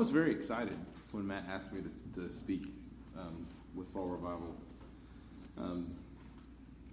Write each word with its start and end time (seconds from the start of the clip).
was 0.00 0.10
very 0.10 0.30
excited 0.30 0.78
when 1.12 1.26
Matt 1.26 1.44
asked 1.46 1.74
me 1.74 1.82
to, 1.82 2.20
to 2.22 2.32
speak 2.32 2.72
um, 3.18 3.46
with 3.74 3.86
Fall 3.92 4.06
Revival. 4.06 4.56
Um, 5.58 5.94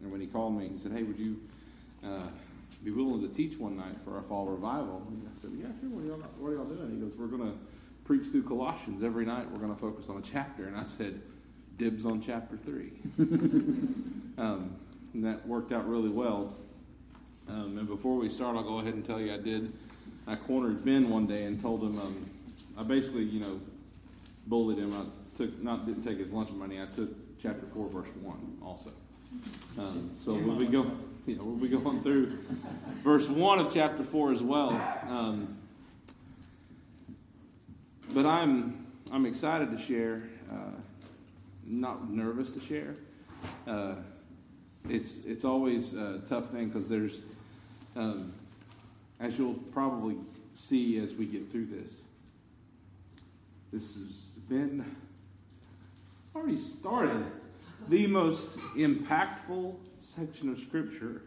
and 0.02 0.12
when 0.12 0.20
he 0.20 0.28
called 0.28 0.60
me, 0.60 0.68
he 0.68 0.78
said, 0.78 0.91
Hey, 0.91 1.04
would 1.04 1.17
you 1.17 1.39
uh, 2.04 2.28
be 2.83 2.91
willing 2.91 3.21
to 3.21 3.33
teach 3.33 3.57
one 3.57 3.78
night 3.78 4.01
for 4.04 4.17
our 4.17 4.23
Fall 4.23 4.47
Revival? 4.47 5.07
And 5.07 5.25
I 5.25 5.39
said, 5.39 5.51
Yeah, 5.57 5.67
sure. 5.79 5.89
What 5.89 6.04
are 6.04 6.07
y'all, 6.07 6.29
what 6.38 6.49
are 6.49 6.55
y'all 6.55 6.65
doing? 6.65 6.91
He 6.91 6.97
goes, 6.97 7.13
We're 7.17 7.28
going 7.28 7.49
to 7.49 7.57
preach 8.04 8.28
through 8.28 8.43
Colossians 8.43 9.01
every 9.01 9.26
night. 9.26 9.49
We're 9.49 9.60
going 9.60 9.74
to 9.74 9.79
focus 9.79 10.10
on 10.10 10.17
a 10.17 10.21
chapter. 10.21 10.67
And 10.67 10.76
I 10.76 10.83
said, 10.83 11.21
Dibs 11.78 12.05
on 12.05 12.19
chapter 12.19 12.58
3. 12.58 12.92
um, 14.37 14.76
and 15.13 15.24
that 15.24 15.47
worked 15.47 15.71
out 15.71 15.87
really 15.87 16.09
well. 16.09 16.55
Um, 17.48 17.77
and 17.77 17.88
before 17.88 18.17
we 18.17 18.27
start, 18.27 18.58
I'll 18.58 18.63
go 18.63 18.80
ahead 18.80 18.95
and 18.95 19.05
tell 19.05 19.21
you 19.21 19.34
I 19.34 19.38
did. 19.38 19.71
I 20.27 20.35
cornered 20.35 20.84
Ben 20.84 21.09
one 21.09 21.26
day 21.26 21.45
and 21.45 21.58
told 21.58 21.81
him, 21.81 21.98
um, 22.02 22.30
I 22.77 22.84
basically, 22.84 23.23
you 23.23 23.39
know, 23.39 23.59
bullied 24.45 24.77
him. 24.77 24.94
I 24.94 25.38
took 25.38 25.62
not 25.62 25.85
didn't 25.85 26.04
take 26.04 26.20
his 26.20 26.31
lunch 26.31 26.52
money. 26.52 26.81
I 26.81 26.85
took 26.85 27.09
chapter 27.41 27.66
four, 27.66 27.90
verse 27.90 28.12
one, 28.22 28.58
also. 28.63 28.91
Um, 29.77 30.12
so 30.23 30.34
we'll 30.34 30.55
be 30.55 30.66
going, 30.66 30.98
know, 31.35 31.44
we'll 31.44 31.55
be 31.55 31.68
going 31.68 32.02
through 32.02 32.38
verse 33.04 33.27
one 33.27 33.59
of 33.59 33.73
chapter 33.73 34.04
four 34.04 34.32
as 34.32 34.41
well. 34.41 34.71
Um, 35.09 35.58
but 38.13 38.26
I'm 38.26 38.88
I'm 39.12 39.26
excited 39.26 39.71
to 39.71 39.77
share. 39.77 40.23
Uh, 40.52 40.71
not 41.66 42.09
nervous 42.09 42.52
to 42.52 42.59
share. 42.59 42.96
Uh, 43.68 43.96
it's 44.90 45.18
it's 45.26 45.44
always 45.44 45.94
a 45.94 46.20
tough 46.20 46.49
thing 46.49 46.70
because 46.70 46.88
there's, 46.88 47.21
um, 47.96 48.34
as 49.20 49.38
you'll 49.38 49.54
probably 49.54 50.16
see 50.55 50.98
as 50.98 51.13
we 51.13 51.26
get 51.26 51.52
through 51.52 51.66
this, 51.66 51.94
this 53.71 53.95
has 53.95 54.31
been 54.48 54.95
already 56.35 56.57
started 56.57 57.26
the 57.90 58.07
most 58.07 58.59
impactful 58.76 59.76
section 60.01 60.49
of 60.49 60.59
Scripture 60.59 61.21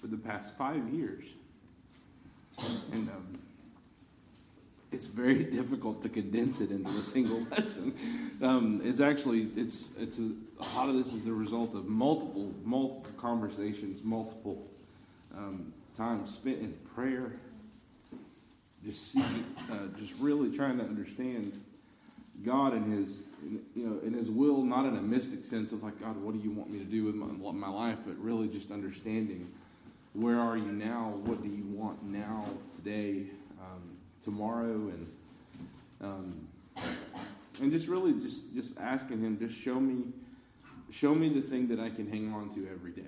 for 0.00 0.06
the 0.06 0.16
past 0.16 0.56
five 0.56 0.88
years. 0.88 1.24
And 2.92 3.08
um, 3.08 3.38
it's 4.90 5.06
very 5.06 5.44
difficult 5.58 6.02
to 6.02 6.08
condense 6.08 6.60
it 6.60 6.70
into 6.70 6.90
a 6.90 7.02
single 7.02 7.40
lesson. 7.50 7.94
Um, 8.42 8.80
it's 8.84 9.00
actually 9.00 9.48
it's 9.56 9.86
it's 9.98 10.18
a, 10.18 10.30
a, 10.60 10.66
lot 10.76 10.88
of 10.88 10.96
this 10.96 11.12
is 11.14 11.24
the 11.24 11.32
result 11.32 11.74
of 11.74 11.86
multiple 11.86 12.52
multiple 12.64 13.12
conversations, 13.16 14.02
multiple 14.04 14.68
um, 15.34 15.72
times 15.96 16.34
spent 16.34 16.58
in 16.58 16.74
prayer, 16.94 17.32
just 18.84 19.12
seeking, 19.12 19.44
uh, 19.70 19.86
just 19.98 20.12
really 20.18 20.54
trying 20.56 20.78
to 20.78 20.84
understand 20.84 21.60
God 22.44 22.72
and 22.72 22.92
His 22.92 23.18
you 23.74 23.86
know 23.86 24.00
in 24.04 24.12
His 24.14 24.30
will, 24.30 24.62
not 24.62 24.86
in 24.86 24.96
a 24.96 25.02
mystic 25.02 25.44
sense 25.44 25.72
of 25.72 25.82
like 25.82 26.00
God, 26.00 26.16
what 26.16 26.34
do 26.34 26.40
you 26.40 26.50
want 26.50 26.70
me 26.70 26.78
to 26.78 26.84
do 26.84 27.04
with 27.04 27.14
my 27.14 27.52
my 27.52 27.68
life, 27.68 27.98
but 28.06 28.16
really 28.18 28.48
just 28.48 28.70
understanding 28.70 29.50
where 30.14 30.38
are 30.38 30.56
you 30.56 30.72
now, 30.72 31.14
what 31.24 31.42
do 31.42 31.48
you 31.48 31.64
want 31.64 32.02
now 32.02 32.44
today. 32.76 33.26
Um, 33.60 33.96
tomorrow 34.22 34.90
and 34.90 35.06
um, 36.00 36.48
and 37.60 37.70
just 37.70 37.88
really 37.88 38.12
just 38.20 38.54
just 38.54 38.78
asking 38.78 39.20
him 39.20 39.38
just 39.38 39.58
show 39.58 39.78
me 39.78 40.04
show 40.90 41.14
me 41.14 41.28
the 41.28 41.40
thing 41.40 41.68
that 41.68 41.80
I 41.80 41.90
can 41.90 42.08
hang 42.08 42.32
on 42.32 42.50
to 42.54 42.68
every 42.72 42.92
day. 42.92 43.02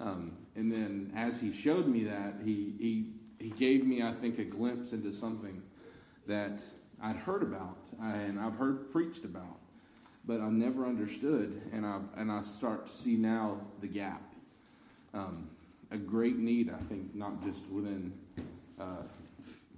Um, 0.00 0.32
and 0.56 0.70
then 0.72 1.12
as 1.14 1.40
he 1.40 1.52
showed 1.52 1.86
me 1.86 2.04
that, 2.04 2.34
he 2.44 2.72
he 2.78 3.06
he 3.38 3.50
gave 3.50 3.86
me 3.86 4.02
I 4.02 4.12
think 4.12 4.38
a 4.38 4.44
glimpse 4.44 4.92
into 4.92 5.12
something 5.12 5.62
that 6.26 6.62
I'd 7.02 7.16
heard 7.16 7.42
about 7.42 7.76
and 8.00 8.38
I've 8.38 8.56
heard 8.56 8.90
preached 8.90 9.24
about, 9.24 9.58
but 10.24 10.40
I 10.40 10.48
never 10.50 10.86
understood, 10.86 11.60
and 11.72 11.86
I 11.86 12.00
and 12.16 12.30
I 12.30 12.42
start 12.42 12.86
to 12.86 12.92
see 12.92 13.16
now 13.16 13.60
the 13.80 13.88
gap. 13.88 14.22
Um, 15.14 15.50
a 15.90 15.96
great 15.96 16.36
need, 16.36 16.70
I 16.70 16.82
think, 16.82 17.14
not 17.14 17.42
just 17.42 17.66
within 17.68 18.12
uh, 18.78 19.02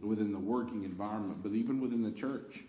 within 0.03 0.33
the 0.33 0.39
working 0.39 0.85
environment, 0.85 1.43
but 1.43 1.53
even 1.53 1.81
within 1.81 2.03
the 2.03 2.11
church 2.11 2.65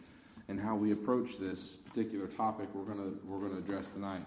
and 0.47 0.59
how 0.59 0.75
we 0.75 0.91
approach 0.91 1.37
this 1.37 1.77
particular 1.77 2.27
topic 2.27 2.67
we're 2.73 2.93
to 2.93 3.19
we're 3.25 3.47
to 3.49 3.57
address 3.57 3.89
tonight. 3.89 4.23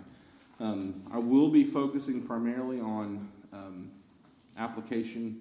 Um, 0.61 1.03
I 1.13 1.19
will 1.19 1.49
be 1.49 1.65
focusing 1.65 2.23
primarily 2.23 2.81
on 2.81 3.29
um, 3.53 3.91
application 4.57 5.41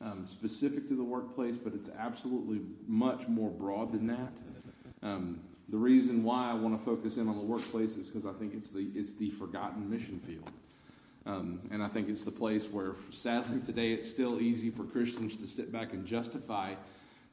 um, 0.00 0.26
specific 0.26 0.88
to 0.88 0.96
the 0.96 1.04
workplace, 1.04 1.56
but 1.56 1.74
it's 1.74 1.90
absolutely 1.98 2.60
much 2.86 3.28
more 3.28 3.50
broad 3.50 3.92
than 3.92 4.06
that. 4.08 4.32
Um, 5.02 5.40
the 5.68 5.76
reason 5.76 6.22
why 6.22 6.50
I 6.50 6.54
want 6.54 6.78
to 6.78 6.84
focus 6.84 7.16
in 7.16 7.28
on 7.28 7.36
the 7.36 7.44
workplace 7.44 7.96
is 7.96 8.08
because 8.08 8.26
I 8.26 8.32
think 8.32 8.54
it's 8.54 8.70
the 8.70 8.88
it's 8.94 9.14
the 9.14 9.30
forgotten 9.30 9.90
mission 9.90 10.18
field. 10.18 10.50
Um, 11.24 11.60
and 11.72 11.82
I 11.82 11.88
think 11.88 12.08
it's 12.08 12.22
the 12.22 12.30
place 12.30 12.68
where, 12.68 12.94
sadly, 13.10 13.60
today 13.60 13.92
it's 13.92 14.08
still 14.08 14.40
easy 14.40 14.70
for 14.70 14.84
Christians 14.84 15.34
to 15.36 15.48
sit 15.48 15.72
back 15.72 15.92
and 15.92 16.06
justify 16.06 16.74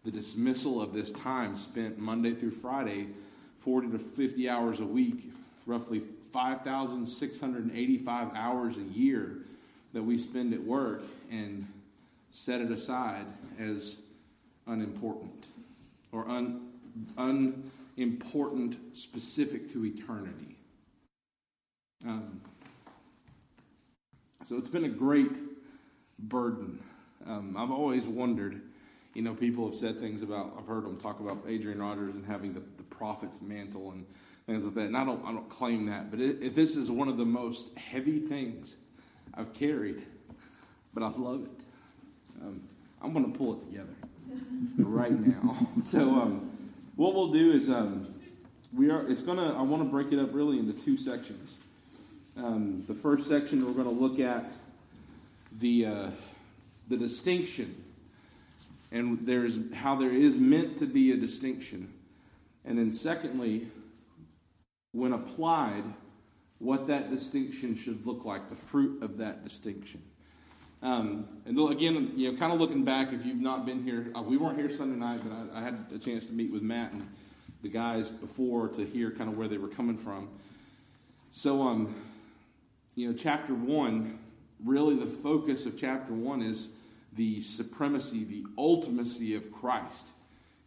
the 0.03 0.09
dismissal 0.09 0.81
of 0.81 0.93
this 0.93 1.11
time 1.11 1.55
spent 1.55 1.99
Monday 1.99 2.33
through 2.33 2.51
Friday, 2.51 3.09
40 3.57 3.91
to 3.91 3.99
50 3.99 4.49
hours 4.49 4.79
a 4.79 4.85
week, 4.85 5.31
roughly 5.67 5.99
5,685 5.99 8.35
hours 8.35 8.77
a 8.77 8.81
year 8.81 9.43
that 9.93 10.03
we 10.03 10.17
spend 10.17 10.53
at 10.53 10.63
work, 10.63 11.03
and 11.31 11.67
set 12.33 12.61
it 12.61 12.71
aside 12.71 13.27
as 13.59 13.99
unimportant 14.65 15.45
or 16.11 16.27
un, 16.27 16.67
unimportant 17.15 18.75
specific 18.97 19.71
to 19.71 19.85
eternity. 19.85 20.57
Um, 22.05 22.41
so 24.47 24.57
it's 24.57 24.67
been 24.67 24.83
a 24.83 24.89
great 24.89 25.37
burden. 26.17 26.81
Um, 27.27 27.55
I've 27.55 27.69
always 27.69 28.07
wondered, 28.07 28.61
you 29.13 29.21
know, 29.21 29.35
people 29.35 29.69
have 29.69 29.77
said 29.77 29.99
things 29.99 30.23
about, 30.23 30.55
I've 30.57 30.65
heard 30.65 30.85
them 30.85 30.99
talk 30.99 31.19
about 31.19 31.43
Adrian 31.47 31.79
Rogers 31.79 32.15
and 32.15 32.25
having 32.25 32.55
the, 32.55 32.63
the 32.77 32.83
prophet's 32.83 33.41
mantle 33.41 33.91
and 33.91 34.07
things 34.47 34.65
like 34.65 34.73
that. 34.73 34.87
And 34.87 34.97
I 34.97 35.05
don't, 35.05 35.23
I 35.23 35.31
don't 35.31 35.49
claim 35.49 35.85
that, 35.85 36.09
but 36.09 36.19
it, 36.19 36.41
it, 36.41 36.55
this 36.55 36.75
is 36.75 36.89
one 36.89 37.09
of 37.09 37.17
the 37.17 37.25
most 37.25 37.77
heavy 37.77 38.19
things 38.19 38.75
I've 39.35 39.53
carried, 39.53 40.01
but 40.95 41.03
I 41.03 41.09
love 41.09 41.43
it. 41.43 41.65
Um, 42.43 42.61
I'm 43.01 43.13
going 43.13 43.31
to 43.31 43.37
pull 43.37 43.53
it 43.53 43.65
together 43.65 43.95
right 44.77 45.11
now. 45.11 45.67
So, 45.85 46.15
um, 46.15 46.49
what 46.95 47.15
we'll 47.15 47.31
do 47.31 47.51
is 47.51 47.69
um, 47.69 48.13
we 48.71 48.89
are. 48.89 49.07
It's 49.09 49.21
gonna. 49.21 49.57
I 49.57 49.61
want 49.61 49.83
to 49.83 49.89
break 49.89 50.11
it 50.11 50.19
up 50.19 50.33
really 50.33 50.59
into 50.59 50.73
two 50.73 50.97
sections. 50.97 51.57
Um, 52.37 52.83
the 52.87 52.93
first 52.93 53.27
section, 53.27 53.65
we're 53.65 53.73
going 53.73 53.95
to 53.95 54.01
look 54.01 54.19
at 54.19 54.53
the, 55.59 55.85
uh, 55.85 56.09
the 56.87 56.97
distinction 56.97 57.83
and 58.93 59.25
there's 59.25 59.57
how 59.73 59.95
there 59.95 60.11
is 60.11 60.37
meant 60.37 60.77
to 60.77 60.85
be 60.85 61.11
a 61.11 61.17
distinction. 61.17 61.91
And 62.63 62.77
then, 62.77 62.91
secondly, 62.91 63.67
when 64.91 65.11
applied, 65.13 65.83
what 66.59 66.87
that 66.87 67.09
distinction 67.09 67.75
should 67.75 68.05
look 68.05 68.23
like, 68.23 68.49
the 68.49 68.55
fruit 68.55 69.01
of 69.01 69.17
that 69.17 69.43
distinction. 69.43 70.01
Um, 70.83 71.29
and 71.45 71.57
again, 71.71 72.11
you 72.13 72.29
know, 72.29 72.37
kind 72.37 72.51
of 72.51 72.59
looking 72.59 72.83
back, 72.83 73.13
if 73.13 73.25
you've 73.25 73.39
not 73.39 73.65
been 73.65 73.83
here, 73.83 74.11
uh, 74.13 74.21
we 74.21 74.35
weren't 74.35 74.57
here 74.57 74.69
Sunday 74.69 74.97
night, 74.97 75.21
but 75.23 75.31
I, 75.31 75.59
I, 75.59 75.63
had 75.63 75.85
a 75.95 75.97
chance 75.97 76.25
to 76.25 76.33
meet 76.33 76.51
with 76.51 76.61
Matt 76.61 76.91
and 76.91 77.07
the 77.61 77.69
guys 77.69 78.09
before 78.09 78.67
to 78.67 78.85
hear 78.85 79.09
kind 79.09 79.29
of 79.29 79.37
where 79.37 79.47
they 79.47 79.57
were 79.57 79.69
coming 79.69 79.95
from. 79.95 80.27
So, 81.31 81.61
um, 81.61 81.95
you 82.95 83.09
know, 83.09 83.17
chapter 83.17 83.53
one, 83.53 84.19
really 84.61 84.97
the 84.97 85.05
focus 85.05 85.65
of 85.65 85.79
chapter 85.79 86.11
one 86.11 86.41
is 86.41 86.67
the 87.15 87.39
supremacy, 87.39 88.25
the 88.25 88.43
ultimacy 88.57 89.37
of 89.37 89.53
Christ. 89.53 90.09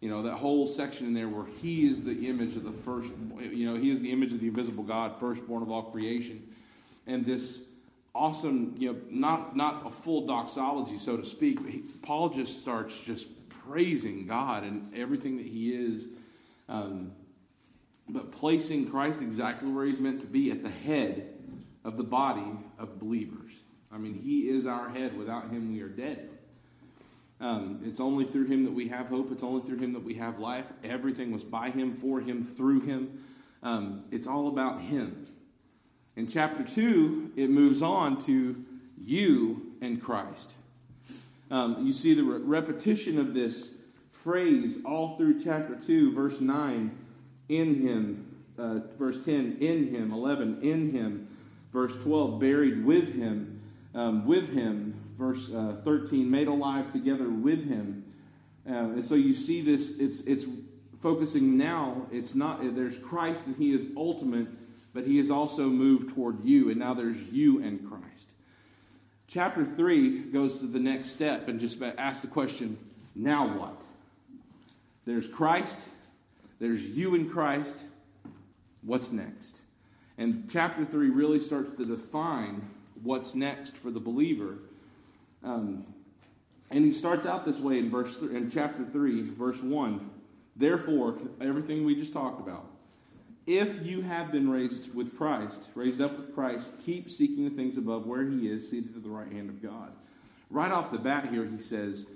You 0.00 0.08
know, 0.08 0.22
that 0.22 0.36
whole 0.36 0.66
section 0.66 1.06
in 1.06 1.12
there 1.12 1.28
where 1.28 1.44
he 1.60 1.86
is 1.86 2.04
the 2.04 2.26
image 2.26 2.56
of 2.56 2.64
the 2.64 2.72
first, 2.72 3.12
you 3.38 3.70
know, 3.70 3.78
he 3.78 3.90
is 3.90 4.00
the 4.00 4.12
image 4.12 4.32
of 4.32 4.40
the 4.40 4.48
invisible 4.48 4.84
God, 4.84 5.20
firstborn 5.20 5.62
of 5.62 5.70
all 5.70 5.82
creation. 5.82 6.42
And 7.06 7.26
this 7.26 7.60
awesome, 8.16 8.74
you 8.78 8.92
know, 8.92 9.00
not, 9.10 9.56
not 9.56 9.86
a 9.86 9.90
full 9.90 10.26
doxology, 10.26 10.98
so 10.98 11.16
to 11.16 11.24
speak, 11.24 11.62
but 11.62 11.70
he, 11.70 11.80
Paul 12.02 12.30
just 12.30 12.60
starts 12.60 12.98
just 13.00 13.28
praising 13.48 14.26
God 14.26 14.64
and 14.64 14.94
everything 14.94 15.36
that 15.36 15.46
he 15.46 15.72
is. 15.74 16.08
Um, 16.68 17.12
but 18.08 18.32
placing 18.32 18.90
Christ 18.90 19.20
exactly 19.20 19.70
where 19.70 19.84
he's 19.84 19.98
meant 19.98 20.20
to 20.20 20.26
be 20.26 20.50
at 20.50 20.62
the 20.62 20.70
head 20.70 21.34
of 21.84 21.96
the 21.96 22.04
body 22.04 22.52
of 22.78 22.98
believers. 22.98 23.52
I 23.92 23.98
mean, 23.98 24.14
He 24.14 24.48
is 24.48 24.66
our 24.66 24.90
head. 24.90 25.16
Without 25.16 25.50
Him, 25.50 25.72
we 25.72 25.80
are 25.80 25.88
dead. 25.88 26.28
Um, 27.40 27.80
it's 27.84 28.00
only 28.00 28.24
through 28.24 28.46
Him 28.46 28.64
that 28.64 28.72
we 28.72 28.88
have 28.88 29.08
hope. 29.08 29.30
It's 29.30 29.44
only 29.44 29.62
through 29.62 29.78
Him 29.78 29.92
that 29.92 30.02
we 30.02 30.14
have 30.14 30.38
life. 30.38 30.70
Everything 30.82 31.32
was 31.32 31.44
by 31.44 31.70
Him, 31.70 31.96
for 31.96 32.20
Him, 32.20 32.42
through 32.42 32.80
Him. 32.80 33.20
Um, 33.62 34.04
it's 34.10 34.26
all 34.26 34.48
about 34.48 34.80
Him. 34.80 35.26
In 36.16 36.26
chapter 36.26 36.64
2, 36.64 37.32
it 37.36 37.50
moves 37.50 37.82
on 37.82 38.18
to 38.24 38.64
you 39.04 39.72
and 39.82 40.02
Christ. 40.02 40.54
Um, 41.50 41.86
you 41.86 41.92
see 41.92 42.14
the 42.14 42.24
re- 42.24 42.40
repetition 42.40 43.18
of 43.18 43.34
this 43.34 43.72
phrase 44.10 44.78
all 44.86 45.18
through 45.18 45.44
chapter 45.44 45.76
2, 45.76 46.14
verse 46.14 46.40
9, 46.40 46.96
in 47.50 47.82
him, 47.82 48.34
uh, 48.58 48.80
verse 48.98 49.24
10, 49.26 49.58
in 49.60 49.94
him, 49.94 50.10
11, 50.10 50.62
in 50.62 50.90
him, 50.90 51.28
verse 51.70 51.94
12, 52.02 52.40
buried 52.40 52.84
with 52.84 53.14
him, 53.14 53.60
um, 53.94 54.26
with 54.26 54.54
him, 54.54 54.98
verse 55.18 55.52
uh, 55.52 55.76
13, 55.84 56.30
made 56.30 56.48
alive 56.48 56.90
together 56.92 57.28
with 57.28 57.68
him. 57.68 58.04
Uh, 58.66 58.72
and 58.72 59.04
so 59.04 59.14
you 59.14 59.34
see 59.34 59.60
this, 59.60 59.98
it's, 59.98 60.20
it's 60.22 60.46
focusing 60.98 61.58
now, 61.58 62.06
it's 62.10 62.34
not, 62.34 62.74
there's 62.74 62.96
Christ 62.96 63.46
and 63.46 63.56
he 63.56 63.72
is 63.72 63.86
ultimate, 63.96 64.48
but 64.96 65.06
he 65.06 65.18
has 65.18 65.30
also 65.30 65.68
moved 65.68 66.14
toward 66.14 66.42
you, 66.42 66.70
and 66.70 66.80
now 66.80 66.94
there's 66.94 67.30
you 67.30 67.62
and 67.62 67.86
Christ. 67.86 68.32
Chapter 69.28 69.62
3 69.62 70.30
goes 70.30 70.58
to 70.60 70.66
the 70.66 70.80
next 70.80 71.10
step 71.10 71.48
and 71.48 71.60
just 71.60 71.82
asks 71.82 72.22
the 72.22 72.28
question 72.28 72.78
now 73.14 73.58
what? 73.58 73.82
There's 75.04 75.28
Christ, 75.28 75.86
there's 76.60 76.96
you 76.96 77.14
in 77.14 77.28
Christ. 77.28 77.84
What's 78.80 79.12
next? 79.12 79.60
And 80.16 80.48
chapter 80.50 80.86
3 80.86 81.10
really 81.10 81.40
starts 81.40 81.76
to 81.76 81.84
define 81.84 82.62
what's 83.02 83.34
next 83.34 83.76
for 83.76 83.90
the 83.90 84.00
believer. 84.00 84.54
Um, 85.44 85.84
and 86.70 86.86
he 86.86 86.90
starts 86.90 87.26
out 87.26 87.44
this 87.44 87.60
way 87.60 87.80
in 87.80 87.90
verse 87.90 88.16
th- 88.16 88.30
in 88.30 88.50
chapter 88.50 88.82
3, 88.82 89.28
verse 89.28 89.62
1. 89.62 90.10
Therefore, 90.56 91.18
everything 91.38 91.84
we 91.84 91.94
just 91.94 92.14
talked 92.14 92.40
about, 92.40 92.70
if 93.46 93.86
you 93.86 94.02
have 94.02 94.32
been 94.32 94.50
raised 94.50 94.94
with 94.94 95.16
Christ, 95.16 95.68
raised 95.74 96.00
up 96.00 96.18
with 96.18 96.34
Christ, 96.34 96.70
keep 96.84 97.10
seeking 97.10 97.44
the 97.44 97.54
things 97.54 97.76
above 97.78 98.06
where 98.06 98.24
he 98.24 98.48
is, 98.48 98.68
seated 98.68 98.96
at 98.96 99.02
the 99.02 99.08
right 99.08 99.30
hand 99.30 99.48
of 99.48 99.62
God. 99.62 99.92
Right 100.50 100.72
off 100.72 100.90
the 100.90 100.98
bat 100.98 101.28
here, 101.30 101.44
he 101.44 101.58
says, 101.58 102.06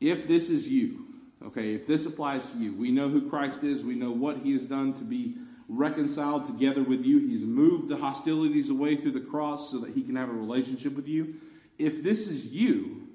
if 0.00 0.28
this 0.28 0.50
is 0.50 0.68
you, 0.68 1.06
okay, 1.44 1.74
if 1.74 1.86
this 1.86 2.06
applies 2.06 2.52
to 2.52 2.58
you, 2.58 2.74
we 2.74 2.92
know 2.92 3.08
who 3.08 3.28
Christ 3.28 3.64
is, 3.64 3.82
we 3.82 3.96
know 3.96 4.12
what 4.12 4.38
he 4.38 4.52
has 4.52 4.64
done 4.64 4.94
to 4.94 5.04
be 5.04 5.36
reconciled 5.68 6.46
together 6.46 6.82
with 6.82 7.04
you, 7.04 7.18
he's 7.18 7.42
moved 7.42 7.88
the 7.88 7.96
hostilities 7.96 8.70
away 8.70 8.96
through 8.96 9.10
the 9.10 9.20
cross 9.20 9.70
so 9.70 9.78
that 9.78 9.94
he 9.94 10.02
can 10.02 10.16
have 10.16 10.30
a 10.30 10.32
relationship 10.32 10.94
with 10.94 11.08
you. 11.08 11.34
If 11.76 12.02
this 12.02 12.28
is 12.28 12.46
you, 12.46 13.08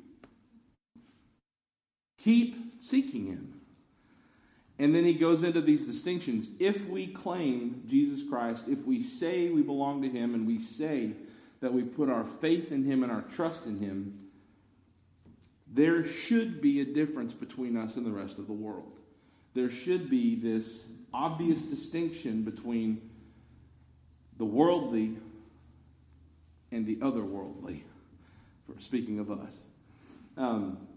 keep 2.17 2.81
seeking 2.81 3.25
him. 3.25 3.52
And 4.83 4.93
then 4.93 5.05
he 5.05 5.13
goes 5.13 5.45
into 5.45 5.61
these 5.61 5.85
distinctions. 5.85 6.49
If 6.59 6.89
we 6.89 7.07
claim 7.07 7.83
Jesus 7.87 8.21
Christ, 8.27 8.67
if 8.67 8.85
we 8.85 9.01
say 9.01 9.47
we 9.47 9.61
belong 9.61 10.01
to 10.01 10.09
him, 10.09 10.33
and 10.33 10.45
we 10.45 10.59
say 10.59 11.13
that 11.61 11.71
we 11.71 11.83
put 11.83 12.09
our 12.09 12.25
faith 12.25 12.69
in 12.69 12.83
him 12.83 13.01
and 13.01 13.09
our 13.09 13.21
trust 13.21 13.65
in 13.65 13.79
him, 13.79 14.27
there 15.71 16.03
should 16.03 16.59
be 16.59 16.81
a 16.81 16.85
difference 16.85 17.33
between 17.33 17.77
us 17.77 17.95
and 17.95 18.05
the 18.05 18.11
rest 18.11 18.37
of 18.39 18.47
the 18.47 18.51
world. 18.51 18.91
There 19.53 19.71
should 19.71 20.09
be 20.09 20.35
this 20.35 20.85
obvious 21.13 21.61
distinction 21.61 22.43
between 22.43 23.09
the 24.37 24.43
worldly 24.43 25.15
and 26.73 26.85
the 26.85 26.97
otherworldly, 26.97 27.83
for 28.67 28.77
speaking 28.81 29.19
of 29.19 29.31
us. 29.31 29.61
Um, 30.35 30.89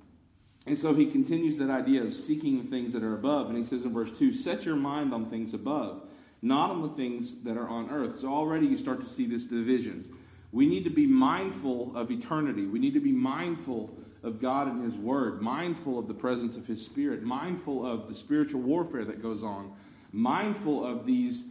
and 0.66 0.76
so 0.76 0.94
he 0.94 1.06
continues 1.06 1.58
that 1.58 1.70
idea 1.70 2.02
of 2.02 2.12
seeking 2.12 2.62
the 2.62 2.68
things 2.68 2.92
that 2.92 3.04
are 3.04 3.14
above. 3.14 3.48
And 3.48 3.56
he 3.56 3.64
says 3.64 3.84
in 3.84 3.94
verse 3.94 4.10
2 4.18 4.32
Set 4.32 4.64
your 4.64 4.76
mind 4.76 5.14
on 5.14 5.30
things 5.30 5.54
above, 5.54 6.02
not 6.42 6.70
on 6.70 6.82
the 6.82 6.88
things 6.88 7.42
that 7.44 7.56
are 7.56 7.68
on 7.68 7.88
earth. 7.90 8.16
So 8.16 8.28
already 8.28 8.66
you 8.66 8.76
start 8.76 9.00
to 9.00 9.06
see 9.06 9.26
this 9.26 9.44
division. 9.44 10.08
We 10.50 10.66
need 10.66 10.84
to 10.84 10.90
be 10.90 11.06
mindful 11.06 11.96
of 11.96 12.10
eternity. 12.10 12.66
We 12.66 12.80
need 12.80 12.94
to 12.94 13.00
be 13.00 13.12
mindful 13.12 13.96
of 14.24 14.40
God 14.40 14.66
and 14.66 14.82
His 14.82 14.96
Word, 14.96 15.40
mindful 15.40 16.00
of 16.00 16.08
the 16.08 16.14
presence 16.14 16.56
of 16.56 16.66
His 16.66 16.84
Spirit, 16.84 17.22
mindful 17.22 17.86
of 17.86 18.08
the 18.08 18.14
spiritual 18.14 18.60
warfare 18.60 19.04
that 19.04 19.22
goes 19.22 19.44
on, 19.44 19.72
mindful 20.12 20.84
of 20.84 21.06
these 21.06 21.44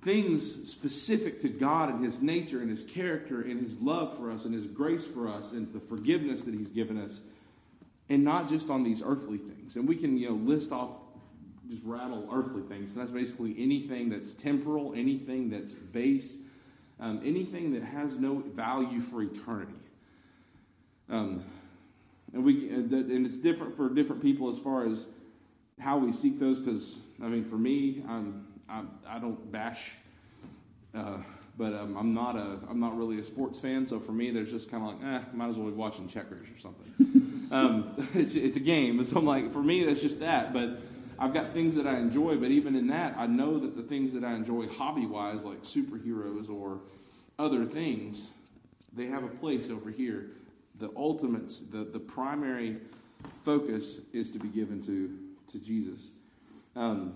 things 0.00 0.70
specific 0.70 1.40
to 1.40 1.48
God 1.48 1.90
and 1.90 2.02
His 2.02 2.22
nature 2.22 2.60
and 2.60 2.70
His 2.70 2.84
character 2.84 3.42
and 3.42 3.60
His 3.60 3.80
love 3.80 4.16
for 4.16 4.30
us 4.30 4.46
and 4.46 4.54
His 4.54 4.66
grace 4.66 5.04
for 5.04 5.28
us 5.28 5.52
and 5.52 5.70
the 5.74 5.80
forgiveness 5.80 6.42
that 6.44 6.54
He's 6.54 6.70
given 6.70 6.98
us 6.98 7.20
and 8.08 8.24
not 8.24 8.48
just 8.48 8.70
on 8.70 8.82
these 8.82 9.02
earthly 9.04 9.38
things. 9.38 9.76
And 9.76 9.86
we 9.88 9.96
can, 9.96 10.16
you 10.16 10.28
know, 10.30 10.34
list 10.34 10.72
off, 10.72 10.90
just 11.68 11.82
rattle 11.84 12.28
earthly 12.32 12.62
things. 12.62 12.92
And 12.92 13.00
that's 13.00 13.10
basically 13.10 13.54
anything 13.58 14.08
that's 14.08 14.32
temporal, 14.32 14.94
anything 14.94 15.50
that's 15.50 15.74
base, 15.74 16.38
um, 17.00 17.20
anything 17.24 17.72
that 17.74 17.82
has 17.82 18.18
no 18.18 18.38
value 18.38 19.00
for 19.00 19.22
eternity. 19.22 19.72
Um, 21.10 21.44
and 22.32 22.44
we, 22.44 22.68
and 22.70 23.26
it's 23.26 23.38
different 23.38 23.76
for 23.76 23.88
different 23.88 24.22
people 24.22 24.50
as 24.50 24.58
far 24.58 24.86
as 24.86 25.06
how 25.80 25.98
we 25.98 26.12
seek 26.12 26.38
those. 26.38 26.58
Because 26.60 26.96
I 27.22 27.28
mean, 27.28 27.44
for 27.44 27.56
me, 27.56 28.02
I'm, 28.08 28.46
I'm 28.68 28.90
I 29.06 29.18
do 29.18 29.28
not 29.28 29.52
bash. 29.52 29.92
Uh, 30.94 31.18
but 31.58 31.74
um, 31.74 31.96
I'm 31.96 32.14
not 32.14 32.36
a 32.36 32.60
I'm 32.70 32.78
not 32.78 32.96
really 32.96 33.18
a 33.18 33.24
sports 33.24 33.60
fan, 33.60 33.86
so 33.86 33.98
for 33.98 34.12
me, 34.12 34.30
there's 34.30 34.52
just 34.52 34.70
kind 34.70 34.84
of 34.84 34.94
like, 34.94 35.22
eh, 35.22 35.24
might 35.34 35.48
as 35.48 35.56
well 35.56 35.66
be 35.66 35.74
watching 35.74 36.06
checkers 36.06 36.46
or 36.48 36.58
something. 36.58 37.48
um, 37.50 37.92
it's, 38.14 38.36
it's 38.36 38.56
a 38.56 38.60
game, 38.60 39.04
so 39.04 39.18
I'm 39.18 39.26
like, 39.26 39.52
for 39.52 39.62
me, 39.62 39.84
that's 39.84 40.00
just 40.00 40.20
that. 40.20 40.52
But 40.52 40.80
I've 41.18 41.34
got 41.34 41.52
things 41.52 41.74
that 41.74 41.86
I 41.86 41.98
enjoy, 41.98 42.36
but 42.36 42.52
even 42.52 42.76
in 42.76 42.86
that, 42.86 43.16
I 43.18 43.26
know 43.26 43.58
that 43.58 43.74
the 43.74 43.82
things 43.82 44.12
that 44.12 44.22
I 44.22 44.34
enjoy 44.34 44.68
hobby 44.68 45.04
wise, 45.04 45.44
like 45.44 45.64
superheroes 45.64 46.48
or 46.48 46.78
other 47.40 47.64
things, 47.64 48.30
they 48.94 49.06
have 49.06 49.24
a 49.24 49.28
place 49.28 49.68
over 49.68 49.90
here. 49.90 50.30
The 50.78 50.90
ultimates, 50.96 51.60
the 51.60 51.82
the 51.82 51.98
primary 51.98 52.76
focus 53.34 54.00
is 54.12 54.30
to 54.30 54.38
be 54.38 54.48
given 54.48 54.80
to 54.86 55.18
to 55.50 55.58
Jesus. 55.58 56.12
Um, 56.76 57.14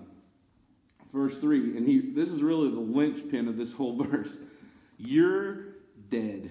verse 1.13 1.37
3, 1.37 1.77
and 1.77 1.87
he 1.87 2.01
this 2.01 2.31
is 2.31 2.43
really 2.43 2.71
the 2.71 2.81
linchpin 2.81 3.49
of 3.49 3.57
this 3.57 3.73
whole 3.73 3.97
verse. 4.03 4.33
You're 4.99 5.65
dead. 6.11 6.51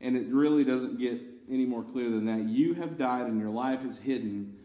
And 0.00 0.16
it 0.16 0.26
really 0.28 0.64
doesn't 0.64 0.98
get 0.98 1.20
any 1.50 1.64
more 1.64 1.82
clear 1.82 2.10
than 2.10 2.26
that. 2.26 2.48
You 2.48 2.74
have 2.74 2.98
died 2.98 3.26
and 3.26 3.40
your 3.40 3.50
life 3.50 3.84
is 3.84 3.98
hidden 3.98 4.56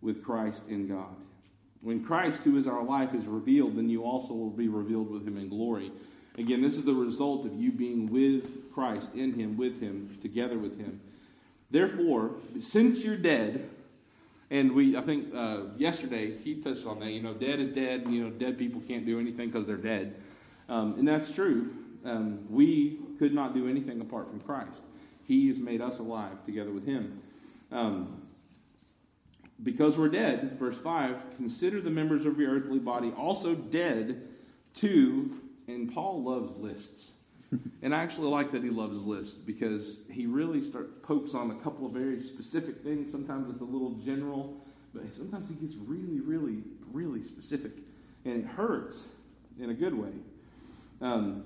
with 0.00 0.24
Christ 0.24 0.64
in 0.68 0.88
God. 0.88 1.14
When 1.80 2.04
Christ, 2.04 2.42
who 2.42 2.56
is 2.56 2.66
our 2.66 2.82
life, 2.82 3.14
is 3.14 3.26
revealed, 3.26 3.76
then 3.76 3.88
you 3.88 4.04
also 4.04 4.34
will 4.34 4.50
be 4.50 4.68
revealed 4.68 5.10
with 5.10 5.26
him 5.26 5.36
in 5.36 5.48
glory. 5.48 5.92
Again, 6.36 6.62
this 6.62 6.76
is 6.76 6.84
the 6.84 6.94
result 6.94 7.46
of 7.46 7.54
you 7.54 7.70
being 7.70 8.10
with 8.10 8.72
Christ, 8.72 9.14
in 9.14 9.34
him, 9.34 9.56
with 9.56 9.80
him, 9.80 10.16
together 10.22 10.58
with 10.58 10.78
him. 10.78 11.00
Therefore, 11.70 12.32
since 12.60 13.04
you're 13.04 13.16
dead, 13.16 13.68
and 14.50 14.72
we, 14.72 14.96
I 14.96 15.02
think 15.02 15.34
uh, 15.34 15.64
yesterday 15.76 16.36
he 16.36 16.56
touched 16.56 16.86
on 16.86 17.00
that. 17.00 17.10
You 17.10 17.22
know, 17.22 17.34
dead 17.34 17.60
is 17.60 17.70
dead. 17.70 18.06
You 18.08 18.24
know, 18.24 18.30
dead 18.30 18.58
people 18.58 18.80
can't 18.80 19.04
do 19.04 19.18
anything 19.18 19.50
because 19.50 19.66
they're 19.66 19.76
dead, 19.76 20.16
um, 20.68 20.94
and 20.98 21.06
that's 21.06 21.30
true. 21.30 21.70
Um, 22.04 22.46
we 22.48 23.00
could 23.18 23.34
not 23.34 23.54
do 23.54 23.68
anything 23.68 24.00
apart 24.00 24.28
from 24.28 24.40
Christ. 24.40 24.82
He 25.24 25.48
has 25.48 25.58
made 25.58 25.80
us 25.80 25.98
alive 25.98 26.44
together 26.46 26.70
with 26.70 26.86
Him. 26.86 27.20
Um, 27.70 28.22
because 29.62 29.98
we're 29.98 30.08
dead, 30.08 30.56
verse 30.58 30.78
5, 30.78 31.36
consider 31.36 31.80
the 31.80 31.90
members 31.90 32.24
of 32.24 32.38
your 32.38 32.54
earthly 32.54 32.78
body 32.78 33.10
also 33.10 33.54
dead 33.54 34.22
to, 34.74 35.40
and 35.66 35.92
Paul 35.92 36.22
loves 36.22 36.56
lists. 36.56 37.10
and 37.82 37.94
I 37.94 38.02
actually 38.02 38.28
like 38.28 38.52
that 38.52 38.62
he 38.62 38.70
loves 38.70 39.04
lists 39.04 39.34
because 39.34 40.02
he 40.10 40.26
really 40.26 40.60
start 40.60 41.02
pokes 41.02 41.34
on 41.34 41.50
a 41.50 41.54
couple 41.54 41.86
of 41.86 41.92
very 41.92 42.20
specific 42.20 42.82
things. 42.82 43.10
Sometimes 43.10 43.50
it's 43.50 43.62
a 43.62 43.64
little 43.64 43.92
general, 44.04 44.56
but 44.94 45.12
sometimes 45.12 45.48
he 45.48 45.54
gets 45.54 45.74
really, 45.76 46.20
really, 46.20 46.62
really 46.92 47.22
specific, 47.22 47.72
and 48.24 48.44
it 48.44 48.46
hurts 48.46 49.08
in 49.58 49.70
a 49.70 49.74
good 49.74 49.94
way. 49.94 50.12
Um, 51.00 51.44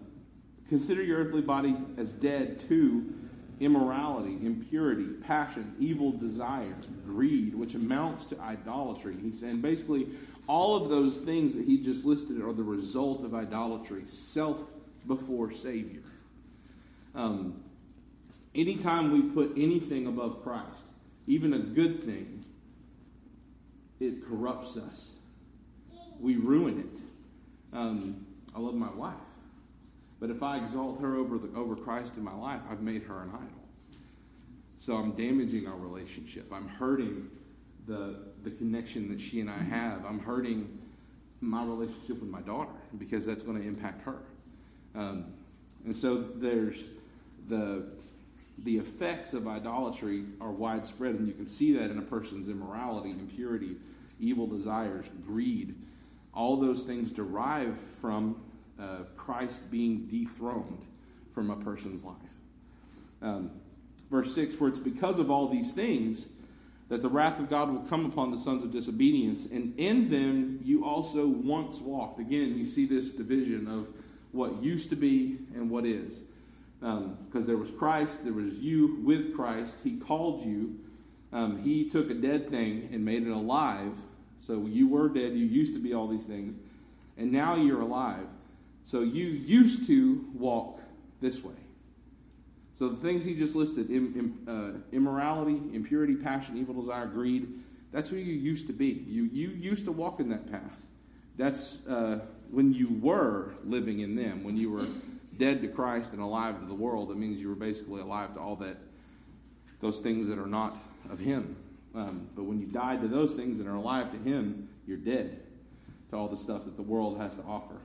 consider 0.69 1.03
your 1.03 1.19
earthly 1.19 1.43
body 1.43 1.77
as 1.97 2.13
dead 2.13 2.59
to 2.69 3.13
immorality, 3.61 4.39
impurity, 4.45 5.07
passion, 5.25 5.75
evil 5.79 6.11
desire, 6.11 6.75
greed, 7.05 7.55
which 7.55 7.75
amounts 7.75 8.25
to 8.27 8.41
idolatry. 8.41 9.17
He's 9.23 9.39
saying 9.39 9.61
basically 9.61 10.09
all 10.49 10.77
of 10.77 10.89
those 10.89 11.19
things 11.19 11.55
that 11.55 11.65
he 11.65 11.79
just 11.79 12.05
listed 12.05 12.41
are 12.41 12.53
the 12.53 12.65
result 12.65 13.25
of 13.25 13.35
idolatry, 13.35 14.03
self 14.07 14.71
before 15.07 15.51
Savior. 15.51 16.03
Um, 17.15 17.63
anytime 18.55 19.13
we 19.13 19.23
put 19.23 19.53
anything 19.57 20.07
above 20.07 20.43
Christ, 20.43 20.87
even 21.27 21.53
a 21.53 21.59
good 21.59 22.03
thing, 22.05 22.45
it 24.01 24.27
corrupts 24.27 24.77
us. 24.77 25.13
We 26.21 26.37
ruin 26.37 26.79
it. 26.81 27.77
Um, 27.77 28.27
I 28.55 28.61
love 28.61 28.75
my 28.75 28.91
wife, 28.91 29.15
but 30.21 30.31
if 30.31 30.43
I 30.43 30.59
exalt 30.59 31.01
her 31.01 31.17
over 31.17 31.39
the, 31.39 31.57
over 31.57 31.75
Christ 31.75 32.17
in 32.17 32.25
my 32.25 32.35
life, 32.35 32.63
I've 32.69 32.83
made 32.83 33.05
her 33.05 33.23
an 33.23 33.31
idol. 33.31 33.49
So 34.77 34.97
I'm 34.97 35.13
damaging 35.13 35.67
our 35.67 35.77
relationship. 35.77 36.53
I'm 36.53 36.69
hurting 36.69 37.31
the 37.87 38.33
the 38.43 38.51
connection 38.51 39.09
that 39.09 39.21
she 39.21 39.41
and 39.41 39.51
I 39.51 39.59
have. 39.59 40.05
I'm 40.05 40.19
hurting 40.19 40.79
my 41.41 41.65
relationship 41.65 42.21
with 42.21 42.31
my 42.31 42.41
daughter 42.41 42.71
because 42.99 43.27
that's 43.27 43.43
going 43.43 43.61
to 43.61 43.67
impact 43.67 44.03
her. 44.03 44.19
Um, 44.95 45.27
and 45.85 45.97
so 45.97 46.19
there's 46.19 46.89
the 47.49 47.85
the 48.59 48.79
effects 48.79 49.35
of 49.35 49.49
idolatry 49.49 50.25
are 50.41 50.53
widespread, 50.53 51.15
and 51.15 51.27
you 51.27 51.35
can 51.35 51.47
see 51.47 51.73
that 51.73 51.91
in 51.91 51.99
a 51.99 52.03
person's 52.03 52.49
immorality, 52.49 53.11
impurity, 53.11 53.77
evil 54.21 54.47
desires, 54.47 55.11
greed. 55.25 55.75
All 56.33 56.57
those 56.59 56.85
things 56.85 57.11
derive 57.11 57.77
from 57.77 58.41
uh, 58.79 59.05
Christ 59.17 59.71
being 59.71 60.07
dethroned 60.07 60.87
from 61.31 61.51
a 61.51 61.57
person's 61.57 62.05
life. 62.05 62.15
Um, 63.21 63.51
verse 64.11 64.35
6 64.35 64.55
For 64.55 64.69
it's 64.69 64.79
because 64.79 65.19
of 65.19 65.31
all 65.31 65.49
these 65.49 65.73
things 65.73 66.27
that 66.89 67.01
the 67.01 67.09
wrath 67.09 67.41
of 67.41 67.49
God 67.49 67.71
will 67.71 67.81
come 67.81 68.05
upon 68.05 68.31
the 68.31 68.39
sons 68.39 68.63
of 68.63 68.71
disobedience, 68.71 69.47
and 69.47 69.75
in 69.79 70.11
them 70.11 70.61
you 70.63 70.85
also 70.85 71.27
once 71.27 71.81
walked. 71.81 72.21
Again, 72.21 72.57
you 72.57 72.67
see 72.67 72.87
this 72.87 73.11
division 73.11 73.67
of 73.67 73.89
what 74.33 74.63
used 74.63 74.91
to 74.91 74.97
be 74.97 75.39
and 75.55 75.71
what 75.71 75.87
is. 75.87 76.23
Because 76.81 76.99
um, 77.01 77.47
there 77.47 77.57
was 77.57 77.71
Christ, 77.71 78.25
there 78.25 78.33
was 78.33 78.59
you 78.59 79.01
with 79.05 79.35
Christ. 79.35 79.81
He 79.85 79.97
called 79.97 80.43
you. 80.43 80.81
Um, 81.33 81.63
he 81.63 81.89
took 81.89 82.11
a 82.11 82.15
dead 82.15 82.51
thing 82.51 82.89
and 82.93 83.05
made 83.05 83.27
it 83.27 83.31
alive. 83.31 83.95
So 84.39 84.67
you 84.67 84.89
were 84.89 85.09
dead, 85.09 85.35
you 85.35 85.47
used 85.47 85.75
to 85.75 85.81
be 85.81 85.95
all 85.95 86.09
these 86.09 86.27
things, 86.27 86.59
and 87.17 87.31
now 87.31 87.55
you're 87.55 87.81
alive. 87.81 88.27
So 88.83 89.03
you 89.03 89.27
used 89.27 89.87
to 89.87 90.25
walk 90.35 90.81
this 91.21 91.45
way. 91.45 91.55
So 92.75 92.89
the 92.89 92.97
things 92.97 93.25
he 93.25 93.37
just 93.37 93.55
listed 93.55 93.91
Im, 93.91 94.15
Im, 94.17 94.49
uh, 94.49 94.97
immorality, 94.97 95.61
impurity, 95.73 96.17
passion, 96.17 96.57
evil 96.57 96.75
desire, 96.75 97.07
greed 97.07 97.61
that's 97.93 98.09
who 98.09 98.17
you 98.17 98.33
used 98.33 98.67
to 98.67 98.73
be. 98.73 99.05
You, 99.07 99.25
you 99.25 99.51
used 99.51 99.85
to 99.85 99.93
walk 99.93 100.19
in 100.19 100.31
that 100.31 100.51
path. 100.51 100.87
That's 101.37 101.87
uh, 101.87 102.21
when 102.53 102.75
you 102.75 102.89
were 103.01 103.55
living 103.65 104.01
in 104.01 104.15
them, 104.15 104.45
when 104.45 104.57
you 104.57 104.71
were 104.71 104.87
dead 105.39 105.63
to 105.63 105.69
Christ 105.69 106.13
and 106.13 106.21
alive 106.21 106.61
to 106.61 106.67
the 106.67 106.75
world. 106.75 107.11
It 107.11 107.17
means 107.17 107.41
you 107.41 107.49
were 107.49 107.55
basically 107.55 108.01
alive 108.01 108.35
to 108.35 108.41
all 108.41 108.57
that, 108.57 108.77
those 109.81 110.01
things 110.01 110.29
that 110.29 110.39
are 110.39 110.47
not 110.47 110.77
of 111.11 111.19
Him. 111.19 111.57
Um, 111.95 112.29
but 112.37 112.45
when 112.45 112.61
you 112.61 112.67
died 112.67 113.01
to 113.03 113.09
those 113.09 113.33
things 113.33 113.59
and 113.59 113.69
are 113.69 113.75
alive 113.75 114.13
to 114.13 114.19
Him, 114.19 114.69
you're 114.87 114.99
dead 114.99 115.41
to 116.11 116.17
all 116.17 116.29
the 116.29 116.37
stuff 116.37 116.65
that 116.67 116.77
the 116.77 116.83
world 116.83 117.19
has 117.19 117.35
to 117.37 117.43
offer. 117.43 117.77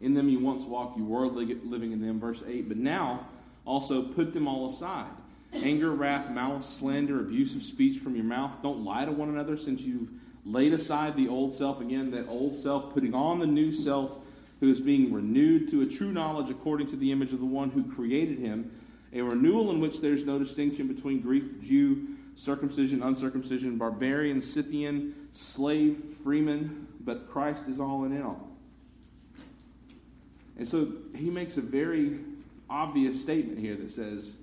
In 0.00 0.12
them 0.12 0.28
you 0.28 0.38
once 0.38 0.64
walked, 0.64 0.98
you 0.98 1.04
were 1.04 1.26
living 1.26 1.92
in 1.92 2.02
them, 2.02 2.20
verse 2.20 2.44
8. 2.46 2.68
But 2.68 2.76
now 2.76 3.26
also 3.64 4.02
put 4.02 4.34
them 4.34 4.46
all 4.46 4.66
aside 4.66 5.10
anger, 5.62 5.92
wrath, 5.92 6.28
malice, 6.30 6.66
slander, 6.66 7.20
abusive 7.20 7.62
speech 7.62 8.00
from 8.00 8.16
your 8.16 8.24
mouth. 8.24 8.60
Don't 8.60 8.84
lie 8.84 9.04
to 9.04 9.12
one 9.12 9.28
another 9.28 9.56
since 9.56 9.82
you've 9.82 10.10
laid 10.44 10.72
aside 10.72 11.16
the 11.16 11.28
old 11.28 11.54
self. 11.54 11.80
Again, 11.80 12.10
that 12.12 12.28
old 12.28 12.56
self, 12.56 12.92
putting 12.92 13.14
on 13.14 13.38
the 13.38 13.46
new 13.46 13.72
self 13.72 14.18
who 14.60 14.70
is 14.70 14.80
being 14.80 15.12
renewed 15.12 15.70
to 15.70 15.82
a 15.82 15.86
true 15.86 16.12
knowledge 16.12 16.50
according 16.50 16.86
to 16.88 16.96
the 16.96 17.12
image 17.12 17.32
of 17.32 17.40
the 17.40 17.46
one 17.46 17.70
who 17.70 17.84
created 17.92 18.38
him. 18.38 18.70
A 19.12 19.22
renewal 19.22 19.70
in 19.70 19.80
which 19.80 20.00
there's 20.00 20.24
no 20.24 20.38
distinction 20.38 20.88
between 20.88 21.20
Greek, 21.20 21.62
Jew, 21.62 22.16
circumcision, 22.34 23.02
uncircumcision, 23.02 23.78
barbarian, 23.78 24.42
Scythian, 24.42 25.14
slave, 25.32 25.98
freeman, 26.22 26.88
but 27.00 27.30
Christ 27.30 27.68
is 27.68 27.78
all 27.78 28.04
in 28.04 28.22
all. 28.22 28.48
And 30.56 30.68
so 30.68 30.92
he 31.16 31.30
makes 31.30 31.56
a 31.56 31.60
very 31.60 32.20
obvious 32.68 33.20
statement 33.20 33.58
here 33.58 33.76
that 33.76 33.90
says, 33.90 34.36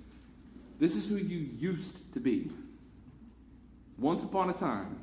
This 0.80 0.96
is 0.96 1.08
who 1.08 1.18
you 1.18 1.50
used 1.58 2.14
to 2.14 2.20
be. 2.20 2.52
Once 3.98 4.24
upon 4.24 4.50
a 4.50 4.54
time, 4.54 5.00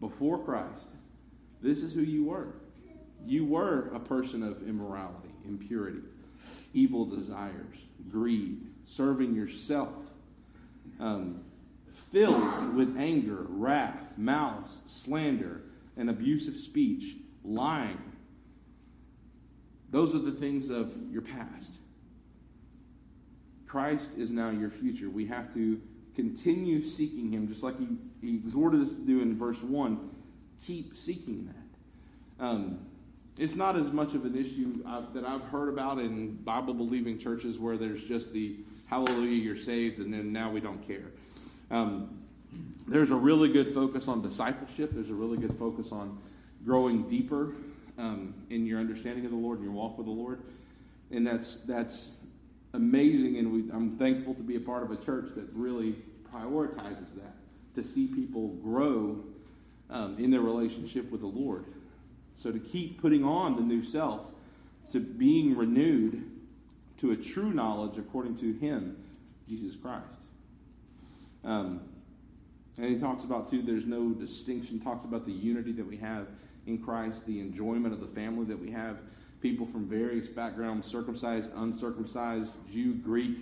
before 0.00 0.38
Christ, 0.44 0.88
this 1.62 1.82
is 1.82 1.94
who 1.94 2.02
you 2.02 2.24
were. 2.24 2.54
You 3.26 3.46
were 3.46 3.88
a 3.94 4.00
person 4.00 4.42
of 4.42 4.66
immorality, 4.68 5.30
impurity, 5.46 6.00
evil 6.72 7.06
desires, 7.06 7.86
greed, 8.10 8.60
serving 8.84 9.34
yourself, 9.34 10.12
um, 11.00 11.42
filled 11.90 12.74
with 12.74 12.96
anger, 12.98 13.46
wrath, 13.48 14.18
malice, 14.18 14.82
slander, 14.84 15.62
and 15.96 16.10
abusive 16.10 16.56
speech, 16.56 17.16
lying. 17.44 18.12
Those 19.90 20.14
are 20.14 20.18
the 20.18 20.32
things 20.32 20.70
of 20.70 20.94
your 21.10 21.22
past. 21.22 21.78
Christ 23.66 24.10
is 24.16 24.30
now 24.30 24.50
your 24.50 24.70
future. 24.70 25.08
We 25.08 25.26
have 25.26 25.52
to 25.54 25.80
continue 26.14 26.80
seeking 26.80 27.32
Him, 27.32 27.48
just 27.48 27.62
like 27.62 27.78
He, 27.78 27.88
he 28.24 28.36
exhorted 28.36 28.82
us 28.82 28.92
to 28.92 29.00
do 29.00 29.20
in 29.20 29.38
verse 29.38 29.62
1. 29.62 30.10
Keep 30.66 30.96
seeking 30.96 31.46
that. 31.46 32.44
Um, 32.46 32.78
it's 33.38 33.56
not 33.56 33.76
as 33.76 33.90
much 33.90 34.14
of 34.14 34.24
an 34.24 34.36
issue 34.36 34.82
uh, 34.86 35.02
that 35.12 35.24
I've 35.24 35.42
heard 35.44 35.68
about 35.68 35.98
in 35.98 36.36
Bible 36.36 36.74
believing 36.74 37.18
churches 37.18 37.58
where 37.58 37.76
there's 37.76 38.04
just 38.04 38.32
the 38.32 38.56
hallelujah, 38.86 39.42
you're 39.42 39.56
saved, 39.56 39.98
and 39.98 40.12
then 40.12 40.32
now 40.32 40.50
we 40.50 40.60
don't 40.60 40.86
care. 40.86 41.10
Um, 41.70 42.20
there's 42.86 43.10
a 43.10 43.16
really 43.16 43.48
good 43.48 43.70
focus 43.70 44.08
on 44.08 44.22
discipleship, 44.22 44.90
there's 44.92 45.10
a 45.10 45.14
really 45.14 45.38
good 45.38 45.58
focus 45.58 45.90
on 45.90 46.18
growing 46.64 47.08
deeper 47.08 47.54
um, 47.98 48.34
in 48.50 48.66
your 48.66 48.78
understanding 48.78 49.24
of 49.24 49.30
the 49.30 49.36
Lord 49.36 49.58
and 49.58 49.64
your 49.64 49.74
walk 49.74 49.98
with 49.98 50.06
the 50.06 50.12
Lord. 50.12 50.42
And 51.10 51.26
that's, 51.26 51.56
that's 51.58 52.10
amazing, 52.72 53.36
and 53.38 53.52
we, 53.52 53.70
I'm 53.72 53.96
thankful 53.96 54.34
to 54.34 54.42
be 54.42 54.56
a 54.56 54.60
part 54.60 54.82
of 54.82 54.90
a 54.90 54.96
church 54.96 55.30
that 55.34 55.48
really 55.54 55.96
prioritizes 56.32 57.14
that, 57.14 57.34
to 57.74 57.82
see 57.82 58.06
people 58.06 58.48
grow 58.48 59.24
um, 59.90 60.16
in 60.18 60.30
their 60.30 60.40
relationship 60.40 61.10
with 61.10 61.20
the 61.20 61.26
Lord. 61.26 61.64
So 62.36 62.50
to 62.50 62.58
keep 62.58 63.00
putting 63.00 63.24
on 63.24 63.56
the 63.56 63.62
new 63.62 63.82
self, 63.82 64.30
to 64.92 65.00
being 65.00 65.56
renewed 65.56 66.30
to 66.98 67.10
a 67.10 67.16
true 67.16 67.50
knowledge 67.52 67.98
according 67.98 68.36
to 68.38 68.52
Him, 68.54 68.96
Jesus 69.48 69.76
Christ. 69.76 70.18
Um, 71.44 71.80
and 72.76 72.86
he 72.86 72.98
talks 72.98 73.22
about, 73.24 73.48
too, 73.48 73.62
there's 73.62 73.86
no 73.86 74.10
distinction, 74.10 74.80
talks 74.80 75.04
about 75.04 75.26
the 75.26 75.32
unity 75.32 75.72
that 75.72 75.86
we 75.86 75.96
have 75.98 76.26
in 76.66 76.78
Christ, 76.78 77.26
the 77.26 77.40
enjoyment 77.40 77.94
of 77.94 78.00
the 78.00 78.06
family 78.06 78.46
that 78.46 78.58
we 78.58 78.70
have 78.72 79.02
people 79.40 79.66
from 79.66 79.86
various 79.86 80.28
backgrounds 80.28 80.86
circumcised, 80.86 81.52
uncircumcised, 81.54 82.52
Jew, 82.72 82.94
Greek, 82.94 83.36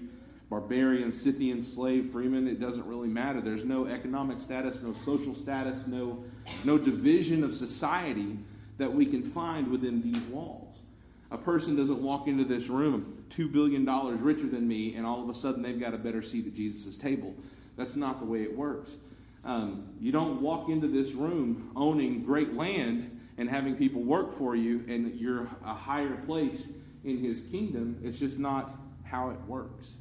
barbarian, 0.52 1.14
Scythian, 1.14 1.62
slave, 1.62 2.10
freeman. 2.10 2.46
It 2.46 2.60
doesn't 2.60 2.84
really 2.86 3.08
matter. 3.08 3.40
There's 3.40 3.64
no 3.64 3.86
economic 3.86 4.38
status, 4.38 4.82
no 4.82 4.92
social 4.92 5.34
status, 5.34 5.86
no, 5.86 6.24
no 6.62 6.76
division 6.76 7.42
of 7.42 7.54
society 7.54 8.36
that 8.76 8.92
we 8.92 9.06
can 9.06 9.22
find 9.22 9.68
within 9.68 10.02
these 10.02 10.20
walls. 10.24 10.82
A 11.30 11.38
person 11.38 11.74
doesn't 11.74 12.02
walk 12.02 12.28
into 12.28 12.44
this 12.44 12.68
room 12.68 13.24
$2 13.30 13.50
billion 13.50 13.86
richer 14.22 14.46
than 14.46 14.68
me, 14.68 14.94
and 14.94 15.06
all 15.06 15.22
of 15.22 15.30
a 15.30 15.34
sudden 15.34 15.62
they've 15.62 15.80
got 15.80 15.94
a 15.94 15.98
better 15.98 16.20
seat 16.20 16.46
at 16.46 16.52
Jesus' 16.52 16.98
table. 16.98 17.34
That's 17.78 17.96
not 17.96 18.18
the 18.18 18.26
way 18.26 18.42
it 18.42 18.54
works. 18.54 18.98
Um, 19.46 19.88
you 19.98 20.12
don't 20.12 20.42
walk 20.42 20.68
into 20.68 20.86
this 20.86 21.14
room 21.14 21.72
owning 21.74 22.24
great 22.24 22.52
land 22.52 23.18
and 23.38 23.48
having 23.48 23.74
people 23.74 24.02
work 24.02 24.34
for 24.34 24.54
you 24.54 24.84
and 24.86 25.18
you're 25.18 25.48
a 25.64 25.72
higher 25.72 26.16
place 26.26 26.72
in 27.04 27.16
his 27.16 27.40
kingdom. 27.40 27.98
It's 28.02 28.18
just 28.18 28.38
not 28.38 28.78
how 29.02 29.30
it 29.30 29.40
works. 29.46 29.96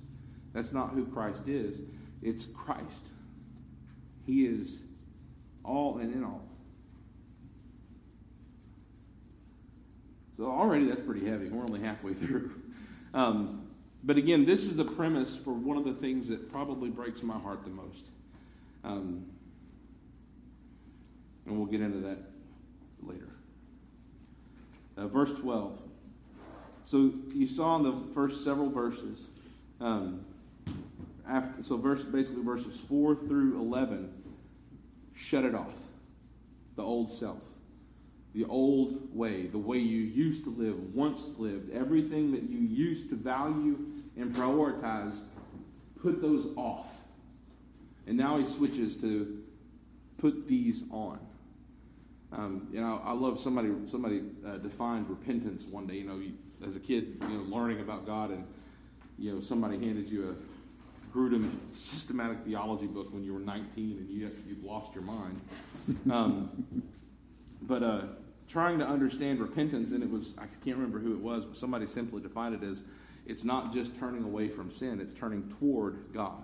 That's 0.53 0.73
not 0.73 0.91
who 0.91 1.05
Christ 1.05 1.47
is. 1.47 1.81
It's 2.21 2.45
Christ. 2.45 3.11
He 4.25 4.45
is 4.45 4.81
all 5.63 5.97
and 5.97 6.13
in 6.13 6.23
all. 6.23 6.47
So 10.37 10.45
already 10.45 10.85
that's 10.85 11.01
pretty 11.01 11.27
heavy. 11.27 11.49
We're 11.49 11.63
only 11.63 11.81
halfway 11.81 12.13
through. 12.15 12.51
Um, 13.13 13.67
but 14.03 14.17
again, 14.17 14.45
this 14.45 14.65
is 14.65 14.75
the 14.75 14.85
premise 14.85 15.35
for 15.35 15.53
one 15.53 15.77
of 15.77 15.85
the 15.85 15.93
things 15.93 16.27
that 16.29 16.51
probably 16.51 16.89
breaks 16.89 17.21
my 17.21 17.37
heart 17.37 17.63
the 17.63 17.69
most. 17.69 18.07
Um, 18.83 19.27
and 21.45 21.57
we'll 21.57 21.67
get 21.67 21.81
into 21.81 21.99
that 21.99 22.17
later. 23.03 23.29
Uh, 24.97 25.07
verse 25.07 25.37
12. 25.39 25.81
So 26.83 27.13
you 27.33 27.47
saw 27.47 27.75
in 27.77 27.83
the 27.83 28.13
first 28.13 28.43
several 28.43 28.69
verses, 28.69 29.19
um, 29.79 30.25
after, 31.31 31.63
so 31.63 31.77
verse, 31.77 32.03
basically 32.03 32.43
verses 32.43 32.79
4 32.81 33.15
through 33.15 33.59
11, 33.59 34.11
shut 35.13 35.45
it 35.45 35.55
off. 35.55 35.81
The 36.75 36.83
old 36.83 37.11
self. 37.11 37.53
The 38.33 38.45
old 38.45 39.15
way, 39.15 39.47
the 39.47 39.57
way 39.57 39.77
you 39.77 39.99
used 39.99 40.43
to 40.45 40.49
live, 40.49 40.93
once 40.93 41.31
lived, 41.37 41.71
everything 41.71 42.31
that 42.31 42.43
you 42.43 42.59
used 42.59 43.09
to 43.09 43.15
value 43.15 43.77
and 44.17 44.33
prioritize, 44.33 45.23
put 46.01 46.21
those 46.21 46.47
off. 46.55 47.01
And 48.07 48.17
now 48.17 48.37
he 48.37 48.45
switches 48.45 48.99
to 49.01 49.41
put 50.17 50.47
these 50.47 50.83
on. 50.91 51.19
Um, 52.31 52.67
you 52.71 52.79
know, 52.79 53.01
I 53.03 53.11
love 53.11 53.37
somebody 53.37 53.69
somebody 53.85 54.23
uh, 54.47 54.57
defined 54.57 55.09
repentance 55.09 55.65
one 55.65 55.85
day. 55.85 55.95
You 55.95 56.05
know, 56.05 56.17
you, 56.17 56.33
as 56.65 56.77
a 56.77 56.79
kid, 56.79 57.17
you 57.21 57.29
know, 57.29 57.43
learning 57.43 57.81
about 57.81 58.05
God, 58.05 58.31
and 58.31 58.45
you 59.19 59.33
know, 59.33 59.41
somebody 59.41 59.77
handed 59.77 60.09
you 60.09 60.29
a 60.29 60.50
Grudem 61.13 61.51
systematic 61.73 62.39
theology 62.39 62.87
book 62.87 63.13
when 63.13 63.23
you 63.23 63.33
were 63.33 63.39
19 63.39 63.97
and 63.97 64.09
you 64.09 64.31
you'd 64.47 64.63
lost 64.63 64.93
your 64.95 65.03
mind. 65.03 65.41
Um, 66.11 66.83
but 67.61 67.83
uh, 67.83 68.01
trying 68.47 68.79
to 68.79 68.87
understand 68.87 69.39
repentance, 69.39 69.93
and 69.93 70.03
it 70.03 70.09
was 70.09 70.35
I 70.37 70.45
can't 70.63 70.77
remember 70.77 70.99
who 70.99 71.13
it 71.13 71.19
was, 71.19 71.45
but 71.45 71.57
somebody 71.57 71.87
simply 71.87 72.21
defined 72.21 72.55
it 72.55 72.63
as 72.63 72.83
it's 73.25 73.43
not 73.43 73.73
just 73.73 73.97
turning 73.97 74.23
away 74.23 74.49
from 74.49 74.71
sin, 74.71 74.99
it's 74.99 75.13
turning 75.13 75.49
toward 75.59 76.13
God. 76.13 76.43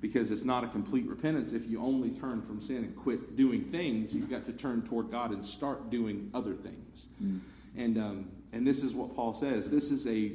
Because 0.00 0.30
it's 0.30 0.44
not 0.44 0.64
a 0.64 0.68
complete 0.68 1.06
repentance 1.06 1.52
if 1.52 1.66
you 1.66 1.80
only 1.80 2.10
turn 2.10 2.42
from 2.42 2.60
sin 2.60 2.78
and 2.78 2.94
quit 2.94 3.36
doing 3.36 3.64
things. 3.64 4.14
You've 4.14 4.28
got 4.28 4.44
to 4.44 4.52
turn 4.52 4.82
toward 4.82 5.10
God 5.10 5.30
and 5.30 5.44
start 5.44 5.88
doing 5.88 6.30
other 6.34 6.52
things. 6.52 7.08
Mm. 7.22 7.40
And, 7.76 7.98
um, 7.98 8.28
and 8.52 8.66
this 8.66 8.82
is 8.82 8.92
what 8.94 9.16
Paul 9.16 9.32
says. 9.32 9.70
This 9.70 9.90
is 9.90 10.06
a 10.06 10.32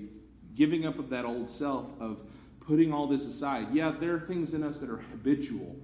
giving 0.55 0.87
up 0.87 0.97
of 0.97 1.11
that 1.11 1.23
old 1.23 1.49
self, 1.49 1.93
of 2.01 2.23
putting 2.69 2.93
all 2.93 3.07
this 3.07 3.25
aside. 3.25 3.65
Yeah, 3.73 3.89
there 3.89 4.13
are 4.13 4.19
things 4.19 4.53
in 4.53 4.63
us 4.63 4.77
that 4.77 4.91
are 4.91 5.01
habitual. 5.11 5.75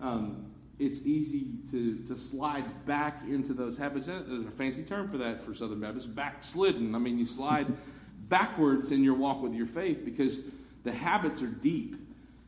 Um, 0.00 0.52
it's 0.78 1.00
easy 1.04 1.48
to, 1.72 1.98
to 2.04 2.16
slide 2.16 2.84
back 2.84 3.22
into 3.28 3.52
those 3.52 3.76
habits. 3.76 4.06
There's 4.06 4.46
a 4.46 4.50
fancy 4.52 4.84
term 4.84 5.08
for 5.08 5.18
that 5.18 5.40
for 5.40 5.52
Southern 5.52 5.80
Baptists, 5.80 6.06
backslidden. 6.06 6.94
I 6.94 6.98
mean, 6.98 7.18
you 7.18 7.26
slide 7.26 7.66
backwards 8.28 8.92
in 8.92 9.02
your 9.02 9.14
walk 9.14 9.42
with 9.42 9.52
your 9.52 9.66
faith 9.66 10.04
because 10.04 10.40
the 10.84 10.92
habits 10.92 11.42
are 11.42 11.48
deep. 11.48 11.96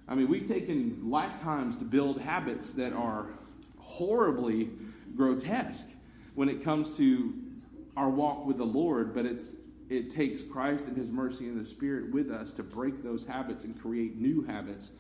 I 0.07 0.15
mean, 0.15 0.29
we've 0.29 0.47
taken 0.47 1.11
lifetimes 1.11 1.77
to 1.79 1.85
build 1.85 2.21
habits 2.21 2.71
that 2.73 2.93
are 2.93 3.27
horribly 3.81 4.71
grotesque 5.17 5.89
when 6.37 6.49
it 6.49 6.63
comes 6.63 6.97
to 6.99 7.35
our 7.97 8.09
walk 8.09 8.47
with 8.47 8.59
the 8.59 8.65
Lord, 8.65 9.13
but 9.13 9.27
it's 9.27 9.57
it 9.91 10.11
takes 10.11 10.43
Christ 10.43 10.87
and 10.87 10.97
His 10.97 11.11
mercy 11.11 11.49
and 11.49 11.61
the 11.61 11.65
Spirit 11.67 12.13
with 12.13 12.31
us 12.31 12.53
to 12.55 12.63
break 12.63 13.03
those 13.03 13.27
habits 13.27 13.65
and 13.65 13.79
create 13.79 14.17
new 14.17 14.43
habits 14.45 14.93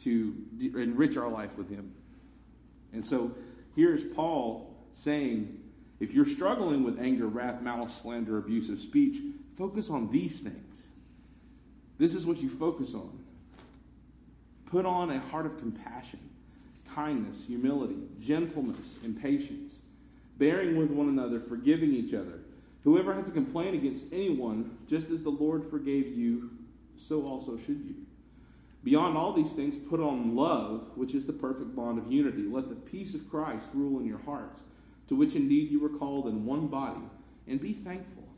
to 0.00 0.36
enrich 0.60 1.16
our 1.16 1.28
life 1.28 1.56
with 1.56 1.70
Him. 1.70 1.92
And 2.92 3.04
so 3.04 3.32
here's 3.74 4.04
Paul 4.04 4.76
saying 4.92 5.58
if 6.00 6.14
you're 6.14 6.26
struggling 6.26 6.84
with 6.84 7.00
anger, 7.00 7.26
wrath, 7.26 7.60
malice, 7.60 7.94
slander, 7.94 8.38
abusive 8.38 8.78
speech, 8.80 9.22
focus 9.56 9.90
on 9.90 10.10
these 10.10 10.40
things. 10.40 10.88
This 11.98 12.14
is 12.14 12.26
what 12.26 12.38
you 12.38 12.48
focus 12.48 12.94
on. 12.94 13.18
Put 14.66 14.86
on 14.86 15.10
a 15.10 15.18
heart 15.18 15.46
of 15.46 15.58
compassion, 15.58 16.20
kindness, 16.94 17.44
humility, 17.46 17.96
gentleness, 18.20 18.96
and 19.04 19.20
patience, 19.20 19.78
bearing 20.38 20.76
with 20.76 20.90
one 20.90 21.08
another, 21.08 21.40
forgiving 21.40 21.92
each 21.92 22.14
other. 22.14 22.39
Whoever 22.84 23.14
has 23.14 23.28
a 23.28 23.32
complaint 23.32 23.74
against 23.74 24.06
anyone, 24.12 24.78
just 24.88 25.10
as 25.10 25.22
the 25.22 25.30
Lord 25.30 25.68
forgave 25.68 26.16
you, 26.16 26.50
so 26.96 27.26
also 27.26 27.56
should 27.56 27.84
you. 27.84 27.94
Beyond 28.82 29.16
all 29.16 29.32
these 29.32 29.52
things, 29.52 29.76
put 29.88 30.00
on 30.00 30.34
love, 30.34 30.90
which 30.94 31.14
is 31.14 31.26
the 31.26 31.34
perfect 31.34 31.76
bond 31.76 31.98
of 31.98 32.10
unity. 32.10 32.44
Let 32.44 32.70
the 32.70 32.74
peace 32.74 33.14
of 33.14 33.28
Christ 33.28 33.68
rule 33.74 34.00
in 34.00 34.06
your 34.06 34.20
hearts, 34.20 34.62
to 35.08 35.14
which 35.14 35.34
indeed 35.34 35.70
you 35.70 35.80
were 35.80 35.90
called 35.90 36.26
in 36.26 36.46
one 36.46 36.68
body, 36.68 37.02
and 37.46 37.60
be 37.60 37.74
thankful. 37.74 38.28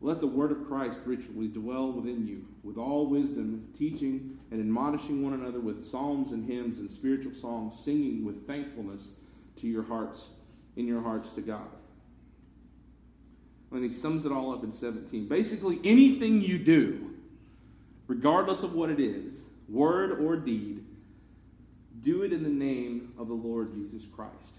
Let 0.00 0.20
the 0.20 0.26
word 0.26 0.50
of 0.50 0.66
Christ 0.66 0.98
richly 1.04 1.48
dwell 1.48 1.92
within 1.92 2.26
you, 2.26 2.46
with 2.62 2.78
all 2.78 3.06
wisdom, 3.06 3.68
teaching 3.76 4.38
and 4.50 4.58
admonishing 4.58 5.22
one 5.22 5.34
another 5.34 5.60
with 5.60 5.86
psalms 5.86 6.32
and 6.32 6.50
hymns 6.50 6.78
and 6.78 6.90
spiritual 6.90 7.34
songs, 7.34 7.78
singing 7.78 8.24
with 8.24 8.46
thankfulness 8.46 9.10
to 9.56 9.68
your 9.68 9.82
hearts, 9.82 10.30
in 10.76 10.86
your 10.86 11.02
hearts 11.02 11.32
to 11.32 11.42
God. 11.42 11.68
And 13.72 13.84
he 13.84 13.90
sums 13.90 14.26
it 14.26 14.32
all 14.32 14.52
up 14.52 14.64
in 14.64 14.72
17. 14.72 15.28
Basically, 15.28 15.78
anything 15.84 16.40
you 16.40 16.58
do 16.58 17.10
regardless 18.10 18.64
of 18.64 18.74
what 18.74 18.90
it 18.90 18.98
is, 18.98 19.44
word 19.68 20.20
or 20.20 20.34
deed, 20.34 20.84
do 22.02 22.22
it 22.22 22.32
in 22.32 22.42
the 22.42 22.48
name 22.48 23.12
of 23.16 23.28
the 23.28 23.34
Lord 23.34 23.72
Jesus 23.72 24.02
Christ. 24.04 24.56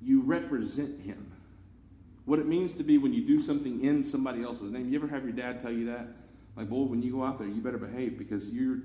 You 0.00 0.22
represent 0.22 1.00
him. 1.00 1.32
What 2.24 2.38
it 2.38 2.46
means 2.46 2.74
to 2.74 2.84
be 2.84 2.98
when 2.98 3.12
you 3.12 3.26
do 3.26 3.42
something 3.42 3.84
in 3.84 4.04
somebody 4.04 4.44
else's 4.44 4.70
name. 4.70 4.90
You 4.90 4.96
ever 4.96 5.08
have 5.08 5.24
your 5.24 5.32
dad 5.32 5.58
tell 5.58 5.72
you 5.72 5.86
that? 5.86 6.06
Like, 6.54 6.68
boy, 6.68 6.84
when 6.84 7.02
you 7.02 7.10
go 7.10 7.24
out 7.24 7.40
there, 7.40 7.48
you 7.48 7.60
better 7.60 7.78
behave 7.78 8.16
because 8.16 8.48
you're 8.50 8.78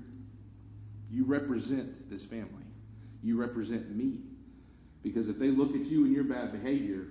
you 1.10 1.24
represent 1.24 2.10
this 2.10 2.24
family. 2.24 2.64
You 3.22 3.40
represent 3.40 3.94
me. 3.94 4.18
Because 5.04 5.28
if 5.28 5.38
they 5.38 5.48
look 5.48 5.74
at 5.74 5.84
you 5.86 6.04
and 6.04 6.12
your 6.12 6.24
bad 6.24 6.52
behavior, 6.52 7.06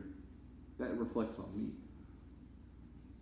that 0.79 0.97
reflects 0.97 1.37
on 1.39 1.49
me. 1.55 1.69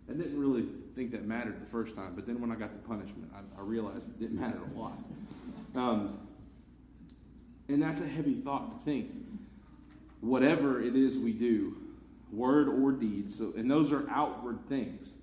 I 0.08 0.12
didn't 0.12 0.38
really 0.38 0.62
think 0.94 1.10
that 1.12 1.26
mattered 1.26 1.60
the 1.60 1.66
first 1.66 1.96
time, 1.96 2.12
but 2.14 2.26
then 2.26 2.40
when 2.40 2.52
I 2.52 2.54
got 2.54 2.72
the 2.72 2.78
punishment, 2.78 3.30
I, 3.34 3.60
I 3.60 3.62
realized 3.62 4.08
it 4.08 4.20
didn't 4.20 4.38
matter 4.38 4.60
a 4.74 4.78
lot. 4.78 5.02
Um, 5.74 6.18
and 7.68 7.82
that's 7.82 8.00
a 8.00 8.06
heavy 8.06 8.34
thought 8.34 8.72
to 8.72 8.84
think. 8.84 9.10
Whatever 10.20 10.80
it 10.80 10.94
is 10.94 11.18
we 11.18 11.32
do, 11.32 11.76
word 12.32 12.68
or 12.68 12.92
deed, 12.92 13.32
so, 13.32 13.52
and 13.56 13.70
those 13.70 13.92
are 13.92 14.08
outward 14.10 14.60
things. 14.68 15.14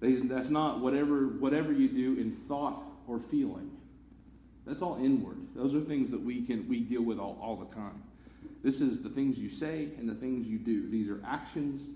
That's 0.00 0.50
not 0.50 0.80
whatever, 0.80 1.28
whatever 1.28 1.72
you 1.72 1.88
do 1.88 2.20
in 2.20 2.32
thought 2.32 2.82
or 3.06 3.20
feeling. 3.20 3.70
That's 4.66 4.82
all 4.82 4.98
inward. 5.02 5.38
Those 5.54 5.74
are 5.74 5.80
things 5.80 6.10
that 6.10 6.20
we 6.20 6.42
can 6.42 6.68
we 6.68 6.80
deal 6.80 7.02
with 7.02 7.18
all, 7.18 7.38
all 7.40 7.56
the 7.56 7.74
time. 7.74 8.02
This 8.64 8.80
is 8.80 9.02
the 9.02 9.10
things 9.10 9.38
you 9.38 9.50
say 9.50 9.90
and 9.98 10.08
the 10.08 10.14
things 10.14 10.48
you 10.48 10.58
do. 10.58 10.88
These 10.88 11.10
are 11.10 11.20
actions 11.24 11.86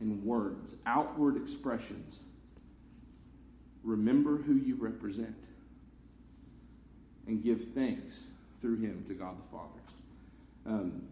and 0.00 0.24
words, 0.24 0.74
outward 0.84 1.36
expressions. 1.36 2.18
Remember 3.84 4.36
who 4.36 4.54
you 4.54 4.74
represent 4.74 5.46
and 7.28 7.44
give 7.44 7.68
thanks 7.74 8.26
through 8.60 8.78
him 8.78 9.04
to 9.06 9.14
God 9.14 9.36
the 9.38 9.48
Father. 9.56 9.80
Um, 10.66 11.02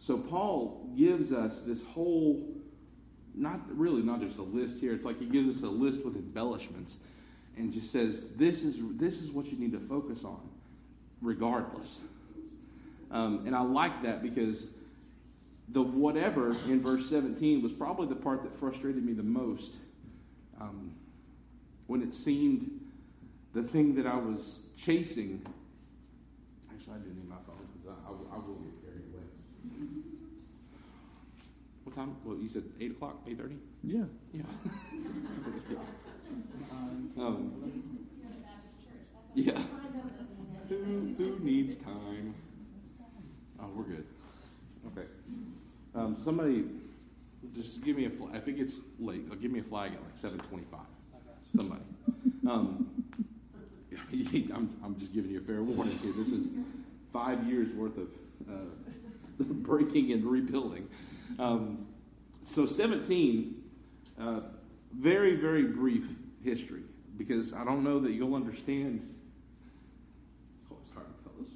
so 0.00 0.18
Paul 0.18 0.90
gives 0.98 1.32
us 1.32 1.62
this 1.62 1.80
whole, 1.84 2.44
not 3.32 3.60
really 3.68 4.02
not 4.02 4.20
just 4.20 4.38
a 4.38 4.42
list 4.42 4.80
here. 4.80 4.92
It's 4.92 5.04
like 5.04 5.20
he 5.20 5.26
gives 5.26 5.56
us 5.56 5.62
a 5.62 5.72
list 5.72 6.04
with 6.04 6.16
embellishments, 6.16 6.96
and 7.56 7.72
just 7.72 7.92
says 7.92 8.26
this 8.36 8.64
is 8.64 8.80
this 8.96 9.22
is 9.22 9.30
what 9.30 9.46
you 9.52 9.58
need 9.58 9.72
to 9.72 9.78
focus 9.78 10.24
on, 10.24 10.40
regardless. 11.22 12.00
Um, 13.14 13.44
and 13.46 13.54
I 13.54 13.62
like 13.62 14.02
that 14.02 14.22
because 14.22 14.68
the 15.68 15.80
whatever 15.80 16.50
in 16.66 16.82
verse 16.82 17.08
17 17.08 17.62
was 17.62 17.72
probably 17.72 18.08
the 18.08 18.16
part 18.16 18.42
that 18.42 18.52
frustrated 18.52 19.04
me 19.04 19.12
the 19.12 19.22
most 19.22 19.78
um, 20.60 20.92
when 21.86 22.02
it 22.02 22.12
seemed 22.12 22.80
the 23.52 23.62
thing 23.62 23.94
that 23.94 24.06
I 24.06 24.16
was 24.16 24.62
chasing. 24.76 25.46
Actually, 26.72 26.94
I 26.94 26.98
didn't 26.98 27.16
need 27.18 27.28
my 27.28 27.36
phone 27.46 27.56
because 27.72 27.96
I, 27.96 28.10
I, 28.10 28.10
I, 28.34 28.38
will 28.38 28.56
get 28.56 28.82
carried 28.82 29.04
away. 29.14 29.22
What 31.84 31.94
time? 31.94 32.16
Well, 32.24 32.36
you 32.36 32.48
said 32.48 32.64
8 32.80 32.90
o'clock, 32.90 33.24
8.30? 33.28 33.58
Yeah. 33.84 34.04
Yeah. 34.32 34.42
um, 37.22 37.52
yeah. 39.34 39.62
Who, 40.68 41.14
who 41.16 41.38
needs 41.38 41.76
time? 41.76 42.34
We're 43.74 43.84
good. 43.84 44.06
Okay. 44.86 45.06
Um, 45.94 46.16
somebody, 46.24 46.64
just 47.54 47.82
give 47.82 47.96
me 47.96 48.06
a 48.06 48.10
flag. 48.10 48.36
If 48.36 48.48
it 48.48 48.52
gets 48.52 48.80
late, 48.98 49.40
give 49.40 49.50
me 49.50 49.60
a 49.60 49.64
flag 49.64 49.92
at 49.92 50.02
like 50.02 50.16
seven 50.16 50.38
twenty-five. 50.38 50.80
Somebody. 51.54 51.82
Um, 52.48 52.90
I'm, 54.54 54.76
I'm 54.84 54.98
just 54.98 55.12
giving 55.12 55.30
you 55.30 55.38
a 55.38 55.42
fair 55.42 55.62
warning 55.62 55.98
here. 55.98 56.12
This 56.16 56.28
is 56.28 56.48
five 57.12 57.44
years 57.48 57.72
worth 57.74 57.96
of 57.96 58.08
uh, 58.48 58.52
breaking 59.40 60.12
and 60.12 60.24
rebuilding. 60.24 60.88
Um, 61.38 61.86
so 62.44 62.66
17, 62.66 63.62
uh, 64.20 64.40
very, 64.96 65.34
very 65.36 65.64
brief 65.64 66.16
history 66.42 66.82
because 67.16 67.52
I 67.52 67.64
don't 67.64 67.82
know 67.82 67.98
that 68.00 68.12
you'll 68.12 68.34
understand. 68.34 69.14
Oh, 70.70 70.76
it's 70.82 70.92
hard 70.92 71.06
to 71.06 71.24
tell 71.24 71.32
this. 71.42 71.54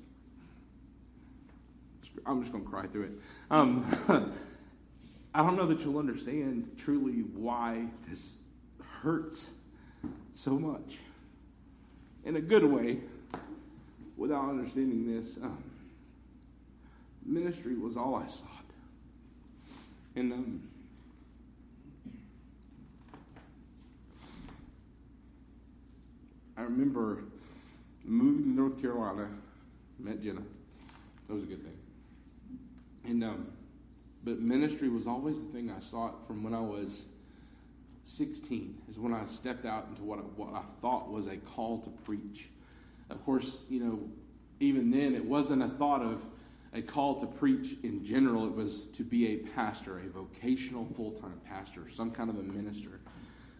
I'm 2.29 2.41
just 2.41 2.53
going 2.53 2.62
to 2.62 2.71
cry 2.71 2.87
through 2.87 3.05
it. 3.05 3.12
Um, 3.51 3.87
I 5.35 5.43
don't 5.43 5.57
know 5.57 5.67
that 5.67 5.83
you'll 5.83 5.99
understand 5.99 6.73
truly 6.77 7.23
why 7.23 7.87
this 8.07 8.35
hurts 9.01 9.53
so 10.33 10.59
much. 10.59 10.99
In 12.25 12.37
a 12.37 12.41
good 12.41 12.64
way, 12.64 12.99
without 14.19 14.51
understanding 14.51 15.07
this, 15.07 15.38
um, 15.38 15.62
ministry 17.25 17.77
was 17.77 17.97
all 17.97 18.14
I 18.14 18.27
sought. 18.27 18.49
And 20.14 20.33
um, 20.33 20.69
I 26.59 26.62
remember 26.62 27.23
moving 28.05 28.45
to 28.45 28.51
North 28.51 28.83
Carolina, 28.83 29.29
met 29.99 30.23
Jenna. 30.23 30.43
That 31.27 31.35
was 31.35 31.45
a 31.45 31.47
good 31.47 31.62
thing. 31.62 31.88
And 33.09 33.25
um, 33.25 33.49
but 34.23 34.38
ministry 34.38 34.88
was 34.88 35.07
always 35.07 35.40
the 35.40 35.49
thing 35.49 35.71
I 35.71 35.79
sought 35.79 36.27
from 36.27 36.42
when 36.42 36.53
I 36.53 36.61
was 36.61 37.07
16. 38.05 38.83
Is 38.90 38.99
when 38.99 39.14
I 39.14 39.25
stepped 39.25 39.64
out 39.64 39.87
into 39.88 40.03
what 40.03 40.18
I, 40.18 40.23
what 40.23 40.55
I 40.55 40.62
thought 40.81 41.11
was 41.11 41.27
a 41.27 41.38
call 41.38 41.79
to 41.81 41.90
preach. 41.90 42.51
Of 43.09 43.25
course, 43.25 43.59
you 43.71 43.81
know, 43.81 44.01
even 44.61 44.90
then 44.90 45.14
it 45.14 45.25
wasn't 45.25 45.62
a 45.62 45.68
thought 45.68 46.03
of 46.03 46.27
a 46.75 46.83
call 46.83 47.18
to 47.21 47.27
preach 47.27 47.77
in 47.83 48.05
general. 48.05 48.47
It 48.47 48.55
was 48.55 48.85
to 48.87 49.03
be 49.03 49.29
a 49.29 49.37
pastor, 49.38 49.99
a 49.99 50.09
vocational 50.09 50.85
full 50.85 51.12
time 51.12 51.40
pastor, 51.49 51.88
some 51.88 52.11
kind 52.11 52.29
of 52.29 52.38
a 52.38 52.42
minister. 52.42 53.01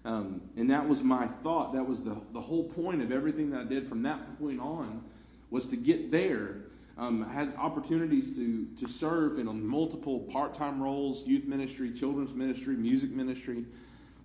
Um, 0.05 0.43
and 0.57 0.71
that 0.71 0.89
was 0.89 1.03
my 1.03 1.27
thought. 1.27 1.73
That 1.73 1.87
was 1.87 2.03
the, 2.03 2.17
the 2.33 2.41
whole 2.41 2.65
point 2.65 3.03
of 3.03 3.11
everything 3.11 3.51
that 3.51 3.61
I 3.61 3.65
did 3.65 3.87
from 3.89 4.03
that 4.03 4.39
point 4.39 4.61
on 4.61 5.05
was 5.51 5.69
to 5.69 5.77
get 5.77 6.11
there. 6.11 6.65
Um, 6.99 7.29
had 7.29 7.55
opportunities 7.57 8.35
to, 8.37 8.67
to 8.81 8.93
serve 8.93 9.39
in 9.39 9.67
multiple 9.67 10.19
part 10.19 10.55
time 10.55 10.83
roles 10.83 11.25
youth 11.27 11.45
ministry, 11.45 11.93
children's 11.93 12.35
ministry, 12.35 12.75
music 12.75 13.11
ministry. 13.11 13.65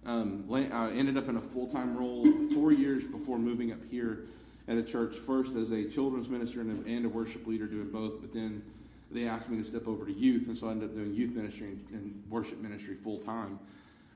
Um, 0.06 0.46
I 0.52 0.90
ended 0.92 1.16
up 1.16 1.30
in 1.30 1.38
a 1.38 1.42
full 1.42 1.68
time 1.68 1.96
role 1.96 2.26
four 2.54 2.72
years 2.72 3.04
before 3.06 3.38
moving 3.38 3.72
up 3.72 3.86
here 3.90 4.26
at 4.68 4.78
a 4.78 4.84
church, 4.84 5.18
first 5.18 5.56
as 5.56 5.72
a 5.72 5.86
children's 5.86 6.30
minister 6.30 6.62
and 6.62 6.86
a, 6.86 6.90
and 6.90 7.06
a 7.06 7.10
worship 7.10 7.46
leader, 7.46 7.68
doing 7.68 7.90
both, 7.90 8.22
but 8.22 8.34
then 8.34 8.64
they 9.12 9.28
asked 9.28 9.50
me 9.50 9.58
to 9.58 9.64
step 9.64 9.88
over 9.88 10.06
to 10.06 10.14
youth, 10.14 10.48
and 10.48 10.58
so 10.58 10.68
I 10.68 10.72
ended 10.72 10.90
up 10.90 10.96
doing 10.96 11.14
youth 11.14 11.36
ministry 11.36 11.68
and, 11.68 11.86
and 11.92 12.24
worship 12.30 12.60
ministry 12.60 12.96
full 12.96 13.20
time 13.20 13.60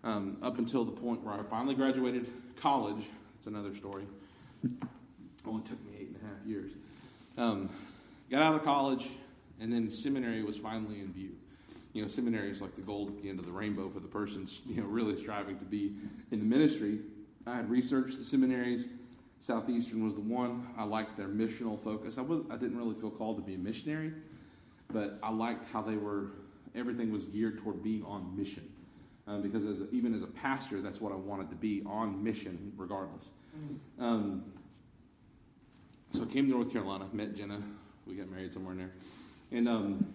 um, 0.03 0.37
up 0.41 0.57
until 0.57 0.83
the 0.83 0.91
point 0.91 1.23
where 1.23 1.33
I 1.33 1.43
finally 1.43 1.75
graduated 1.75 2.27
college. 2.59 3.05
It's 3.37 3.47
another 3.47 3.75
story. 3.75 4.05
Only 5.45 5.63
took 5.63 5.85
me 5.85 5.91
eight 5.99 6.07
and 6.07 6.15
a 6.15 6.25
half 6.25 6.45
years. 6.45 6.71
Um, 7.37 7.69
got 8.29 8.41
out 8.41 8.55
of 8.55 8.63
college, 8.63 9.07
and 9.59 9.71
then 9.71 9.89
seminary 9.89 10.43
was 10.43 10.57
finally 10.57 10.99
in 10.99 11.11
view. 11.11 11.31
You 11.93 12.01
know, 12.03 12.07
seminary 12.07 12.49
is 12.49 12.61
like 12.61 12.75
the 12.75 12.81
gold 12.81 13.09
at 13.09 13.21
the 13.21 13.29
end 13.29 13.39
of 13.39 13.45
the 13.45 13.51
rainbow 13.51 13.89
for 13.89 13.99
the 13.99 14.07
person, 14.07 14.47
you 14.65 14.81
know, 14.81 14.87
really 14.87 15.15
striving 15.15 15.57
to 15.59 15.65
be 15.65 15.95
in 16.31 16.39
the 16.39 16.45
ministry. 16.45 16.99
I 17.45 17.55
had 17.55 17.69
researched 17.69 18.17
the 18.17 18.23
seminaries. 18.23 18.87
Southeastern 19.39 20.03
was 20.03 20.15
the 20.15 20.21
one. 20.21 20.67
I 20.77 20.83
liked 20.83 21.15
their 21.15 21.27
missional 21.27 21.79
focus. 21.79 22.17
I 22.17 22.21
was 22.21 22.41
I 22.49 22.57
didn't 22.57 22.77
really 22.77 22.95
feel 22.95 23.11
called 23.11 23.37
to 23.37 23.43
be 23.43 23.55
a 23.55 23.57
missionary, 23.57 24.13
but 24.91 25.19
I 25.23 25.31
liked 25.31 25.71
how 25.71 25.81
they 25.81 25.95
were. 25.95 26.31
Everything 26.75 27.11
was 27.11 27.25
geared 27.25 27.59
toward 27.59 27.81
being 27.81 28.03
on 28.03 28.35
mission 28.35 28.69
um, 29.27 29.41
because 29.41 29.65
as 29.65 29.81
a, 29.81 29.89
even 29.91 30.15
as 30.15 30.23
a 30.23 30.27
pastor, 30.27 30.81
that's 30.81 31.01
what 31.01 31.11
I 31.11 31.15
wanted 31.15 31.49
to 31.49 31.55
be 31.55 31.83
on 31.85 32.23
mission, 32.23 32.71
regardless. 32.77 33.29
Um, 33.99 34.43
so 36.13 36.23
I 36.23 36.25
came 36.25 36.45
to 36.45 36.51
North 36.51 36.71
Carolina, 36.71 37.07
met 37.11 37.35
Jenna. 37.35 37.59
We 38.07 38.15
got 38.15 38.29
married 38.29 38.53
somewhere 38.53 38.73
in 38.73 38.79
there, 38.79 38.91
and 39.51 39.67
um, 39.67 40.13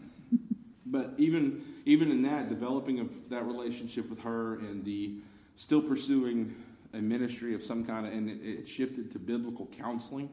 but 0.87 1.15
even 1.19 1.63
even 1.85 2.11
in 2.11 2.23
that, 2.23 2.49
developing 2.49 3.01
of 3.01 3.11
that 3.31 3.47
relationship 3.47 4.09
with 4.09 4.21
her 4.21 4.55
and 4.55 4.85
the 4.85 5.15
still 5.57 5.83
pursuing 5.83 6.55
a 6.95 6.99
ministry 6.99 7.55
of 7.55 7.63
some 7.63 7.85
kind 7.85 8.07
of, 8.07 8.13
and 8.13 8.29
it, 8.29 8.41
it 8.43 8.69
shifted 8.69 9.11
to 9.13 9.19
biblical 9.19 9.67
counseling. 9.79 10.29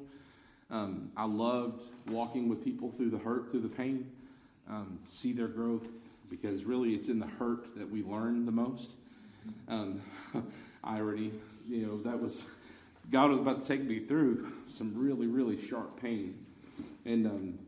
Um, 0.72 1.12
I 1.18 1.26
loved 1.26 1.84
walking 2.08 2.48
with 2.48 2.64
people 2.64 2.92
through 2.92 3.10
the 3.10 3.18
hurt, 3.18 3.50
through 3.50 3.62
the 3.62 3.70
pain, 3.70 4.12
um, 4.70 5.00
see 5.08 5.32
their 5.32 5.48
growth, 5.48 5.88
because 6.30 6.64
really 6.64 6.94
it's 6.94 7.10
in 7.10 7.20
the 7.20 7.28
hurt 7.28 7.76
that 7.78 7.90
we 7.90 8.04
learn 8.04 8.46
the 8.46 8.52
most. 8.52 8.96
Um, 9.68 10.02
irony, 10.84 11.32
you 11.68 11.86
know, 11.86 11.98
that 12.04 12.20
was 12.20 12.46
God 13.12 13.32
was 13.32 13.40
about 13.40 13.62
to 13.62 13.68
take 13.68 13.84
me 13.84 14.00
through 14.00 14.52
some 14.68 14.94
really, 14.96 15.26
really 15.26 15.58
sharp 15.58 16.00
pain. 16.00 16.46
And 17.10 17.26
um, 17.26 17.60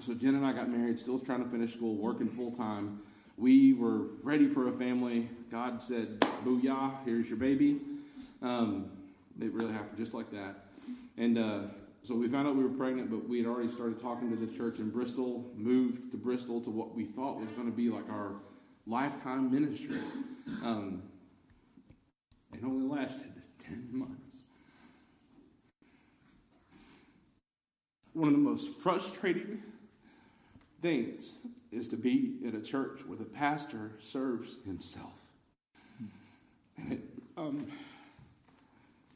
so 0.00 0.14
Jen 0.14 0.34
and 0.34 0.46
I 0.46 0.52
got 0.52 0.70
married, 0.70 0.98
still 0.98 1.18
trying 1.18 1.44
to 1.44 1.50
finish 1.50 1.74
school, 1.74 1.96
working 1.96 2.30
full 2.30 2.50
time. 2.50 3.00
We 3.36 3.74
were 3.74 4.06
ready 4.22 4.48
for 4.48 4.68
a 4.68 4.72
family. 4.72 5.28
God 5.50 5.82
said, 5.82 6.18
Booyah, 6.46 7.04
here's 7.04 7.28
your 7.28 7.36
baby. 7.36 7.78
Um, 8.40 8.90
it 9.38 9.52
really 9.52 9.74
happened 9.74 9.98
just 9.98 10.14
like 10.14 10.30
that. 10.30 10.64
And 11.18 11.36
uh, 11.36 11.60
so 12.02 12.14
we 12.14 12.26
found 12.26 12.48
out 12.48 12.56
we 12.56 12.64
were 12.64 12.70
pregnant, 12.70 13.10
but 13.10 13.28
we 13.28 13.36
had 13.36 13.46
already 13.46 13.70
started 13.70 14.00
talking 14.00 14.30
to 14.30 14.36
this 14.36 14.56
church 14.56 14.78
in 14.78 14.88
Bristol, 14.88 15.44
moved 15.54 16.10
to 16.12 16.16
Bristol 16.16 16.62
to 16.62 16.70
what 16.70 16.94
we 16.94 17.04
thought 17.04 17.38
was 17.38 17.50
going 17.50 17.70
to 17.70 17.76
be 17.76 17.90
like 17.90 18.08
our 18.08 18.36
lifetime 18.86 19.52
ministry. 19.52 20.00
Um, 20.64 21.02
it 22.54 22.64
only 22.64 22.88
lasted 22.88 23.30
10 23.58 23.90
months. 23.92 24.27
One 28.18 28.26
of 28.26 28.34
the 28.34 28.40
most 28.40 28.74
frustrating 28.80 29.62
things 30.82 31.38
is 31.70 31.88
to 31.90 31.96
be 31.96 32.34
in 32.42 32.56
a 32.56 32.60
church 32.60 33.06
where 33.06 33.16
the 33.16 33.24
pastor 33.24 33.92
serves 34.00 34.58
himself. 34.64 35.12
And 36.76 36.92
it, 36.94 37.00
um, 37.36 37.68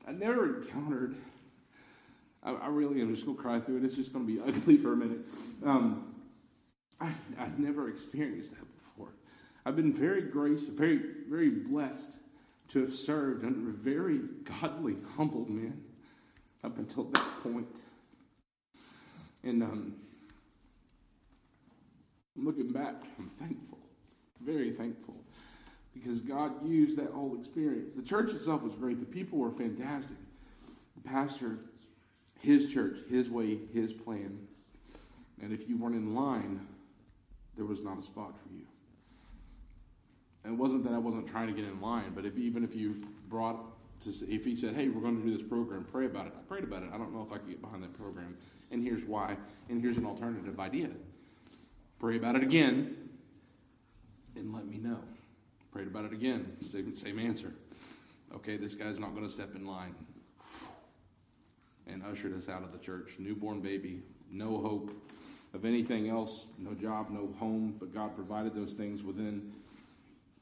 I 0.07 0.13
never 0.13 0.61
encountered 0.61 1.17
I, 2.45 2.53
I 2.53 2.69
really 2.69 3.01
am 3.01 3.13
just 3.13 3.27
going 3.27 3.37
to 3.37 3.43
cry 3.43 3.59
through 3.59 3.79
it. 3.79 3.85
It's 3.85 3.97
just 3.97 4.13
going 4.13 4.25
to 4.25 4.33
be 4.33 4.41
ugly 4.47 4.77
for 4.77 4.93
a 4.93 4.97
minute. 4.97 5.27
Um, 5.65 6.15
I, 7.01 7.13
I've 7.41 7.59
never 7.59 7.89
experienced 7.89 8.53
that 8.53 8.79
before. 8.79 9.15
I've 9.67 9.75
been 9.75 9.93
very 9.93 10.23
gracious, 10.23 10.69
very, 10.69 11.01
very 11.29 11.51
blessed 11.51 12.19
to 12.69 12.83
have 12.83 12.93
served 12.93 13.45
under 13.45 13.73
very 13.73 14.21
godly, 14.61 14.97
humble 15.17 15.47
men 15.49 15.83
up 16.63 16.79
until 16.79 17.05
that 17.05 17.27
point. 17.43 17.83
And 19.45 19.63
um, 19.63 19.95
looking 22.37 22.73
back, 22.73 22.95
I'm 23.19 23.29
thankful, 23.29 23.79
very 24.41 24.71
thankful, 24.71 25.17
because 25.93 26.21
God 26.21 26.67
used 26.67 26.97
that 26.99 27.11
whole 27.11 27.37
experience. 27.39 27.91
The 27.97 28.03
church 28.03 28.31
itself 28.33 28.63
was 28.63 28.75
great, 28.75 29.01
the 29.01 29.07
people 29.07 29.39
were 29.39 29.51
fantastic. 29.51 30.17
The 30.97 31.09
pastor 31.09 31.59
his 32.43 32.69
church, 32.69 32.99
His 33.09 33.31
way, 33.31 33.59
His 33.73 33.93
plan. 33.93 34.37
And 35.41 35.53
if 35.53 35.69
you 35.69 35.79
weren't 35.79 35.95
in 35.95 36.15
line, 36.15 36.67
there 37.57 37.65
was 37.65 37.83
not 37.83 37.99
a 37.99 38.03
spot 38.03 38.37
for 38.37 38.53
you. 38.53 38.65
And 40.45 40.55
it 40.55 40.59
wasn't 40.59 40.85
that 40.85 40.93
I 40.93 40.99
wasn't 40.99 41.29
trying 41.29 41.47
to 41.47 41.53
get 41.53 41.65
in 41.65 41.81
line, 41.81 42.13
but 42.15 42.27
if 42.27 42.37
even 42.37 42.65
if 42.65 42.75
you 42.75 43.07
brought 43.29 43.72
to, 44.05 44.33
if 44.33 44.45
he 44.45 44.55
said, 44.55 44.75
"Hey, 44.75 44.89
we're 44.89 45.01
going 45.01 45.21
to 45.21 45.27
do 45.27 45.37
this 45.37 45.47
program, 45.47 45.85
pray 45.91 46.07
about 46.07 46.27
it," 46.27 46.35
I 46.37 46.43
prayed 46.43 46.65
about 46.65 46.83
it. 46.83 46.91
I 46.93 46.99
don't 46.99 47.15
know 47.15 47.23
if 47.23 47.33
I 47.33 47.39
could 47.39 47.49
get 47.49 47.61
behind 47.61 47.83
that 47.83 47.95
program, 47.95 48.37
and 48.71 48.83
here's 48.83 49.05
why. 49.05 49.37
And 49.69 49.81
here's 49.81 49.99
an 49.99 50.07
alternative 50.07 50.59
idea: 50.61 50.91
pray 51.99 52.17
about 52.17 52.37
it 52.37 52.43
again, 52.43 52.97
and 54.37 54.53
let 54.53 54.67
me 54.67 54.79
know. 54.79 55.03
Prayed 55.73 55.87
about 55.87 56.05
it 56.05 56.13
again, 56.13 56.57
same, 56.61 56.95
same 56.97 57.19
answer. 57.19 57.53
Okay, 58.35 58.59
this 58.59 58.75
guy's 58.75 59.01
not 59.01 59.15
going 59.15 59.27
to 59.27 59.33
step 59.33 59.55
in 59.55 59.67
line 59.67 59.95
and 61.87 62.03
ushered 62.05 62.37
us 62.37 62.49
out 62.49 62.63
of 62.63 62.73
the 62.73 62.79
church. 62.79 63.13
Newborn 63.19 63.61
baby, 63.61 64.03
no 64.31 64.59
hope 64.61 64.91
of 65.55 65.65
anything 65.65 66.09
else, 66.09 66.47
no 66.59 66.75
job, 66.75 67.09
no 67.11 67.33
home, 67.39 67.77
but 67.79 67.95
God 67.95 68.15
provided 68.15 68.55
those 68.55 68.73
things 68.73 69.03
within, 69.03 69.53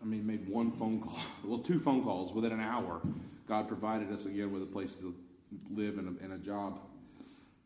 I 0.02 0.04
mean, 0.04 0.26
made 0.26 0.48
one 0.48 0.70
phone 0.70 1.00
call, 1.00 1.18
well, 1.44 1.58
two 1.58 1.78
phone 1.78 2.02
calls 2.02 2.32
within 2.32 2.52
an 2.52 2.60
hour. 2.60 3.00
God 3.50 3.66
provided 3.66 4.12
us 4.12 4.26
again 4.26 4.52
with 4.52 4.62
a 4.62 4.66
place 4.66 4.94
to 4.94 5.12
live 5.68 5.98
and 5.98 6.16
a, 6.16 6.22
and 6.22 6.32
a 6.32 6.38
job. 6.38 6.78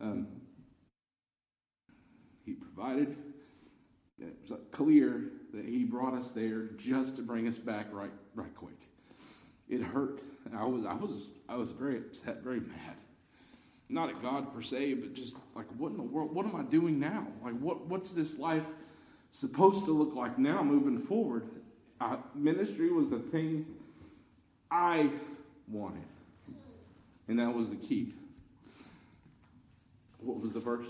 Um, 0.01 0.29
he 2.47 2.55
provided. 2.55 3.15
It 4.19 4.35
was 4.49 4.59
clear 4.71 5.31
that 5.53 5.67
He 5.67 5.85
brought 5.85 6.15
us 6.15 6.33
there 6.33 6.69
just 6.79 7.17
to 7.17 7.23
bring 7.23 7.47
us 7.47 7.59
back 7.59 7.89
right, 7.93 8.13
right 8.35 8.55
quick. 8.55 8.79
It 9.69 9.83
hurt. 9.83 10.21
I 10.57 10.65
was, 10.65 10.87
I 10.87 10.95
was, 10.95 11.29
I 11.51 11.57
was 11.57 11.71
very 11.71 11.99
upset, 11.99 12.43
very 12.43 12.61
mad 12.61 12.97
not 13.91 14.09
at 14.09 14.23
God 14.23 14.53
per 14.55 14.63
se, 14.63 14.95
but 14.95 15.13
just 15.13 15.37
like, 15.55 15.67
what 15.77 15.91
in 15.91 15.99
the 15.99 16.03
world? 16.03 16.35
What 16.35 16.47
am 16.47 16.57
I 16.57 16.63
doing 16.63 16.99
now? 16.99 17.27
Like, 17.45 17.53
what, 17.61 17.87
what's 17.87 18.13
this 18.13 18.39
life 18.39 18.65
supposed 19.31 19.85
to 19.85 19.93
look 19.93 20.15
like 20.15 20.39
now 20.39 20.63
moving 20.63 20.99
forward? 20.99 21.51
Uh, 22.01 22.17
ministry 22.35 22.91
was 22.91 23.11
the 23.11 23.19
thing 23.19 23.67
I 24.71 25.11
wanted, 25.69 26.05
and 27.29 27.39
that 27.39 27.55
was 27.55 27.71
the 27.71 27.77
key. 27.77 28.15
What 30.21 30.41
was 30.41 30.53
the 30.53 30.61
verse? 30.61 30.89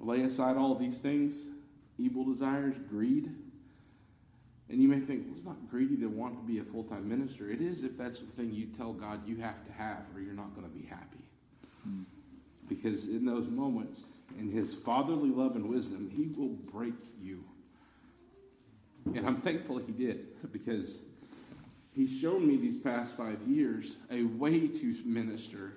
Lay 0.00 0.22
aside 0.22 0.56
all 0.56 0.74
these 0.74 0.98
things 0.98 1.36
evil 1.98 2.24
desires, 2.24 2.74
greed 2.88 3.30
and 4.72 4.80
you 4.80 4.88
may 4.88 5.00
think, 5.00 5.26
well, 5.26 5.34
it's 5.34 5.44
not 5.44 5.56
greedy 5.70 5.98
to 5.98 6.06
want 6.06 6.40
to 6.40 6.50
be 6.50 6.58
a 6.58 6.64
full 6.64 6.82
time 6.82 7.06
minister. 7.06 7.50
It 7.50 7.60
is 7.60 7.84
if 7.84 7.98
that's 7.98 8.20
the 8.20 8.26
thing 8.26 8.52
you 8.54 8.66
tell 8.66 8.94
God 8.94 9.28
you 9.28 9.36
have 9.36 9.64
to 9.66 9.72
have, 9.72 10.06
or 10.14 10.20
you're 10.20 10.32
not 10.32 10.56
going 10.56 10.66
to 10.66 10.74
be 10.74 10.86
happy. 10.86 11.18
Because 12.68 13.06
in 13.06 13.26
those 13.26 13.48
moments, 13.48 14.04
in 14.38 14.50
His 14.50 14.74
fatherly 14.74 15.28
love 15.28 15.56
and 15.56 15.68
wisdom, 15.68 16.10
He 16.16 16.28
will 16.34 16.56
break 16.72 16.94
you. 17.20 17.44
And 19.14 19.26
I'm 19.26 19.36
thankful 19.36 19.76
He 19.78 19.92
did, 19.92 20.50
because 20.52 21.00
He's 21.94 22.18
shown 22.18 22.46
me 22.46 22.56
these 22.56 22.76
past 22.76 23.16
five 23.16 23.42
years 23.42 23.96
a 24.10 24.22
way 24.24 24.66
to 24.66 24.94
minister. 25.04 25.74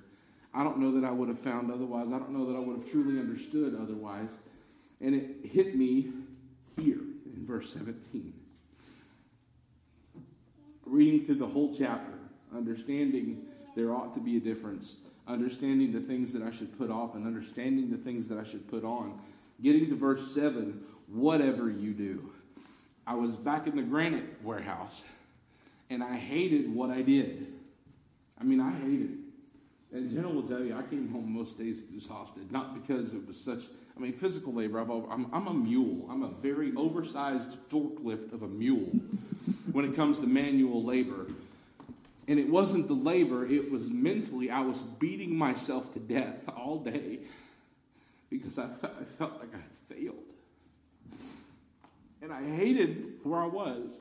I 0.54 0.64
don't 0.64 0.80
know 0.80 1.00
that 1.00 1.06
I 1.06 1.12
would 1.12 1.28
have 1.28 1.40
found 1.40 1.72
otherwise. 1.72 2.08
I 2.08 2.20
don't 2.20 2.32
know 2.32 2.46
that 2.46 2.56
I 2.56 2.60
would 2.60 2.78
have 2.80 2.90
truly 2.90 3.20
understood 3.20 3.76
otherwise. 3.76 4.38
And 5.02 5.14
it 5.14 5.50
hit 5.50 5.76
me 5.76 6.14
here 6.78 7.02
in 7.26 7.46
verse 7.46 7.74
17 7.74 8.34
reading 10.86 11.26
through 11.26 11.36
the 11.36 11.48
whole 11.48 11.74
chapter, 11.76 12.14
understanding 12.56 13.46
there 13.76 13.94
ought 13.94 14.14
to 14.14 14.20
be 14.20 14.38
a 14.38 14.40
difference, 14.40 14.98
understanding 15.28 15.92
the 15.92 16.00
things 16.00 16.32
that 16.34 16.42
I 16.42 16.52
should 16.52 16.78
put 16.78 16.90
off, 16.90 17.16
and 17.16 17.26
understanding 17.26 17.90
the 17.90 17.98
things 17.98 18.28
that 18.30 18.38
I 18.38 18.44
should 18.44 18.68
put 18.70 18.84
on. 18.84 19.20
Getting 19.62 19.90
to 19.90 19.96
verse 19.96 20.34
7, 20.34 20.82
whatever 21.08 21.70
you 21.70 21.94
do. 21.94 22.32
I 23.08 23.16
was 23.16 23.32
back 23.32 23.68
in 23.68 23.76
the 23.76 23.84
granite 23.84 24.44
warehouse, 24.44 25.04
and 25.96 26.04
I 26.04 26.18
hated 26.18 26.76
what 26.76 26.90
I 26.90 27.02
did. 27.02 27.48
I 28.38 28.44
mean, 28.44 28.60
I 28.60 28.70
hated 28.72 29.12
it. 29.12 29.96
And 29.96 30.12
Jenna 30.12 30.30
will 30.30 30.44
tell 30.44 30.62
you, 30.62 30.76
I 30.76 30.82
came 30.82 31.10
home 31.10 31.32
most 31.32 31.58
days 31.58 31.84
exhausted, 31.94 32.52
not 32.52 32.74
because 32.74 33.14
it 33.14 33.26
was 33.26 33.40
such, 33.40 33.64
I 33.96 34.02
mean, 34.02 34.12
physical 34.12 34.54
labor. 34.54 34.80
i 34.82 34.84
am 34.84 35.30
I'm 35.32 35.48
a 35.48 35.54
mule. 35.54 36.06
I'm 36.12 36.22
a 36.22 36.32
very 36.32 36.76
oversized 36.76 37.58
forklift 37.72 38.34
of 38.34 38.44
a 38.44 38.48
mule 38.48 38.92
when 39.72 39.86
it 39.86 39.96
comes 39.96 40.20
to 40.20 40.28
manual 40.28 40.84
labor. 40.84 41.28
And 42.28 42.40
it 42.40 42.50
wasn't 42.50 42.90
the 42.90 42.94
labor, 42.94 43.46
it 43.46 43.72
was 43.72 43.90
mentally, 43.90 44.52
I 44.52 44.62
was 44.62 44.82
beating 44.82 45.38
myself 45.38 45.94
to 45.94 46.00
death 46.00 46.50
all 46.50 46.80
day 46.80 47.20
because 48.30 48.60
I, 48.60 48.66
I 48.66 49.06
felt 49.18 49.40
like 49.40 49.56
I 49.56 49.94
failed. 49.94 50.18
And 52.22 52.34
I 52.34 52.44
hated 52.44 53.14
where 53.24 53.40
I 53.40 53.46
was. 53.46 53.92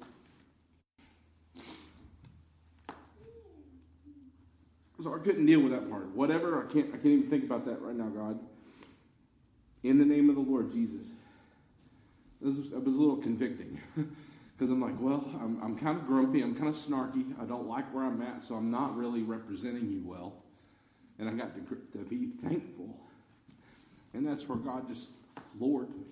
So 5.05 5.15
I 5.15 5.19
couldn't 5.19 5.45
deal 5.45 5.61
with 5.61 5.73
that 5.73 5.91
part. 5.91 6.09
Whatever, 6.17 6.65
I 6.67 6.73
can't, 6.73 6.89
I 6.89 6.93
can't 6.93 7.05
even 7.05 7.29
think 7.29 7.45
about 7.45 7.67
that 7.67 7.83
right 7.83 7.95
now, 7.95 8.09
God. 8.09 8.39
In 9.83 9.99
the 9.99 10.05
name 10.07 10.31
of 10.31 10.37
the 10.37 10.41
Lord 10.41 10.73
Jesus. 10.73 11.09
This 12.41 12.57
was, 12.57 12.73
it 12.73 12.83
was 12.83 12.95
a 12.95 12.99
little 12.99 13.19
convicting. 13.19 13.81
Because 14.57 14.71
I'm 14.71 14.81
like, 14.81 14.95
well, 15.01 15.29
I'm, 15.43 15.61
I'm 15.61 15.77
kind 15.77 15.99
of 15.99 16.07
grumpy. 16.07 16.41
I'm 16.41 16.55
kind 16.55 16.69
of 16.69 16.77
snarky. 16.77 17.35
I 17.43 17.45
don't 17.45 17.67
like 17.67 17.93
where 17.93 18.05
I'm 18.05 18.23
at, 18.23 18.41
so 18.41 18.55
I'm 18.55 18.71
not 18.71 18.97
really 18.97 19.25
representing 19.25 19.91
you 19.91 20.01
well. 20.05 20.45
And 21.19 21.29
I 21.29 21.33
got 21.33 21.57
to, 21.57 21.99
to 21.99 22.05
be 22.05 22.29
thankful. 22.41 22.97
And 24.13 24.25
that's 24.25 24.49
where 24.49 24.57
God 24.57 24.87
just 24.87 25.11
floored 25.59 25.91
me. 25.91 26.05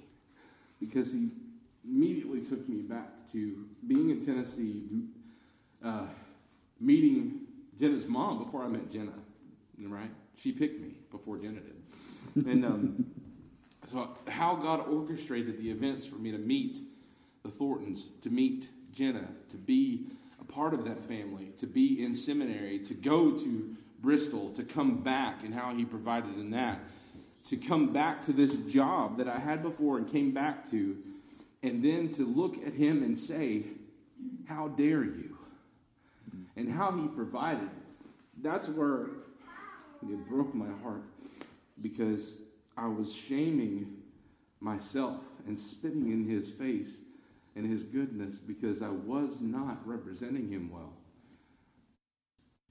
Because 0.81 1.12
he 1.12 1.31
immediately 1.85 2.40
took 2.40 2.68
me 2.68 2.83
back 2.83 3.31
to 3.31 3.64
being 3.87 4.11
in 4.11 4.26
Tennessee, 4.26 4.87
uh, 5.85 6.07
meeting 6.81 7.41
Jenna's 7.83 8.07
mom 8.07 8.38
before 8.38 8.62
I 8.62 8.68
met 8.68 8.92
Jenna, 8.92 9.11
right? 9.88 10.12
She 10.37 10.53
picked 10.53 10.81
me 10.81 10.95
before 11.11 11.37
Jenna 11.37 11.59
did. 11.59 12.47
And 12.47 12.64
um, 12.64 13.07
so, 13.90 14.11
how 14.29 14.55
God 14.55 14.87
orchestrated 14.87 15.59
the 15.59 15.68
events 15.68 16.07
for 16.07 16.14
me 16.14 16.31
to 16.31 16.38
meet 16.38 16.79
the 17.42 17.51
Thorntons, 17.51 18.07
to 18.21 18.31
meet 18.31 18.68
Jenna, 18.92 19.27
to 19.49 19.57
be 19.57 20.07
a 20.40 20.45
part 20.45 20.75
of 20.75 20.85
that 20.85 21.03
family, 21.03 21.55
to 21.59 21.66
be 21.66 22.05
in 22.05 22.14
seminary, 22.14 22.79
to 22.79 22.95
go 22.95 23.33
to 23.33 23.77
Bristol, 24.01 24.51
to 24.51 24.62
come 24.62 24.99
back, 24.99 25.42
and 25.42 25.53
how 25.53 25.75
He 25.75 25.85
provided 25.85 26.38
in 26.38 26.53
that, 26.53 26.79
to 27.49 27.57
come 27.57 27.92
back 27.92 28.25
to 28.27 28.33
this 28.33 28.55
job 28.73 29.18
that 29.18 29.27
I 29.27 29.40
had 29.40 29.61
before 29.61 29.99
and 29.99 30.09
came 30.09 30.31
back 30.31 30.71
to, 30.71 30.99
and 31.64 31.85
then 31.85 32.11
to 32.11 32.25
look 32.25 32.64
at 32.64 32.75
Him 32.75 33.03
and 33.03 33.18
say, 33.18 33.64
How 34.47 34.68
dare 34.68 35.03
you? 35.03 35.32
And 36.57 36.71
how 36.71 36.93
he 36.93 37.09
provided. 37.09 37.71
That's 38.41 38.69
where 38.69 39.07
it 40.03 40.29
broke 40.29 40.55
my 40.55 40.71
heart 40.83 41.03
because 41.81 42.37
I 42.77 42.87
was 42.88 43.15
shaming 43.15 43.97
myself 44.61 45.21
and 45.47 45.59
spitting 45.59 46.11
in 46.12 46.29
his 46.29 46.51
face 46.51 46.99
and 47.55 47.67
his 47.67 47.83
goodness 47.83 48.38
because 48.38 48.83
I 48.83 48.88
was 48.88 49.41
not 49.41 49.87
representing 49.87 50.49
him 50.49 50.71
well. 50.73 50.93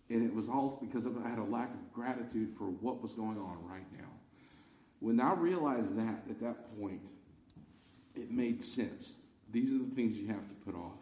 And 0.10 0.24
it 0.24 0.34
was 0.34 0.50
all 0.50 0.78
because 0.82 1.06
I 1.06 1.30
had 1.30 1.40
a 1.40 1.44
lack 1.44 1.74
of 1.74 1.94
gratitude 1.94 2.50
for 2.58 2.66
what 2.66 3.02
was 3.02 3.14
going 3.14 3.38
on 3.38 3.58
right 3.66 3.86
now. 3.98 4.10
When 5.00 5.20
I 5.20 5.34
realized 5.34 5.98
that 5.98 6.24
at 6.30 6.40
that 6.42 6.78
point, 6.80 7.08
it 8.16 8.30
made 8.30 8.64
sense. 8.64 9.14
These 9.52 9.72
are 9.72 9.78
the 9.78 9.96
things 9.96 10.18
you 10.18 10.28
have 10.28 10.48
to 10.48 10.56
put 10.66 10.76
off. 10.76 11.00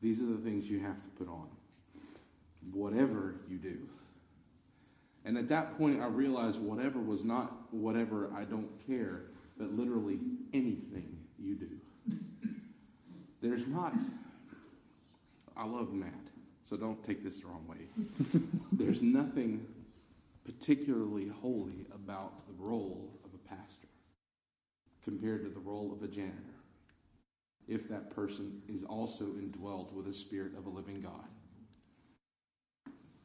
These 0.00 0.22
are 0.22 0.26
the 0.26 0.38
things 0.38 0.70
you 0.70 0.80
have 0.80 1.02
to 1.02 1.08
put 1.10 1.28
on 1.28 1.48
whatever 2.72 3.36
you 3.48 3.58
do. 3.58 3.78
And 5.24 5.36
at 5.36 5.48
that 5.48 5.76
point, 5.76 6.00
I 6.00 6.06
realized 6.06 6.60
whatever 6.60 6.98
was 6.98 7.24
not 7.24 7.72
whatever 7.72 8.30
I 8.34 8.44
don't 8.44 8.70
care, 8.86 9.22
but 9.58 9.72
literally 9.72 10.18
anything 10.52 11.18
you 11.38 11.54
do. 11.54 12.16
There's 13.42 13.66
not, 13.66 13.94
I 15.56 15.66
love 15.66 15.92
Matt, 15.92 16.12
so 16.64 16.76
don't 16.76 17.02
take 17.04 17.22
this 17.22 17.40
the 17.40 17.46
wrong 17.46 17.66
way. 17.66 17.78
There's 18.72 19.02
nothing 19.02 19.66
particularly 20.44 21.28
holy 21.28 21.86
about 21.94 22.46
the 22.46 22.54
role 22.58 23.18
of 23.24 23.30
a 23.34 23.48
pastor 23.48 23.88
compared 25.04 25.44
to 25.44 25.50
the 25.50 25.60
role 25.60 25.92
of 25.92 26.02
a 26.02 26.08
janitor 26.08 26.34
if 27.68 27.88
that 27.88 28.10
person 28.10 28.62
is 28.68 28.84
also 28.84 29.24
indwelt 29.38 29.92
with 29.92 30.06
the 30.06 30.12
spirit 30.12 30.52
of 30.58 30.66
a 30.66 30.68
living 30.68 31.00
God. 31.00 31.28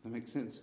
That 0.05 0.11
makes 0.11 0.31
sense? 0.31 0.59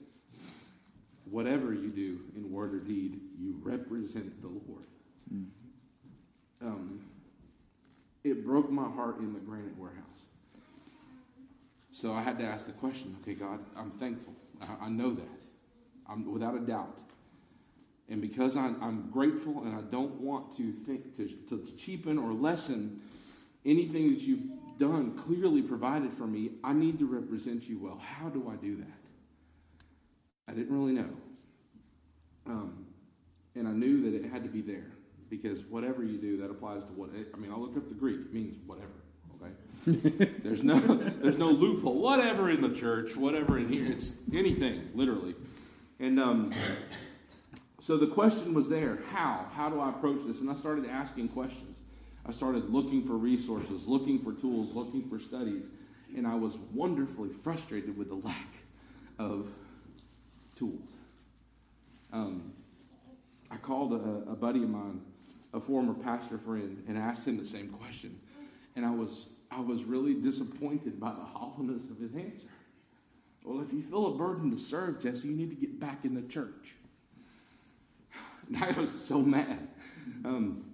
Whatever 1.25 1.75
you 1.75 1.89
do 1.89 2.21
in 2.37 2.51
word 2.53 2.75
or 2.75 2.79
deed, 2.79 3.21
you 3.37 3.57
represent 3.61 4.41
the 4.41 4.47
Lord. 4.47 4.87
Mm. 5.35 5.47
Um, 6.63 7.01
it 8.23 8.47
broke 8.47 8.71
my 8.71 8.89
heart 8.89 9.19
in 9.19 9.35
the 9.35 9.41
granite 9.41 9.77
warehouse. 9.77 10.05
So 11.91 12.13
I 12.13 12.23
had 12.23 12.39
to 12.39 12.45
ask 12.45 12.67
the 12.67 12.73
question 12.73 13.17
okay, 13.23 13.35
God, 13.35 13.59
I'm 13.77 13.91
thankful. 13.91 14.33
I, 14.61 14.87
I 14.87 14.89
know 14.89 15.13
that. 15.13 15.41
I'm 16.09 16.31
without 16.33 16.55
a 16.55 16.61
doubt. 16.61 16.99
And 18.09 18.21
because 18.21 18.57
I'm, 18.57 18.81
I'm, 18.81 19.11
grateful 19.11 19.65
and 19.65 19.75
I 19.75 19.81
don't 19.81 20.21
want 20.21 20.57
to 20.59 20.71
think 20.73 21.17
to, 21.17 21.27
to 21.49 21.67
cheapen 21.77 22.17
or 22.19 22.33
lessen 22.33 23.01
anything 23.65 24.13
that 24.13 24.21
you've 24.21 24.45
done, 24.79 25.17
clearly 25.17 25.63
provided 25.63 26.13
for 26.13 26.27
me, 26.27 26.51
I 26.63 26.75
need 26.75 26.99
to 27.01 27.07
represent 27.07 27.69
you 27.69 27.79
well. 27.79 27.99
How 27.99 28.29
do 28.29 28.49
I 28.49 28.57
do 28.57 28.77
that? 28.77 29.02
I 30.53 30.55
didn't 30.55 30.79
really 30.79 30.93
know. 30.93 31.09
Um, 32.47 32.87
and 33.55 33.67
I 33.67 33.71
knew 33.71 34.03
that 34.03 34.15
it 34.15 34.31
had 34.31 34.43
to 34.43 34.51
be 34.51 34.61
there 34.61 34.93
because 35.31 35.65
whatever 35.65 36.05
you 36.05 36.19
do, 36.19 36.37
that 36.43 36.51
applies 36.51 36.83
to 36.85 36.93
what. 36.93 37.09
It, 37.15 37.29
I 37.35 37.39
mean, 37.39 37.51
I 37.51 37.57
looked 37.57 37.79
up 37.79 37.89
the 37.89 37.95
Greek; 37.95 38.21
it 38.21 38.35
means 38.35 38.57
whatever. 38.67 38.93
Okay, 39.41 40.27
there's 40.45 40.63
no 40.63 40.79
there's 40.79 41.39
no 41.39 41.51
loophole. 41.51 41.99
Whatever 41.99 42.51
in 42.51 42.61
the 42.61 42.69
church, 42.69 43.17
whatever 43.17 43.59
in 43.59 43.71
here, 43.71 43.91
it's 43.91 44.15
anything 44.33 44.91
literally. 44.95 45.35
And 45.99 46.21
um, 46.21 46.53
so 47.81 47.97
the 47.97 48.09
question 48.09 48.53
was 48.53 48.69
there: 48.69 48.99
how? 49.11 49.47
How 49.55 49.71
do 49.71 49.81
I 49.81 49.89
approach 49.89 50.27
this? 50.27 50.43
And 50.43 50.51
I 50.51 50.55
started 50.55 50.85
asking 50.85 51.31
questions. 51.31 51.79
I 52.27 52.31
started 52.31 52.69
looking 52.69 53.03
for 53.03 53.15
resources, 53.15 53.87
looking 53.87 54.19
for 54.19 54.35
tools, 54.35 54.75
looking 54.75 55.09
for 55.09 55.19
studies, 55.19 55.71
and 56.15 56.27
I 56.27 56.35
was 56.35 56.59
wonderfully 56.75 57.31
frustrated 57.31 57.97
with 57.97 58.09
the 58.09 58.17
lack 58.17 58.55
of 59.19 59.49
tools. 60.63 60.97
Um, 62.13 62.53
I 63.51 63.57
called 63.57 63.93
a, 63.93 64.31
a 64.31 64.37
buddy 64.37 64.63
of 64.63 64.71
mine, 64.71 65.01
a 65.53 65.61
former 65.61 65.95
pastor 65.95 66.39
friend, 66.39 66.85
and 66.87 66.97
asked 66.97 67.27
him 67.27 67.37
the 67.37 67.45
same 67.45 67.69
question. 67.69 68.19
And 68.77 68.87
I 68.87 68.91
was, 68.91 69.27
I 69.51 69.61
was 69.61 69.85
really 69.85 70.15
disappointed 70.15 71.01
by 71.01 71.11
the 71.11 71.25
hollowness 71.25 71.83
of 71.91 71.99
his 71.99 72.15
answer. 72.15 72.49
Well, 73.45 73.61
if 73.61 73.73
you 73.73 73.83
feel 73.83 74.07
a 74.07 74.17
burden 74.17 74.51
to 74.53 74.59
serve, 74.59 75.01
Jesse, 75.01 75.29
you 75.29 75.35
need 75.35 75.51
to 75.51 75.57
get 75.57 75.81
back 75.81 76.05
in 76.05 76.15
the 76.15 76.23
church. 76.23 76.77
And 78.47 78.57
I 78.65 78.71
was 78.81 79.05
so 79.05 79.21
mad. 79.21 79.69
Um, 80.25 80.65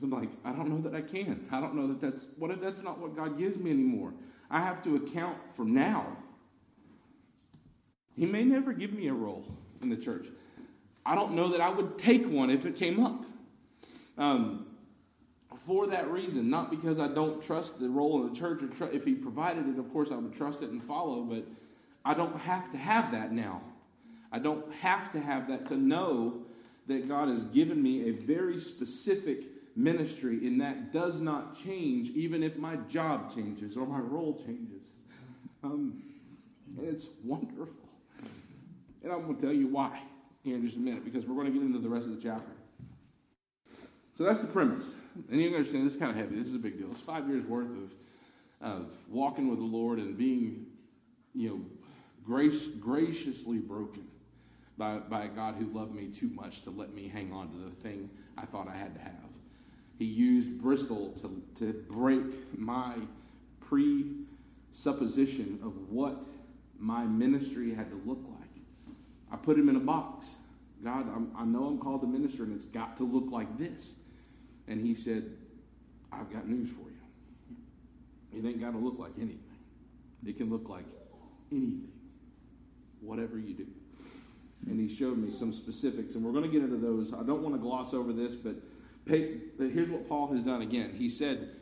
I'm 0.00 0.10
like, 0.10 0.30
I 0.44 0.52
don't 0.52 0.68
know 0.68 0.80
that 0.88 0.96
I 0.96 1.02
can. 1.02 1.46
I 1.50 1.60
don't 1.60 1.74
know 1.74 1.88
that 1.88 2.00
that's, 2.00 2.26
what 2.36 2.50
if 2.50 2.60
that's 2.60 2.82
not 2.82 2.98
what 2.98 3.16
God 3.16 3.38
gives 3.38 3.56
me 3.56 3.70
anymore? 3.70 4.14
I 4.50 4.60
have 4.60 4.82
to 4.84 4.96
account 4.96 5.50
for 5.50 5.64
now 5.64 6.16
he 8.16 8.26
may 8.26 8.44
never 8.44 8.72
give 8.72 8.92
me 8.92 9.08
a 9.08 9.14
role 9.14 9.44
in 9.80 9.88
the 9.88 9.96
church. 9.96 10.26
I 11.04 11.14
don't 11.14 11.32
know 11.32 11.48
that 11.50 11.60
I 11.60 11.70
would 11.70 11.98
take 11.98 12.28
one 12.28 12.50
if 12.50 12.64
it 12.64 12.76
came 12.76 13.04
up. 13.04 13.24
Um, 14.18 14.66
for 15.66 15.86
that 15.88 16.10
reason, 16.10 16.50
not 16.50 16.70
because 16.70 16.98
I 16.98 17.08
don't 17.08 17.42
trust 17.42 17.78
the 17.78 17.88
role 17.88 18.22
in 18.22 18.32
the 18.32 18.38
church, 18.38 18.62
or 18.62 18.68
tr- 18.68 18.94
if 18.94 19.04
he 19.04 19.14
provided 19.14 19.68
it, 19.68 19.78
of 19.78 19.92
course 19.92 20.10
I 20.10 20.16
would 20.16 20.34
trust 20.34 20.62
it 20.62 20.70
and 20.70 20.82
follow, 20.82 21.22
but 21.22 21.46
I 22.04 22.14
don't 22.14 22.36
have 22.40 22.70
to 22.72 22.78
have 22.78 23.12
that 23.12 23.32
now. 23.32 23.62
I 24.30 24.38
don't 24.38 24.72
have 24.74 25.12
to 25.12 25.20
have 25.20 25.48
that 25.48 25.68
to 25.68 25.76
know 25.76 26.42
that 26.86 27.08
God 27.08 27.28
has 27.28 27.44
given 27.44 27.82
me 27.82 28.08
a 28.08 28.12
very 28.12 28.58
specific 28.58 29.44
ministry, 29.76 30.46
and 30.46 30.60
that 30.60 30.92
does 30.92 31.20
not 31.20 31.56
change 31.56 32.10
even 32.10 32.42
if 32.42 32.56
my 32.56 32.76
job 32.76 33.34
changes 33.34 33.76
or 33.76 33.86
my 33.86 34.00
role 34.00 34.42
changes. 34.44 34.92
Um, 35.62 36.02
it's 36.80 37.06
wonderful. 37.24 37.81
And 39.02 39.12
I'm 39.12 39.22
going 39.22 39.36
to 39.36 39.42
tell 39.42 39.52
you 39.52 39.68
why 39.68 40.00
here 40.42 40.56
in 40.56 40.64
just 40.64 40.76
a 40.76 40.80
minute 40.80 41.04
because 41.04 41.26
we're 41.26 41.34
going 41.34 41.46
to 41.46 41.52
get 41.52 41.62
into 41.62 41.78
the 41.78 41.88
rest 41.88 42.06
of 42.06 42.16
the 42.16 42.22
chapter. 42.22 42.52
So 44.16 44.24
that's 44.24 44.38
the 44.38 44.46
premise. 44.46 44.94
And 45.30 45.40
you 45.40 45.48
understand 45.48 45.86
this 45.86 45.94
is 45.94 45.98
kind 45.98 46.10
of 46.10 46.16
heavy. 46.16 46.36
This 46.36 46.48
is 46.48 46.54
a 46.54 46.58
big 46.58 46.78
deal. 46.78 46.90
It's 46.90 47.00
five 47.00 47.28
years 47.28 47.44
worth 47.44 47.70
of, 47.70 47.94
of 48.60 48.92
walking 49.08 49.48
with 49.48 49.58
the 49.58 49.64
Lord 49.64 49.98
and 49.98 50.16
being, 50.16 50.66
you 51.34 51.48
know, 51.48 51.60
grace, 52.24 52.66
graciously 52.66 53.58
broken 53.58 54.06
by, 54.76 54.98
by 54.98 55.24
a 55.24 55.28
God 55.28 55.56
who 55.56 55.66
loved 55.66 55.94
me 55.94 56.08
too 56.08 56.30
much 56.34 56.62
to 56.62 56.70
let 56.70 56.94
me 56.94 57.08
hang 57.08 57.32
on 57.32 57.50
to 57.50 57.56
the 57.56 57.70
thing 57.70 58.10
I 58.36 58.44
thought 58.44 58.68
I 58.68 58.76
had 58.76 58.94
to 58.94 59.00
have. 59.00 59.12
He 59.98 60.04
used 60.04 60.60
Bristol 60.60 61.12
to, 61.22 61.42
to 61.58 61.72
break 61.88 62.58
my 62.58 62.96
presupposition 63.60 65.58
of 65.62 65.90
what 65.90 66.24
my 66.78 67.04
ministry 67.04 67.74
had 67.74 67.90
to 67.90 68.00
look 68.04 68.20
like. 68.28 68.41
I 69.32 69.36
put 69.36 69.58
him 69.58 69.68
in 69.68 69.76
a 69.76 69.80
box. 69.80 70.36
God, 70.84 71.06
I'm, 71.14 71.30
i 71.36 71.44
know 71.44 71.64
I'm 71.66 71.78
called 71.78 72.02
to 72.02 72.06
minister, 72.06 72.42
and 72.42 72.54
it's 72.54 72.64
got 72.64 72.96
to 72.98 73.04
look 73.04 73.32
like 73.32 73.56
this. 73.56 73.94
And 74.68 74.80
he 74.80 74.94
said, 74.94 75.24
I've 76.12 76.30
got 76.32 76.48
news 76.48 76.70
for 76.70 76.88
you. 76.90 78.38
It 78.38 78.46
ain't 78.46 78.60
got 78.60 78.72
to 78.72 78.78
look 78.78 78.98
like 78.98 79.12
anything. 79.16 79.38
It 80.26 80.36
can 80.36 80.50
look 80.50 80.68
like 80.68 80.84
anything, 81.50 81.92
whatever 83.00 83.38
you 83.38 83.54
do. 83.54 83.66
And 84.68 84.78
he 84.78 84.94
showed 84.94 85.18
me 85.18 85.32
some 85.32 85.52
specifics, 85.52 86.14
and 86.14 86.24
we're 86.24 86.32
going 86.32 86.44
to 86.44 86.50
get 86.50 86.62
into 86.62 86.76
those. 86.76 87.12
I 87.12 87.22
don't 87.22 87.42
want 87.42 87.54
to 87.54 87.60
gloss 87.60 87.94
over 87.94 88.12
this, 88.12 88.34
but, 88.34 88.54
pay, 89.06 89.38
but 89.58 89.70
here's 89.70 89.90
what 89.90 90.08
Paul 90.08 90.32
has 90.32 90.42
done 90.42 90.62
again. 90.62 90.94
He 90.96 91.08
said, 91.08 91.56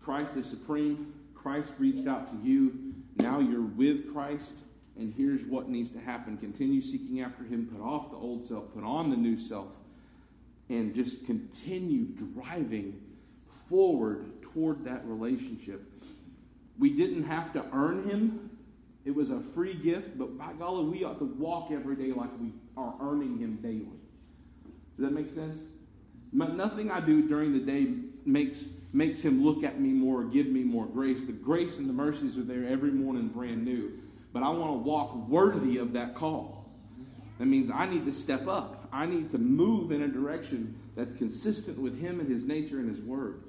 Christ 0.00 0.36
is 0.36 0.46
supreme. 0.46 1.14
Christ 1.34 1.72
reached 1.78 2.06
out 2.06 2.28
to 2.28 2.48
you. 2.48 2.94
Now 3.16 3.38
you're 3.38 3.62
with 3.62 4.12
Christ. 4.12 4.58
And 4.98 5.12
here's 5.14 5.44
what 5.44 5.68
needs 5.68 5.90
to 5.90 6.00
happen 6.00 6.36
continue 6.36 6.80
seeking 6.80 7.20
after 7.20 7.44
Him, 7.44 7.66
put 7.66 7.82
off 7.82 8.10
the 8.10 8.16
old 8.16 8.44
self, 8.44 8.72
put 8.74 8.84
on 8.84 9.10
the 9.10 9.16
new 9.16 9.36
self, 9.36 9.80
and 10.68 10.94
just 10.94 11.26
continue 11.26 12.06
driving 12.06 13.00
forward 13.48 14.42
toward 14.42 14.84
that 14.84 15.02
relationship. 15.04 15.82
We 16.78 16.90
didn't 16.90 17.24
have 17.24 17.52
to 17.54 17.64
earn 17.72 18.08
Him, 18.08 18.50
it 19.04 19.14
was 19.14 19.30
a 19.30 19.38
free 19.38 19.74
gift, 19.74 20.18
but 20.18 20.36
by 20.36 20.52
golly, 20.54 20.84
we 20.84 21.04
ought 21.04 21.20
to 21.20 21.24
walk 21.24 21.70
every 21.70 21.94
day 21.94 22.12
like 22.12 22.30
we 22.40 22.52
are 22.76 22.94
earning 23.00 23.38
Him 23.38 23.56
daily. 23.62 24.00
Does 24.96 25.08
that 25.08 25.12
make 25.12 25.28
sense? 25.28 25.60
Nothing 26.32 26.90
I 26.90 27.00
do 27.00 27.28
during 27.28 27.52
the 27.52 27.60
day 27.60 27.94
makes 28.24 28.70
makes 28.92 29.20
him 29.22 29.44
look 29.44 29.62
at 29.62 29.78
me 29.80 29.90
more, 29.90 30.22
or 30.22 30.24
give 30.24 30.46
me 30.46 30.64
more 30.64 30.86
grace. 30.86 31.24
The 31.24 31.32
grace 31.32 31.78
and 31.78 31.88
the 31.88 31.92
mercies 31.92 32.36
are 32.38 32.42
there 32.42 32.66
every 32.66 32.90
morning, 32.90 33.28
brand 33.28 33.64
new. 33.64 33.92
But 34.32 34.42
I 34.42 34.50
want 34.50 34.72
to 34.72 34.78
walk 34.78 35.14
worthy 35.28 35.78
of 35.78 35.92
that 35.94 36.14
call. 36.14 36.70
That 37.38 37.46
means 37.46 37.70
I 37.70 37.88
need 37.88 38.06
to 38.06 38.14
step 38.14 38.46
up. 38.46 38.88
I 38.92 39.06
need 39.06 39.30
to 39.30 39.38
move 39.38 39.90
in 39.90 40.02
a 40.02 40.08
direction 40.08 40.78
that's 40.94 41.12
consistent 41.12 41.78
with 41.78 42.00
him 42.00 42.20
and 42.20 42.28
his 42.28 42.44
nature 42.44 42.78
and 42.78 42.88
his 42.88 43.00
word. 43.00 43.42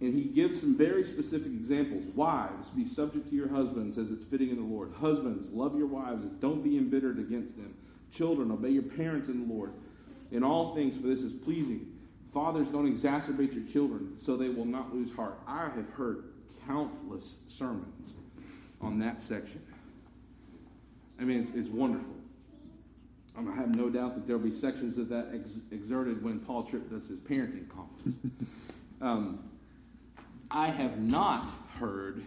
And 0.00 0.12
he 0.12 0.24
gives 0.24 0.60
some 0.60 0.76
very 0.76 1.04
specific 1.04 1.46
examples. 1.46 2.04
Wives, 2.14 2.68
be 2.68 2.84
subject 2.84 3.30
to 3.30 3.34
your 3.34 3.48
husbands 3.48 3.96
as 3.96 4.10
it's 4.10 4.26
fitting 4.26 4.50
in 4.50 4.56
the 4.56 4.62
Lord. 4.62 4.92
Husbands, 5.00 5.50
love 5.50 5.76
your 5.76 5.86
wives. 5.86 6.26
Don't 6.40 6.62
be 6.62 6.76
embittered 6.76 7.18
against 7.18 7.56
them. 7.56 7.74
Children, 8.12 8.50
obey 8.50 8.70
your 8.70 8.82
parents 8.82 9.28
in 9.28 9.48
the 9.48 9.54
Lord. 9.54 9.72
In 10.30 10.42
all 10.42 10.74
things, 10.74 10.96
for 10.96 11.06
this 11.06 11.22
is 11.22 11.32
pleasing 11.32 11.96
Fathers, 12.36 12.68
don't 12.68 12.92
exacerbate 12.92 13.54
your 13.54 13.64
children 13.64 14.12
so 14.18 14.36
they 14.36 14.50
will 14.50 14.66
not 14.66 14.94
lose 14.94 15.10
heart. 15.10 15.38
I 15.46 15.70
have 15.70 15.88
heard 15.94 16.24
countless 16.66 17.36
sermons 17.46 18.12
on 18.78 18.98
that 18.98 19.22
section. 19.22 19.62
I 21.18 21.24
mean, 21.24 21.40
it's, 21.42 21.50
it's 21.52 21.68
wonderful. 21.68 22.14
Um, 23.36 23.50
I 23.50 23.56
have 23.56 23.74
no 23.74 23.90
doubt 23.90 24.14
that 24.14 24.26
there'll 24.26 24.42
be 24.42 24.52
sections 24.52 24.98
of 24.98 25.08
that 25.10 25.28
ex- 25.34 25.58
exerted 25.70 26.22
when 26.22 26.40
Paul 26.40 26.62
Tripp 26.62 26.90
does 26.90 27.08
his 27.08 27.18
parenting 27.18 27.68
conference. 27.68 28.16
um, 29.00 29.50
I 30.50 30.68
have 30.68 30.98
not 30.98 31.46
heard 31.78 32.22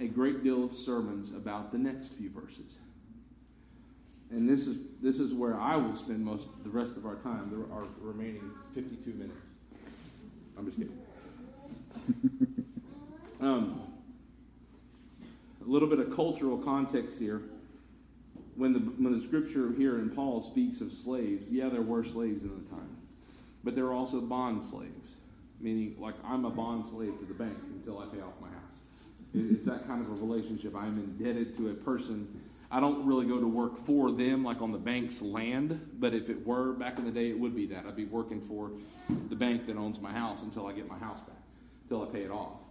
a 0.00 0.06
great 0.06 0.42
deal 0.42 0.64
of 0.64 0.72
sermons 0.72 1.32
about 1.32 1.70
the 1.70 1.78
next 1.78 2.14
few 2.14 2.30
verses 2.30 2.78
and 4.32 4.48
this 4.48 4.66
is 4.66 4.78
this 5.00 5.18
is 5.18 5.32
where 5.34 5.58
I 5.60 5.76
will 5.76 5.94
spend 5.94 6.24
most 6.24 6.48
the 6.64 6.70
rest 6.70 6.96
of 6.96 7.04
our 7.04 7.16
time. 7.16 7.50
There 7.50 7.76
are 7.76 7.84
remaining 8.00 8.50
52 8.74 9.10
minutes. 9.10 9.36
I'm 10.56 10.64
just 10.64 10.78
kidding. 10.78 10.98
um, 13.40 13.82
a 15.64 15.68
little 15.68 15.88
bit 15.88 15.98
of 15.98 16.14
cultural 16.16 16.56
context 16.58 17.18
here. 17.18 17.42
When 18.56 18.72
the 18.72 18.80
when 18.80 19.18
the 19.18 19.24
scripture 19.24 19.72
here 19.72 19.98
in 19.98 20.10
Paul 20.10 20.42
speaks 20.42 20.80
of 20.80 20.92
slaves, 20.92 21.50
yeah, 21.50 21.68
there 21.68 21.82
were 21.82 22.04
slaves 22.04 22.42
in 22.42 22.50
the 22.50 22.70
time, 22.70 22.96
but 23.64 23.74
there 23.74 23.84
were 23.84 23.94
also 23.94 24.20
bond 24.20 24.64
slaves, 24.64 25.16
meaning 25.60 25.96
like 25.98 26.14
I'm 26.24 26.44
a 26.44 26.50
bond 26.50 26.86
slave 26.86 27.18
to 27.18 27.24
the 27.24 27.34
bank 27.34 27.56
until 27.74 27.98
I 27.98 28.06
pay 28.06 28.20
off 28.20 28.34
my 28.40 28.48
house. 28.48 28.58
It's 29.34 29.64
that 29.64 29.86
kind 29.86 30.04
of 30.04 30.10
a 30.10 30.14
relationship. 30.14 30.76
I'm 30.76 30.98
indebted 30.98 31.56
to 31.56 31.70
a 31.70 31.74
person 31.74 32.42
I 32.74 32.80
don't 32.80 33.04
really 33.04 33.26
go 33.26 33.38
to 33.38 33.46
work 33.46 33.76
for 33.76 34.10
them 34.10 34.42
like 34.42 34.62
on 34.62 34.72
the 34.72 34.78
bank's 34.78 35.20
land, 35.20 35.90
but 35.98 36.14
if 36.14 36.30
it 36.30 36.46
were 36.46 36.72
back 36.72 36.98
in 36.98 37.04
the 37.04 37.10
day, 37.10 37.28
it 37.28 37.38
would 37.38 37.54
be 37.54 37.66
that. 37.66 37.84
I'd 37.84 37.94
be 37.94 38.06
working 38.06 38.40
for 38.40 38.70
the 39.28 39.36
bank 39.36 39.66
that 39.66 39.76
owns 39.76 40.00
my 40.00 40.10
house 40.10 40.42
until 40.42 40.66
I 40.66 40.72
get 40.72 40.88
my 40.88 40.96
house 40.96 41.20
back, 41.20 41.36
until 41.82 42.08
I 42.08 42.10
pay 42.10 42.22
it 42.22 42.30
off. 42.30 42.62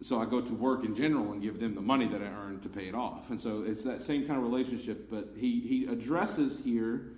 So 0.00 0.20
I 0.20 0.26
go 0.26 0.40
to 0.40 0.54
work 0.54 0.84
in 0.84 0.94
general 0.94 1.32
and 1.32 1.42
give 1.42 1.58
them 1.58 1.74
the 1.74 1.80
money 1.80 2.06
that 2.06 2.22
I 2.22 2.26
earn 2.26 2.60
to 2.60 2.68
pay 2.68 2.86
it 2.86 2.94
off. 2.94 3.30
And 3.30 3.40
so 3.40 3.62
it's 3.66 3.82
that 3.84 4.00
same 4.00 4.26
kind 4.26 4.38
of 4.38 4.44
relationship, 4.44 5.10
but 5.10 5.30
he, 5.36 5.60
he 5.60 5.86
addresses 5.86 6.62
here 6.64 7.12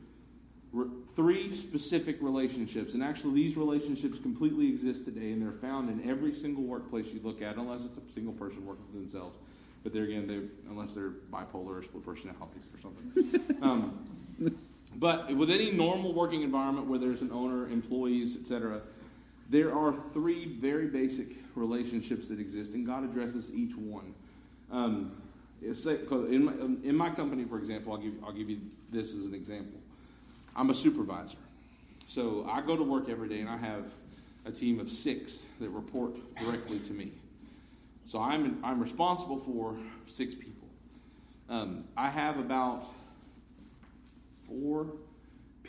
re- 0.72 0.88
three 1.14 1.54
specific 1.54 2.16
relationships. 2.20 2.94
And 2.94 3.02
actually, 3.02 3.34
these 3.34 3.56
relationships 3.56 4.18
completely 4.18 4.68
exist 4.68 5.04
today, 5.04 5.32
and 5.32 5.42
they're 5.42 5.52
found 5.52 5.90
in 5.90 6.08
every 6.08 6.34
single 6.34 6.62
workplace 6.62 7.12
you 7.12 7.20
look 7.22 7.42
at, 7.42 7.56
unless 7.56 7.84
it's 7.84 7.98
a 7.98 8.12
single 8.12 8.32
person 8.32 8.64
working 8.64 8.84
for 8.90 8.98
themselves. 8.98 9.36
But 9.82 9.92
there 9.92 10.04
again, 10.04 10.26
they 10.26 10.70
unless 10.70 10.92
they're 10.92 11.10
bipolar 11.32 11.78
or 11.78 11.82
split 11.82 12.04
personalities 12.04 12.64
or 12.74 12.80
something. 12.80 13.58
um, 13.62 14.06
but 14.96 15.34
with 15.34 15.50
any 15.50 15.70
normal 15.70 16.12
working 16.12 16.42
environment 16.42 16.86
where 16.86 16.98
there's 16.98 17.22
an 17.22 17.32
owner, 17.32 17.68
employees, 17.68 18.36
etc., 18.36 18.82
there 19.50 19.76
are 19.76 19.92
three 20.12 20.46
very 20.46 20.86
basic 20.86 21.28
relationships 21.56 22.28
that 22.28 22.38
exist, 22.38 22.72
and 22.72 22.86
God 22.86 23.02
addresses 23.02 23.50
each 23.52 23.76
one. 23.76 24.14
Um, 24.70 25.20
in, 25.60 26.44
my, 26.44 26.52
in 26.88 26.96
my 26.96 27.10
company, 27.10 27.44
for 27.44 27.58
example, 27.58 27.92
I'll 27.92 27.98
give, 27.98 28.14
I'll 28.24 28.32
give 28.32 28.48
you 28.48 28.60
this 28.90 29.12
as 29.14 29.26
an 29.26 29.34
example. 29.34 29.78
I'm 30.54 30.70
a 30.70 30.74
supervisor. 30.74 31.36
So 32.06 32.48
I 32.50 32.60
go 32.60 32.76
to 32.76 32.84
work 32.84 33.08
every 33.08 33.28
day, 33.28 33.40
and 33.40 33.48
I 33.48 33.56
have 33.56 33.88
a 34.46 34.52
team 34.52 34.78
of 34.78 34.88
six 34.88 35.42
that 35.60 35.68
report 35.70 36.14
directly 36.36 36.78
to 36.78 36.92
me. 36.92 37.10
So 38.06 38.20
I'm, 38.20 38.58
I'm 38.62 38.80
responsible 38.80 39.38
for 39.38 39.76
six 40.06 40.34
people. 40.34 40.68
Um, 41.48 41.84
I 41.96 42.08
have 42.08 42.38
about 42.38 42.84
four 44.46 44.86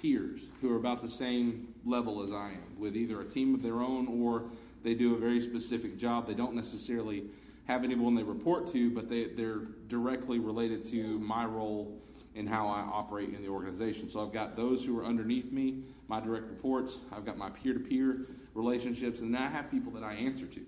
peers 0.01 0.47
who 0.61 0.73
are 0.73 0.77
about 0.77 1.01
the 1.01 1.09
same 1.09 1.73
level 1.85 2.23
as 2.23 2.31
I 2.31 2.51
am, 2.51 2.79
with 2.79 2.95
either 2.95 3.21
a 3.21 3.25
team 3.25 3.53
of 3.53 3.61
their 3.61 3.81
own 3.81 4.07
or 4.07 4.45
they 4.83 4.93
do 4.93 5.15
a 5.15 5.19
very 5.19 5.41
specific 5.41 5.97
job. 5.97 6.27
They 6.27 6.33
don't 6.33 6.55
necessarily 6.55 7.25
have 7.65 7.83
anyone 7.83 8.15
they 8.15 8.23
report 8.23 8.71
to, 8.73 8.89
but 8.91 9.09
they, 9.09 9.25
they're 9.25 9.61
directly 9.87 10.39
related 10.39 10.83
to 10.91 11.19
my 11.19 11.45
role 11.45 12.01
and 12.35 12.47
how 12.47 12.67
I 12.67 12.79
operate 12.79 13.29
in 13.29 13.41
the 13.41 13.49
organization. 13.49 14.09
So 14.09 14.25
I've 14.25 14.33
got 14.33 14.55
those 14.55 14.83
who 14.85 14.97
are 14.99 15.05
underneath 15.05 15.51
me, 15.51 15.83
my 16.07 16.19
direct 16.19 16.47
reports, 16.47 16.97
I've 17.11 17.25
got 17.25 17.37
my 17.37 17.49
peer 17.49 17.73
to 17.73 17.79
peer 17.79 18.25
relationships, 18.53 19.21
and 19.21 19.33
then 19.33 19.41
I 19.41 19.49
have 19.49 19.69
people 19.69 19.91
that 19.93 20.03
I 20.03 20.13
answer 20.13 20.45
to 20.45 20.61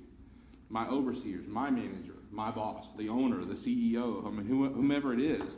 my 0.70 0.88
overseers, 0.88 1.48
my 1.48 1.70
manager, 1.70 2.16
my 2.32 2.52
boss, 2.52 2.94
the 2.94 3.10
owner, 3.10 3.46
the 3.46 3.54
CEO, 3.54 4.26
I 4.26 4.32
mean, 4.32 4.46
whomever 4.46 5.14
it 5.14 5.20
is. 5.20 5.58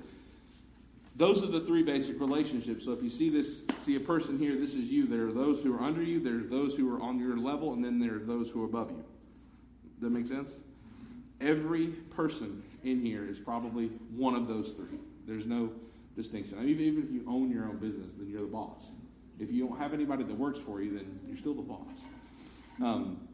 Those 1.18 1.42
are 1.44 1.48
the 1.48 1.62
three 1.62 1.84
basic 1.84 2.20
relationships. 2.20 2.84
So 2.86 2.92
if 2.92 3.02
you 3.02 3.10
see 3.10 3.30
this, 3.30 3.62
see 3.84 3.96
a 3.96 4.02
person 4.02 4.38
here, 4.38 4.56
this 4.58 4.76
is 4.76 4.92
you. 4.92 5.08
There 5.08 5.28
are 5.28 5.32
those 5.32 5.62
who 5.62 5.74
are 5.74 5.82
under 5.82 6.04
you, 6.04 6.20
there 6.20 6.36
are 6.36 6.50
those 6.50 6.76
who 6.76 6.94
are 6.94 7.02
on 7.02 7.20
your 7.20 7.38
level, 7.38 7.74
and 7.74 7.84
then 7.84 8.00
there 8.00 8.16
are 8.16 8.20
those 8.20 8.50
who 8.50 8.62
are 8.64 8.66
above 8.66 8.92
you. 8.92 9.06
That 10.02 10.10
make 10.10 10.28
sense? 10.28 10.58
Every 11.40 11.88
person 11.88 12.64
in 12.84 13.02
here 13.02 13.26
is 13.26 13.40
probably 13.40 13.88
one 14.16 14.36
of 14.36 14.48
those 14.48 14.72
three. 14.72 15.00
There's 15.26 15.46
no 15.46 15.72
distinction. 16.18 16.58
Even, 16.68 16.86
even 16.86 17.04
if 17.04 17.12
you 17.12 17.24
own 17.28 17.50
your 17.50 17.66
own 17.66 17.78
business, 17.78 18.14
then 18.16 18.30
you're 18.30 18.42
the 18.42 18.48
boss. 18.48 18.92
If 19.40 19.52
you 19.52 19.68
don't 19.68 19.78
have 19.80 19.94
anybody 19.94 20.24
that 20.24 20.38
works 20.38 20.60
for 20.60 20.82
you, 20.82 20.98
then 20.98 21.20
you're 21.26 21.38
still 21.38 21.54
the 21.54 21.62
boss. 21.62 21.98
Um, 22.82 23.28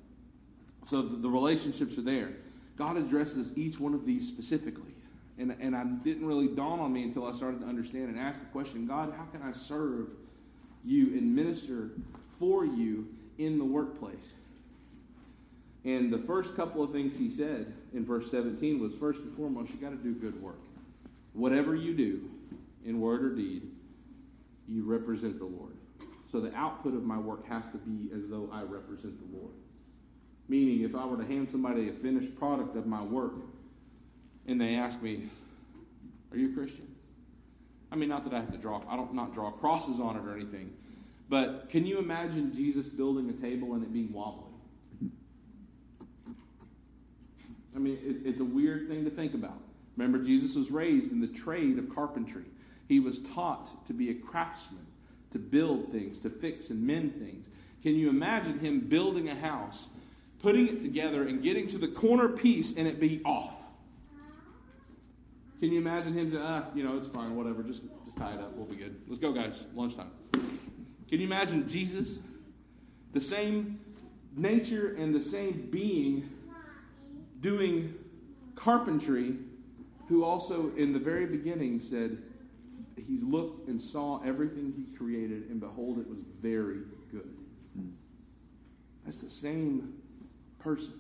so 0.88 1.02
the, 1.02 1.18
the 1.18 1.30
relationships 1.30 1.98
are 1.98 2.02
there. 2.04 2.34
God 2.78 2.98
addresses 2.98 3.56
each 3.58 3.80
one 3.80 3.94
of 3.94 4.06
these 4.06 4.28
specifically. 4.28 4.91
And, 5.42 5.56
and 5.60 5.76
I 5.76 5.84
didn't 5.84 6.28
really 6.28 6.48
dawn 6.48 6.80
on 6.80 6.94
me 6.94 7.02
until 7.02 7.26
I 7.26 7.32
started 7.32 7.62
to 7.62 7.66
understand 7.66 8.10
and 8.10 8.20
ask 8.20 8.42
the 8.42 8.46
question 8.48 8.86
God, 8.86 9.12
how 9.18 9.24
can 9.26 9.42
I 9.42 9.52
serve 9.52 10.10
you 10.86 11.08
and 11.18 11.36
minister 11.36 11.90
for 12.28 12.64
you 12.64 13.08
in 13.40 13.58
the 13.58 13.66
workplace? 13.66 14.36
And 15.84 16.14
the 16.14 16.20
first 16.20 16.56
couple 16.56 16.84
of 16.84 16.92
things 16.92 17.18
he 17.18 17.28
said 17.28 17.74
in 17.92 18.06
verse 18.06 18.30
17 18.30 18.80
was 18.80 18.94
first 18.94 19.22
and 19.22 19.34
foremost, 19.34 19.74
you 19.74 19.80
got 19.80 19.90
to 19.90 19.96
do 19.96 20.14
good 20.14 20.40
work. 20.40 20.62
Whatever 21.34 21.74
you 21.74 21.96
do, 21.96 22.30
in 22.86 23.00
word 23.00 23.24
or 23.24 23.34
deed, 23.36 23.64
you 24.68 24.84
represent 24.84 25.40
the 25.40 25.46
Lord. 25.46 25.74
So 26.32 26.40
the 26.40 26.56
output 26.56 26.94
of 26.94 27.04
my 27.04 27.18
work 27.18 27.48
has 27.48 27.64
to 27.70 27.80
be 27.80 28.14
as 28.14 28.30
though 28.30 28.48
I 28.54 28.62
represent 28.62 29.18
the 29.18 29.38
Lord. 29.38 29.54
Meaning, 30.48 30.84
if 30.84 30.94
I 30.94 31.04
were 31.06 31.18
to 31.18 31.26
hand 31.26 31.50
somebody 31.50 31.90
a 31.90 31.94
finished 31.94 32.36
product 32.36 32.76
of 32.76 32.86
my 32.86 33.02
work 33.02 33.34
and 34.48 34.60
they 34.60 34.76
ask 34.76 35.02
me, 35.02 35.30
Are 36.32 36.38
you 36.38 36.52
a 36.52 36.54
Christian? 36.54 36.88
I 37.92 37.96
mean, 37.96 38.10
not 38.10 38.24
that 38.24 38.34
I 38.34 38.40
have 38.40 38.52
to 38.52 38.58
draw, 38.58 38.82
I 38.88 38.96
don't 38.96 39.14
not 39.14 39.34
draw 39.34 39.52
crosses 39.52 40.00
on 40.00 40.16
it 40.16 40.26
or 40.26 40.34
anything, 40.36 40.74
but 41.30 41.70
can 41.70 41.86
you 41.86 42.00
imagine 42.00 42.54
Jesus 42.54 42.88
building 42.88 43.30
a 43.30 43.34
table 43.34 43.74
and 43.74 43.84
it 43.84 43.92
being 43.92 44.14
wobbly? 44.14 44.52
I 47.76 47.80
mean, 47.80 47.98
it, 48.04 48.28
it's 48.28 48.40
a 48.40 48.46
weird 48.46 48.88
thing 48.88 49.06
to 49.06 49.10
think 49.10 49.34
about. 49.34 49.62
Remember, 49.96 50.24
Jesus 50.24 50.56
was 50.56 50.72
raised 50.72 51.12
in 51.12 51.22
the 51.22 51.28
trade 51.28 51.78
of 51.78 51.94
carpentry. 51.94 52.46
He 52.88 53.00
was 53.00 53.20
taught 53.20 53.86
to 53.88 53.94
be 53.94 54.10
a 54.10 54.14
craftsman, 54.14 54.86
to 55.32 55.40
build 55.40 55.92
things, 55.92 56.20
to 56.20 56.30
fix 56.30 56.70
and 56.70 56.86
mend 56.86 57.16
things. 57.16 57.48
Can 57.82 57.96
you 57.96 58.10
imagine 58.10 58.60
him 58.60 58.82
building 58.82 59.30
a 59.30 59.36
house, 59.36 59.88
putting 60.40 60.68
it 60.68 60.82
together, 60.82 61.24
and 61.24 61.42
getting 61.42 61.68
to 61.68 61.78
the 61.78 61.88
corner 61.88 62.30
piece 62.30 62.76
and 62.76 62.88
it 62.88 63.00
be 63.00 63.22
off? 63.24 63.70
Can 65.62 65.72
you 65.72 65.78
imagine 65.78 66.14
him 66.14 66.32
saying, 66.32 66.44
ah, 66.44 66.66
you 66.74 66.84
know, 66.84 66.98
it's 66.98 67.08
fine, 67.08 67.36
whatever, 67.36 67.62
just, 67.62 67.84
just 68.04 68.18
tie 68.18 68.34
it 68.34 68.40
up, 68.40 68.56
we'll 68.56 68.66
be 68.66 68.76
good. 68.76 69.00
Let's 69.08 69.22
go, 69.22 69.32
guys, 69.32 69.64
lunchtime. 69.76 70.10
Can 70.34 71.20
you 71.20 71.28
imagine 71.28 71.70
Jesus? 71.70 72.18
The 73.14 73.22
same 73.22 73.80
nature 74.36 74.96
and 74.98 75.14
the 75.14 75.22
same 75.22 75.68
being 75.70 76.32
doing 77.42 77.94
carpentry, 78.56 79.36
who 80.08 80.24
also 80.24 80.72
in 80.78 80.94
the 80.94 81.00
very 81.00 81.28
beginning 81.28 81.80
said, 81.80 82.18
He 82.98 83.20
looked 83.20 83.68
and 83.68 83.80
saw 83.80 84.20
everything 84.24 84.74
He 84.76 84.98
created, 84.98 85.52
and 85.52 85.60
behold, 85.60 86.00
it 86.00 86.10
was 86.10 86.18
very 86.40 86.80
good. 87.12 87.30
That's 89.06 89.22
the 89.22 89.30
same 89.30 89.94
person. 90.58 90.96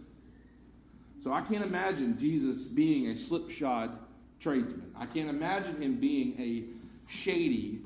So 1.20 1.34
I 1.34 1.42
can't 1.42 1.66
imagine 1.66 2.20
Jesus 2.20 2.66
being 2.66 3.08
a 3.08 3.18
slipshod 3.18 3.98
tradesman. 4.42 4.92
I 4.98 5.06
can't 5.06 5.30
imagine 5.30 5.82
him 5.82 5.98
being 5.98 6.36
a 6.40 6.64
shady 7.10 7.82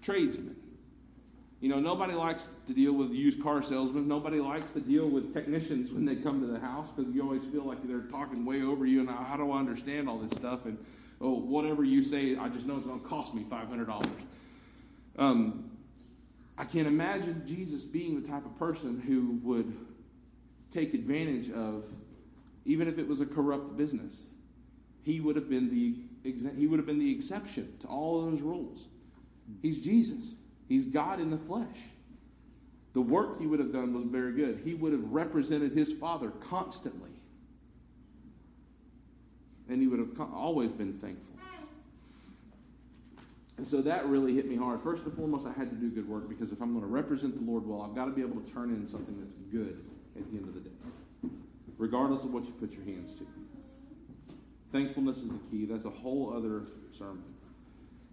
tradesman. 0.00 0.56
You 1.60 1.68
know, 1.68 1.78
nobody 1.78 2.14
likes 2.14 2.48
to 2.66 2.74
deal 2.74 2.92
with 2.92 3.12
used 3.12 3.40
car 3.40 3.62
salesmen. 3.62 4.08
Nobody 4.08 4.40
likes 4.40 4.72
to 4.72 4.80
deal 4.80 5.08
with 5.08 5.32
technicians 5.32 5.92
when 5.92 6.04
they 6.04 6.16
come 6.16 6.40
to 6.40 6.46
the 6.48 6.58
house 6.58 6.90
because 6.90 7.14
you 7.14 7.22
always 7.22 7.44
feel 7.44 7.64
like 7.64 7.86
they're 7.86 8.00
talking 8.00 8.44
way 8.44 8.62
over 8.62 8.84
you. 8.84 8.98
And 9.00 9.08
how 9.08 9.36
do 9.36 9.52
I 9.52 9.58
understand 9.58 10.08
all 10.08 10.18
this 10.18 10.32
stuff? 10.32 10.66
And 10.66 10.76
oh, 11.20 11.34
whatever 11.38 11.84
you 11.84 12.02
say, 12.02 12.36
I 12.36 12.48
just 12.48 12.66
know 12.66 12.78
it's 12.78 12.86
going 12.86 13.00
to 13.00 13.06
cost 13.06 13.32
me 13.32 13.44
five 13.44 13.68
hundred 13.68 13.86
dollars. 13.86 14.26
Um, 15.16 15.70
I 16.58 16.64
can't 16.64 16.88
imagine 16.88 17.44
Jesus 17.46 17.84
being 17.84 18.20
the 18.20 18.26
type 18.26 18.44
of 18.44 18.58
person 18.58 19.00
who 19.00 19.38
would 19.42 19.72
take 20.72 20.94
advantage 20.94 21.48
of, 21.50 21.84
even 22.64 22.88
if 22.88 22.98
it 22.98 23.06
was 23.06 23.20
a 23.20 23.26
corrupt 23.26 23.76
business. 23.76 24.24
He 25.02 25.20
would 25.20 25.36
have 25.36 25.48
been 25.48 25.70
the 25.70 25.96
he 26.56 26.66
would 26.66 26.78
have 26.78 26.86
been 26.86 27.00
the 27.00 27.12
exception 27.12 27.76
to 27.80 27.88
all 27.88 28.30
those 28.30 28.40
rules. 28.40 28.86
He's 29.60 29.80
Jesus. 29.80 30.36
He's 30.68 30.84
God 30.84 31.20
in 31.20 31.30
the 31.30 31.38
flesh. 31.38 31.78
The 32.92 33.00
work 33.00 33.40
he 33.40 33.46
would 33.46 33.58
have 33.58 33.72
done 33.72 33.92
was 33.94 34.04
very 34.04 34.32
good. 34.32 34.60
He 34.64 34.74
would 34.74 34.92
have 34.92 35.04
represented 35.10 35.72
his 35.72 35.92
Father 35.92 36.30
constantly. 36.30 37.10
And 39.68 39.80
he 39.80 39.88
would 39.88 39.98
have 39.98 40.12
always 40.32 40.70
been 40.72 40.92
thankful. 40.92 41.34
And 43.58 43.66
so 43.66 43.80
that 43.82 44.06
really 44.06 44.34
hit 44.34 44.48
me 44.48 44.56
hard. 44.56 44.82
First 44.82 45.04
and 45.04 45.14
foremost, 45.14 45.46
I 45.46 45.52
had 45.52 45.70
to 45.70 45.76
do 45.76 45.88
good 45.88 46.08
work 46.08 46.28
because 46.28 46.52
if 46.52 46.60
I'm 46.60 46.72
going 46.72 46.84
to 46.84 46.90
represent 46.90 47.34
the 47.34 47.50
Lord 47.50 47.66
well, 47.66 47.82
I've 47.82 47.94
got 47.94 48.06
to 48.06 48.10
be 48.10 48.20
able 48.20 48.40
to 48.40 48.52
turn 48.52 48.70
in 48.70 48.88
something 48.88 49.16
that's 49.20 49.34
good 49.52 49.84
at 50.16 50.30
the 50.30 50.38
end 50.38 50.48
of 50.48 50.54
the 50.54 50.60
day, 50.60 51.30
regardless 51.78 52.24
of 52.24 52.32
what 52.32 52.44
you 52.44 52.52
put 52.52 52.72
your 52.72 52.84
hands 52.84 53.14
to. 53.14 53.26
Thankfulness 54.72 55.18
is 55.18 55.28
the 55.28 55.38
key. 55.50 55.66
That's 55.66 55.84
a 55.84 55.90
whole 55.90 56.32
other 56.34 56.62
sermon. 56.96 57.24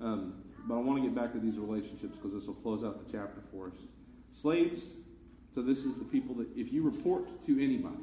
Um, 0.01 0.43
but 0.67 0.75
I 0.75 0.77
want 0.79 1.01
to 1.01 1.09
get 1.09 1.15
back 1.15 1.31
to 1.33 1.39
these 1.39 1.57
relationships 1.57 2.17
because 2.17 2.33
this 2.33 2.45
will 2.45 2.55
close 2.55 2.83
out 2.83 3.05
the 3.05 3.11
chapter 3.11 3.41
for 3.51 3.67
us. 3.67 3.73
Slaves, 4.33 4.83
so 5.55 5.61
this 5.61 5.85
is 5.85 5.95
the 5.95 6.03
people 6.03 6.35
that 6.35 6.47
if 6.55 6.71
you 6.71 6.83
report 6.83 7.45
to 7.45 7.63
anybody, 7.63 7.95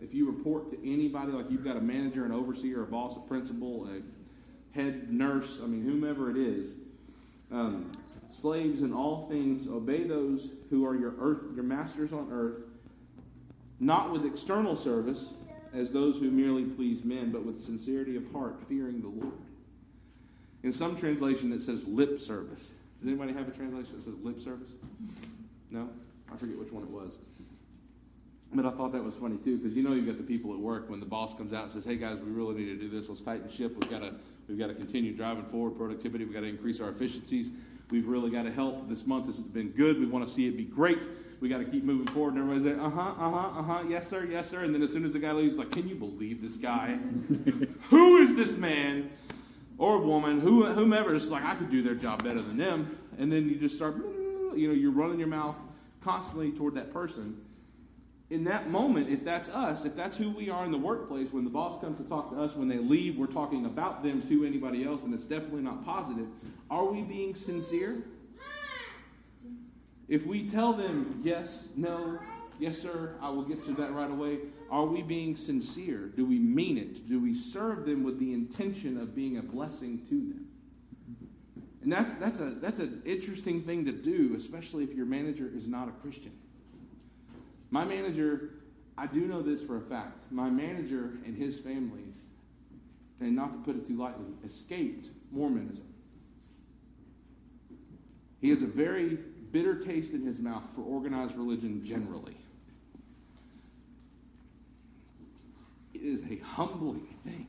if 0.00 0.12
you 0.12 0.30
report 0.30 0.70
to 0.70 0.92
anybody, 0.92 1.32
like 1.32 1.50
you've 1.50 1.64
got 1.64 1.76
a 1.76 1.80
manager, 1.80 2.24
an 2.24 2.32
overseer, 2.32 2.82
a 2.82 2.86
boss, 2.86 3.16
a 3.16 3.20
principal, 3.20 3.88
a 3.88 4.76
head 4.76 5.12
nurse, 5.12 5.58
I 5.62 5.66
mean, 5.66 5.84
whomever 5.84 6.30
it 6.30 6.36
is, 6.36 6.74
um, 7.50 7.92
slaves 8.30 8.82
in 8.82 8.92
all 8.92 9.28
things, 9.28 9.68
obey 9.68 10.04
those 10.04 10.48
who 10.70 10.86
are 10.86 10.94
your 10.94 11.14
earth, 11.18 11.54
your 11.54 11.64
masters 11.64 12.12
on 12.12 12.28
earth, 12.30 12.56
not 13.78 14.12
with 14.12 14.24
external 14.24 14.76
service 14.76 15.30
as 15.72 15.92
those 15.92 16.18
who 16.18 16.30
merely 16.30 16.64
please 16.64 17.04
men, 17.04 17.30
but 17.30 17.44
with 17.44 17.64
sincerity 17.64 18.16
of 18.16 18.30
heart, 18.32 18.62
fearing 18.62 19.00
the 19.00 19.08
Lord. 19.08 19.38
In 20.62 20.72
some 20.72 20.96
translation, 20.96 21.52
it 21.52 21.62
says 21.62 21.86
lip 21.88 22.20
service. 22.20 22.72
Does 22.98 23.08
anybody 23.08 23.32
have 23.32 23.48
a 23.48 23.50
translation 23.50 23.96
that 23.96 24.04
says 24.04 24.14
lip 24.22 24.40
service? 24.40 24.70
No? 25.70 25.88
I 26.32 26.36
forget 26.36 26.58
which 26.58 26.72
one 26.72 26.84
it 26.84 26.90
was. 26.90 27.18
But 28.54 28.66
I 28.66 28.70
thought 28.70 28.92
that 28.92 29.02
was 29.02 29.14
funny 29.14 29.38
too, 29.38 29.56
because 29.56 29.74
you 29.74 29.82
know 29.82 29.94
you've 29.94 30.06
got 30.06 30.18
the 30.18 30.22
people 30.22 30.52
at 30.52 30.60
work 30.60 30.90
when 30.90 31.00
the 31.00 31.06
boss 31.06 31.34
comes 31.34 31.52
out 31.54 31.64
and 31.64 31.72
says, 31.72 31.84
"Hey 31.84 31.96
guys, 31.96 32.18
we 32.18 32.30
really 32.30 32.54
need 32.54 32.66
to 32.66 32.76
do 32.76 32.90
this. 32.90 33.08
Let's 33.08 33.22
tighten 33.22 33.50
ship. 33.50 33.72
We've 33.72 33.90
got 33.90 34.00
to 34.00 34.14
we've 34.46 34.58
got 34.58 34.66
to 34.66 34.74
continue 34.74 35.16
driving 35.16 35.44
forward 35.44 35.76
productivity. 35.76 36.24
We've 36.24 36.34
got 36.34 36.40
to 36.40 36.48
increase 36.48 36.80
our 36.80 36.90
efficiencies. 36.90 37.50
We've 37.90 38.06
really 38.06 38.30
got 38.30 38.42
to 38.42 38.52
help. 38.52 38.88
This 38.88 39.06
month 39.06 39.26
has 39.26 39.40
been 39.40 39.70
good. 39.70 39.98
We 39.98 40.06
want 40.06 40.26
to 40.26 40.32
see 40.32 40.48
it 40.48 40.56
be 40.56 40.64
great. 40.64 41.08
We 41.40 41.48
got 41.48 41.58
to 41.58 41.64
keep 41.64 41.82
moving 41.82 42.06
forward." 42.06 42.34
And 42.34 42.42
everybody's 42.42 42.76
like, 42.76 42.86
"Uh 42.86 42.90
huh, 42.90 43.14
uh 43.18 43.30
huh, 43.30 43.60
uh 43.60 43.62
huh. 43.62 43.84
Yes 43.88 44.08
sir, 44.08 44.24
yes 44.24 44.50
sir." 44.50 44.64
And 44.64 44.74
then 44.74 44.82
as 44.82 44.92
soon 44.92 45.06
as 45.06 45.14
the 45.14 45.18
guy 45.18 45.32
leaves, 45.32 45.56
like, 45.56 45.70
"Can 45.70 45.88
you 45.88 45.94
believe 45.94 46.42
this 46.42 46.58
guy? 46.58 46.96
Who 47.90 48.18
is 48.18 48.36
this 48.36 48.56
man?" 48.56 49.10
or 49.78 49.98
woman, 49.98 50.38
who, 50.38 50.64
whomever, 50.66 51.12
it's 51.12 51.28
like, 51.28 51.42
I 51.42 51.56
could 51.56 51.68
do 51.68 51.82
their 51.82 51.96
job 51.96 52.22
better 52.22 52.40
than 52.40 52.56
them. 52.56 52.96
And 53.18 53.32
then 53.32 53.48
you 53.48 53.56
just 53.56 53.74
start, 53.74 53.96
you 53.96 54.68
know, 54.68 54.74
you're 54.74 54.92
running 54.92 55.18
your 55.18 55.26
mouth 55.26 55.58
constantly 56.00 56.52
toward 56.52 56.74
that 56.74 56.92
person. 56.92 57.36
In 58.32 58.44
that 58.44 58.70
moment, 58.70 59.10
if 59.10 59.22
that's 59.22 59.50
us, 59.50 59.84
if 59.84 59.94
that's 59.94 60.16
who 60.16 60.30
we 60.30 60.48
are 60.48 60.64
in 60.64 60.70
the 60.70 60.78
workplace, 60.78 61.30
when 61.34 61.44
the 61.44 61.50
boss 61.50 61.78
comes 61.78 61.98
to 61.98 62.04
talk 62.04 62.30
to 62.30 62.40
us, 62.40 62.56
when 62.56 62.66
they 62.66 62.78
leave, 62.78 63.18
we're 63.18 63.26
talking 63.26 63.66
about 63.66 64.02
them 64.02 64.22
to 64.22 64.46
anybody 64.46 64.86
else, 64.86 65.02
and 65.02 65.12
it's 65.12 65.26
definitely 65.26 65.60
not 65.60 65.84
positive. 65.84 66.26
Are 66.70 66.86
we 66.86 67.02
being 67.02 67.34
sincere? 67.34 68.02
If 70.08 70.26
we 70.26 70.48
tell 70.48 70.72
them 70.72 71.20
yes, 71.22 71.68
no, 71.76 72.20
yes, 72.58 72.78
sir, 72.78 73.16
I 73.20 73.28
will 73.28 73.42
get 73.42 73.66
to 73.66 73.74
that 73.74 73.92
right 73.92 74.10
away, 74.10 74.38
are 74.70 74.86
we 74.86 75.02
being 75.02 75.36
sincere? 75.36 76.06
Do 76.06 76.24
we 76.24 76.38
mean 76.38 76.78
it? 76.78 77.06
Do 77.06 77.20
we 77.20 77.34
serve 77.34 77.84
them 77.84 78.02
with 78.02 78.18
the 78.18 78.32
intention 78.32 78.98
of 78.98 79.14
being 79.14 79.36
a 79.36 79.42
blessing 79.42 80.06
to 80.08 80.14
them? 80.14 80.46
And 81.82 81.92
that's, 81.92 82.14
that's, 82.14 82.40
a, 82.40 82.48
that's 82.52 82.78
an 82.78 83.02
interesting 83.04 83.60
thing 83.60 83.84
to 83.84 83.92
do, 83.92 84.34
especially 84.38 84.84
if 84.84 84.94
your 84.94 85.04
manager 85.04 85.50
is 85.54 85.68
not 85.68 85.88
a 85.88 85.92
Christian. 85.92 86.32
My 87.72 87.86
manager, 87.86 88.50
I 88.98 89.06
do 89.06 89.22
know 89.26 89.40
this 89.40 89.62
for 89.62 89.78
a 89.78 89.80
fact. 89.80 90.30
My 90.30 90.50
manager 90.50 91.14
and 91.24 91.34
his 91.36 91.58
family, 91.58 92.04
and 93.18 93.34
not 93.34 93.54
to 93.54 93.58
put 93.60 93.76
it 93.76 93.86
too 93.86 93.96
lightly, 93.96 94.26
escaped 94.44 95.08
Mormonism. 95.32 95.86
He 98.42 98.50
has 98.50 98.62
a 98.62 98.66
very 98.66 99.18
bitter 99.52 99.74
taste 99.76 100.12
in 100.12 100.26
his 100.26 100.38
mouth 100.38 100.68
for 100.68 100.82
organized 100.82 101.34
religion 101.34 101.82
generally. 101.82 102.36
It 105.94 106.02
is 106.02 106.24
a 106.30 106.44
humbling 106.44 107.00
thing. 107.00 107.46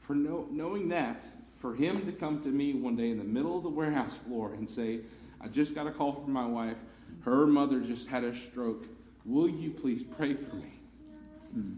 For 0.00 0.14
know, 0.14 0.48
knowing 0.50 0.88
that, 0.90 1.24
for 1.56 1.74
him 1.74 2.04
to 2.04 2.12
come 2.12 2.42
to 2.42 2.48
me 2.48 2.74
one 2.74 2.96
day 2.96 3.10
in 3.10 3.16
the 3.16 3.24
middle 3.24 3.56
of 3.56 3.62
the 3.62 3.70
warehouse 3.70 4.18
floor 4.18 4.52
and 4.52 4.68
say, 4.68 5.00
I 5.40 5.48
just 5.48 5.74
got 5.74 5.86
a 5.86 5.92
call 5.92 6.12
from 6.12 6.32
my 6.32 6.46
wife. 6.46 6.78
Her 7.22 7.46
mother 7.46 7.80
just 7.80 8.08
had 8.08 8.22
a 8.22 8.34
stroke. 8.34 8.84
Will 9.28 9.48
you 9.48 9.70
please 9.70 10.02
pray 10.02 10.32
for 10.32 10.56
me? 10.56 10.72
Hmm. 11.52 11.72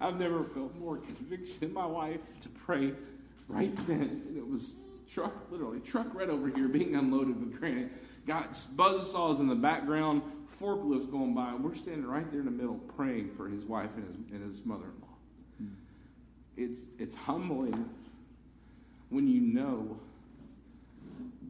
I've 0.00 0.18
never 0.18 0.42
felt 0.42 0.74
more 0.76 0.96
conviction 0.96 1.58
in 1.62 1.72
my 1.72 1.84
life 1.84 2.40
to 2.40 2.48
pray 2.48 2.94
right 3.46 3.74
then. 3.86 4.22
And 4.26 4.36
it 4.38 4.48
was 4.48 4.72
truck, 5.12 5.34
literally, 5.50 5.80
truck 5.80 6.14
right 6.14 6.30
over 6.30 6.48
here 6.48 6.66
being 6.66 6.96
unloaded 6.96 7.38
with 7.38 7.58
granite 7.58 7.90
got 8.26 8.66
buzz 8.76 9.10
saws 9.10 9.40
in 9.40 9.48
the 9.48 9.54
background, 9.54 10.22
forklifts 10.46 11.10
going 11.10 11.34
by, 11.34 11.48
and 11.48 11.64
we're 11.64 11.74
standing 11.74 12.06
right 12.06 12.30
there 12.30 12.40
in 12.40 12.46
the 12.46 12.52
middle 12.52 12.74
praying 12.74 13.30
for 13.34 13.48
his 13.48 13.64
wife 13.64 13.96
and 13.96 14.06
his, 14.06 14.32
and 14.32 14.44
his 14.44 14.64
mother 14.66 14.84
in 14.84 15.00
law. 15.00 15.16
Hmm. 15.58 15.66
It's, 16.56 16.80
it's 16.98 17.14
humbling 17.14 17.88
when 19.08 19.26
you 19.26 19.40
know 19.40 19.98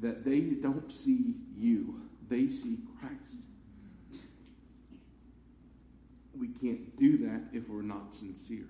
that 0.01 0.25
they 0.25 0.41
don't 0.41 0.93
see 0.93 1.35
you, 1.59 2.01
they 2.29 2.49
see 2.49 2.79
Christ. 3.01 3.41
We 6.39 6.49
can't 6.49 6.97
do 6.97 7.19
that 7.27 7.43
if 7.53 7.69
we're 7.69 7.83
not 7.83 8.15
sincere. 8.15 8.69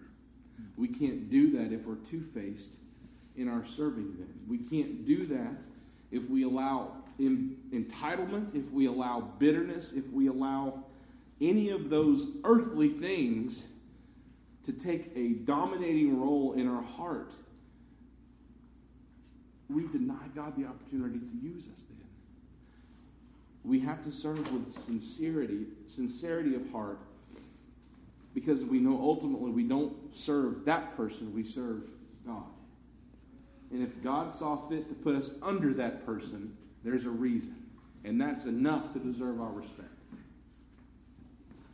We 0.76 0.88
can't 0.88 1.30
do 1.30 1.52
that 1.58 1.72
if 1.72 1.86
we're 1.86 1.96
two 1.96 2.20
faced 2.20 2.76
in 3.36 3.48
our 3.48 3.64
serving 3.64 4.16
them. 4.16 4.34
We 4.48 4.58
can't 4.58 5.04
do 5.04 5.26
that 5.26 5.54
if 6.10 6.30
we 6.30 6.44
allow 6.44 6.92
entitlement, 7.20 8.54
if 8.54 8.70
we 8.72 8.86
allow 8.86 9.20
bitterness, 9.20 9.92
if 9.92 10.08
we 10.10 10.28
allow 10.28 10.84
any 11.40 11.70
of 11.70 11.90
those 11.90 12.26
earthly 12.44 12.88
things 12.88 13.66
to 14.64 14.72
take 14.72 15.12
a 15.16 15.30
dominating 15.30 16.20
role 16.20 16.52
in 16.52 16.68
our 16.68 16.82
heart, 16.82 17.32
we 19.68 19.86
deny 19.86 20.28
God 20.34 20.56
the 20.56 20.66
opportunity 20.66 21.18
to 21.18 21.36
use 21.36 21.68
us 21.68 21.84
then. 21.84 21.98
We 23.64 23.80
have 23.80 24.04
to 24.04 24.12
serve 24.12 24.50
with 24.52 24.72
sincerity, 24.72 25.66
sincerity 25.86 26.54
of 26.54 26.70
heart, 26.70 27.00
because 28.38 28.64
we 28.64 28.78
know 28.78 28.96
ultimately 29.02 29.50
we 29.50 29.64
don't 29.64 30.14
serve 30.14 30.64
that 30.64 30.96
person, 30.96 31.34
we 31.34 31.42
serve 31.42 31.82
God. 32.24 32.44
And 33.72 33.82
if 33.82 34.00
God 34.00 34.32
saw 34.32 34.56
fit 34.68 34.88
to 34.88 34.94
put 34.94 35.16
us 35.16 35.32
under 35.42 35.74
that 35.74 36.06
person, 36.06 36.56
there's 36.84 37.04
a 37.04 37.10
reason. 37.10 37.56
And 38.04 38.20
that's 38.20 38.44
enough 38.44 38.92
to 38.92 39.00
deserve 39.00 39.40
our 39.40 39.50
respect. 39.50 39.88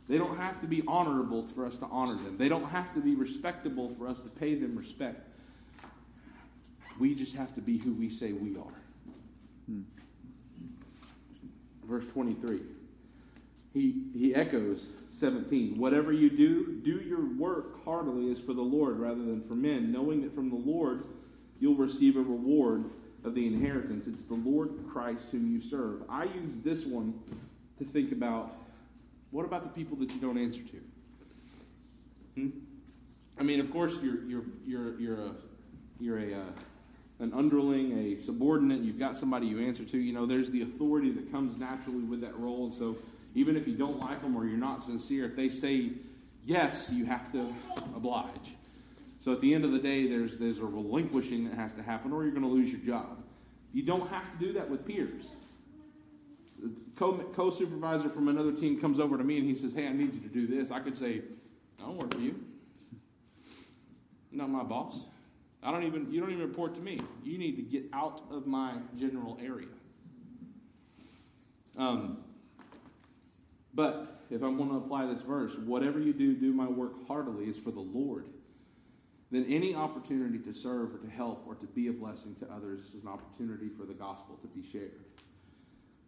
They 0.09 0.17
don't 0.17 0.37
have 0.37 0.59
to 0.61 0.67
be 0.67 0.81
honorable 0.87 1.45
for 1.45 1.67
us 1.67 1.77
to 1.77 1.85
honor 1.85 2.15
them. 2.15 2.35
They 2.39 2.49
don't 2.49 2.69
have 2.69 2.91
to 2.95 2.99
be 2.99 3.13
respectable 3.13 3.89
for 3.89 4.07
us 4.07 4.19
to 4.21 4.29
pay 4.29 4.55
them 4.55 4.75
respect. 4.75 5.37
We 6.97 7.13
just 7.13 7.35
have 7.35 7.53
to 7.55 7.61
be 7.61 7.77
who 7.77 7.93
we 7.93 8.09
say 8.09 8.33
we 8.33 8.57
are. 8.57 8.81
Hmm. 9.67 9.81
Verse 11.83 12.05
23. 12.11 12.61
He, 13.71 14.01
he 14.15 14.33
echoes 14.33 14.87
17. 15.15 15.77
Whatever 15.77 16.11
you 16.11 16.29
do, 16.29 16.79
do 16.83 16.97
your 16.99 17.25
work 17.25 17.83
heartily 17.85 18.31
as 18.31 18.39
for 18.39 18.53
the 18.53 18.61
Lord 18.61 18.99
rather 18.99 19.21
than 19.21 19.41
for 19.41 19.53
men, 19.53 19.91
knowing 19.91 20.21
that 20.21 20.35
from 20.35 20.49
the 20.49 20.55
Lord 20.55 21.03
you'll 21.59 21.75
receive 21.75 22.17
a 22.17 22.21
reward 22.21 22.85
of 23.23 23.33
the 23.33 23.47
inheritance. 23.47 24.07
It's 24.07 24.25
the 24.25 24.33
Lord 24.35 24.71
Christ 24.91 25.25
whom 25.31 25.51
you 25.51 25.61
serve. 25.61 26.03
I 26.09 26.25
use 26.25 26.61
this 26.63 26.85
one 26.85 27.19
to 27.79 27.85
think 27.85 28.11
about 28.11 28.57
what 29.31 29.45
about 29.45 29.63
the 29.63 29.69
people 29.69 29.97
that 29.97 30.11
you 30.11 30.19
don't 30.19 30.37
answer 30.37 30.61
to? 30.61 30.81
Hmm? 32.35 32.49
I 33.39 33.43
mean, 33.43 33.59
of 33.59 33.71
course, 33.71 33.97
you're 34.01 34.23
you're 34.23 34.43
you're 34.65 34.99
you're 34.99 35.19
a 35.19 35.31
you're 35.99 36.19
a 36.19 36.33
uh, 36.33 36.51
an 37.19 37.33
underling, 37.33 37.97
a 37.97 38.21
subordinate. 38.21 38.81
You've 38.81 38.99
got 38.99 39.17
somebody 39.17 39.47
you 39.47 39.65
answer 39.65 39.83
to. 39.85 39.97
You 39.97 40.13
know, 40.13 40.25
there's 40.25 40.51
the 40.51 40.61
authority 40.61 41.11
that 41.11 41.31
comes 41.31 41.59
naturally 41.59 42.03
with 42.03 42.21
that 42.21 42.37
role, 42.37 42.65
and 42.65 42.73
so 42.73 42.97
even 43.35 43.55
if 43.55 43.67
you 43.67 43.75
don't 43.75 43.99
like 43.99 44.21
them 44.21 44.35
or 44.35 44.45
you're 44.45 44.57
not 44.57 44.81
sincere, 44.81 45.25
if 45.25 45.35
they 45.35 45.49
say 45.49 45.91
yes, 46.43 46.89
you 46.91 47.05
have 47.05 47.31
to 47.33 47.53
oblige. 47.95 48.55
So 49.19 49.31
at 49.31 49.41
the 49.41 49.53
end 49.53 49.65
of 49.65 49.71
the 49.71 49.79
day, 49.79 50.07
there's 50.07 50.37
there's 50.37 50.59
a 50.59 50.65
relinquishing 50.65 51.47
that 51.49 51.55
has 51.55 51.73
to 51.75 51.83
happen, 51.83 52.11
or 52.11 52.23
you're 52.23 52.31
going 52.31 52.43
to 52.43 52.49
lose 52.49 52.71
your 52.71 52.81
job. 52.81 53.23
You 53.73 53.83
don't 53.83 54.09
have 54.09 54.31
to 54.31 54.37
do 54.45 54.53
that 54.53 54.69
with 54.69 54.85
peers 54.85 55.27
co 56.95 57.51
supervisor 57.51 58.09
from 58.09 58.27
another 58.27 58.51
team 58.51 58.79
comes 58.79 58.99
over 58.99 59.17
to 59.17 59.23
me 59.23 59.37
and 59.37 59.47
he 59.47 59.55
says, 59.55 59.73
Hey, 59.73 59.87
I 59.87 59.93
need 59.93 60.13
you 60.13 60.21
to 60.21 60.27
do 60.27 60.47
this. 60.47 60.71
I 60.71 60.79
could 60.79 60.97
say, 60.97 61.21
I 61.79 61.83
don't 61.83 61.97
work 61.97 62.13
for 62.13 62.19
you. 62.19 62.39
You're 64.31 64.41
not 64.41 64.49
my 64.49 64.63
boss. 64.63 65.03
I 65.61 65.71
don't 65.71 65.83
even, 65.83 66.11
you 66.11 66.21
don't 66.21 66.31
even 66.31 66.43
report 66.43 66.75
to 66.75 66.81
me. 66.81 66.99
You 67.23 67.37
need 67.37 67.55
to 67.55 67.61
get 67.61 67.85
out 67.91 68.21
of 68.29 68.45
my 68.45 68.75
general 68.97 69.37
area. 69.41 69.67
Um, 71.77 72.19
but 73.75 74.23
if 74.29 74.41
I'm 74.41 74.57
going 74.57 74.69
to 74.69 74.77
apply 74.77 75.05
this 75.05 75.21
verse, 75.21 75.53
whatever 75.57 75.99
you 75.99 76.13
do, 76.13 76.33
do 76.33 76.53
my 76.53 76.67
work 76.67 77.07
heartily 77.07 77.45
is 77.45 77.59
for 77.59 77.71
the 77.71 77.81
Lord. 77.81 78.25
Then 79.31 79.45
any 79.49 79.75
opportunity 79.75 80.39
to 80.39 80.53
serve 80.53 80.95
or 80.95 80.97
to 80.99 81.09
help 81.09 81.43
or 81.45 81.55
to 81.55 81.65
be 81.65 81.87
a 81.87 81.93
blessing 81.93 82.35
to 82.35 82.47
others 82.51 82.93
is 82.95 83.03
an 83.03 83.09
opportunity 83.09 83.69
for 83.69 83.85
the 83.85 83.93
gospel 83.93 84.39
to 84.41 84.47
be 84.47 84.65
shared. 84.71 85.03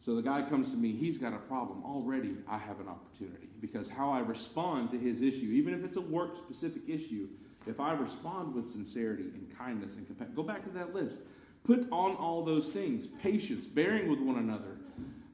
So 0.06 0.16
the 0.16 0.22
guy 0.22 0.44
comes 0.44 0.70
to 0.72 0.78
me, 0.78 0.94
he's 0.94 1.18
got 1.18 1.34
a 1.34 1.38
problem. 1.38 1.84
Already 1.84 2.38
I 2.48 2.58
have 2.58 2.80
an 2.80 2.88
opportunity 2.88 3.50
because 3.60 3.90
how 3.90 4.10
I 4.12 4.20
respond 4.20 4.92
to 4.92 4.98
his 4.98 5.22
issue, 5.22 5.48
even 5.48 5.74
if 5.74 5.84
it's 5.84 5.98
a 5.98 6.02
work 6.02 6.38
specific 6.38 6.84
issue, 6.88 7.28
if 7.66 7.82
I 7.82 7.92
respond 7.92 8.56
with 8.56 8.70
sincerity 8.70 9.24
and 9.24 9.54
kindness 9.58 9.98
and 9.98 10.08
compassion, 10.08 10.34
go 10.34 10.44
back 10.44 10.64
to 10.64 10.70
that 10.72 10.96
list. 10.96 11.24
Put 11.66 11.88
on 11.92 12.16
all 12.16 12.46
those 12.46 12.70
things 12.70 13.08
patience, 13.22 13.66
bearing 13.66 14.10
with 14.10 14.22
one 14.22 14.38
another. 14.38 14.78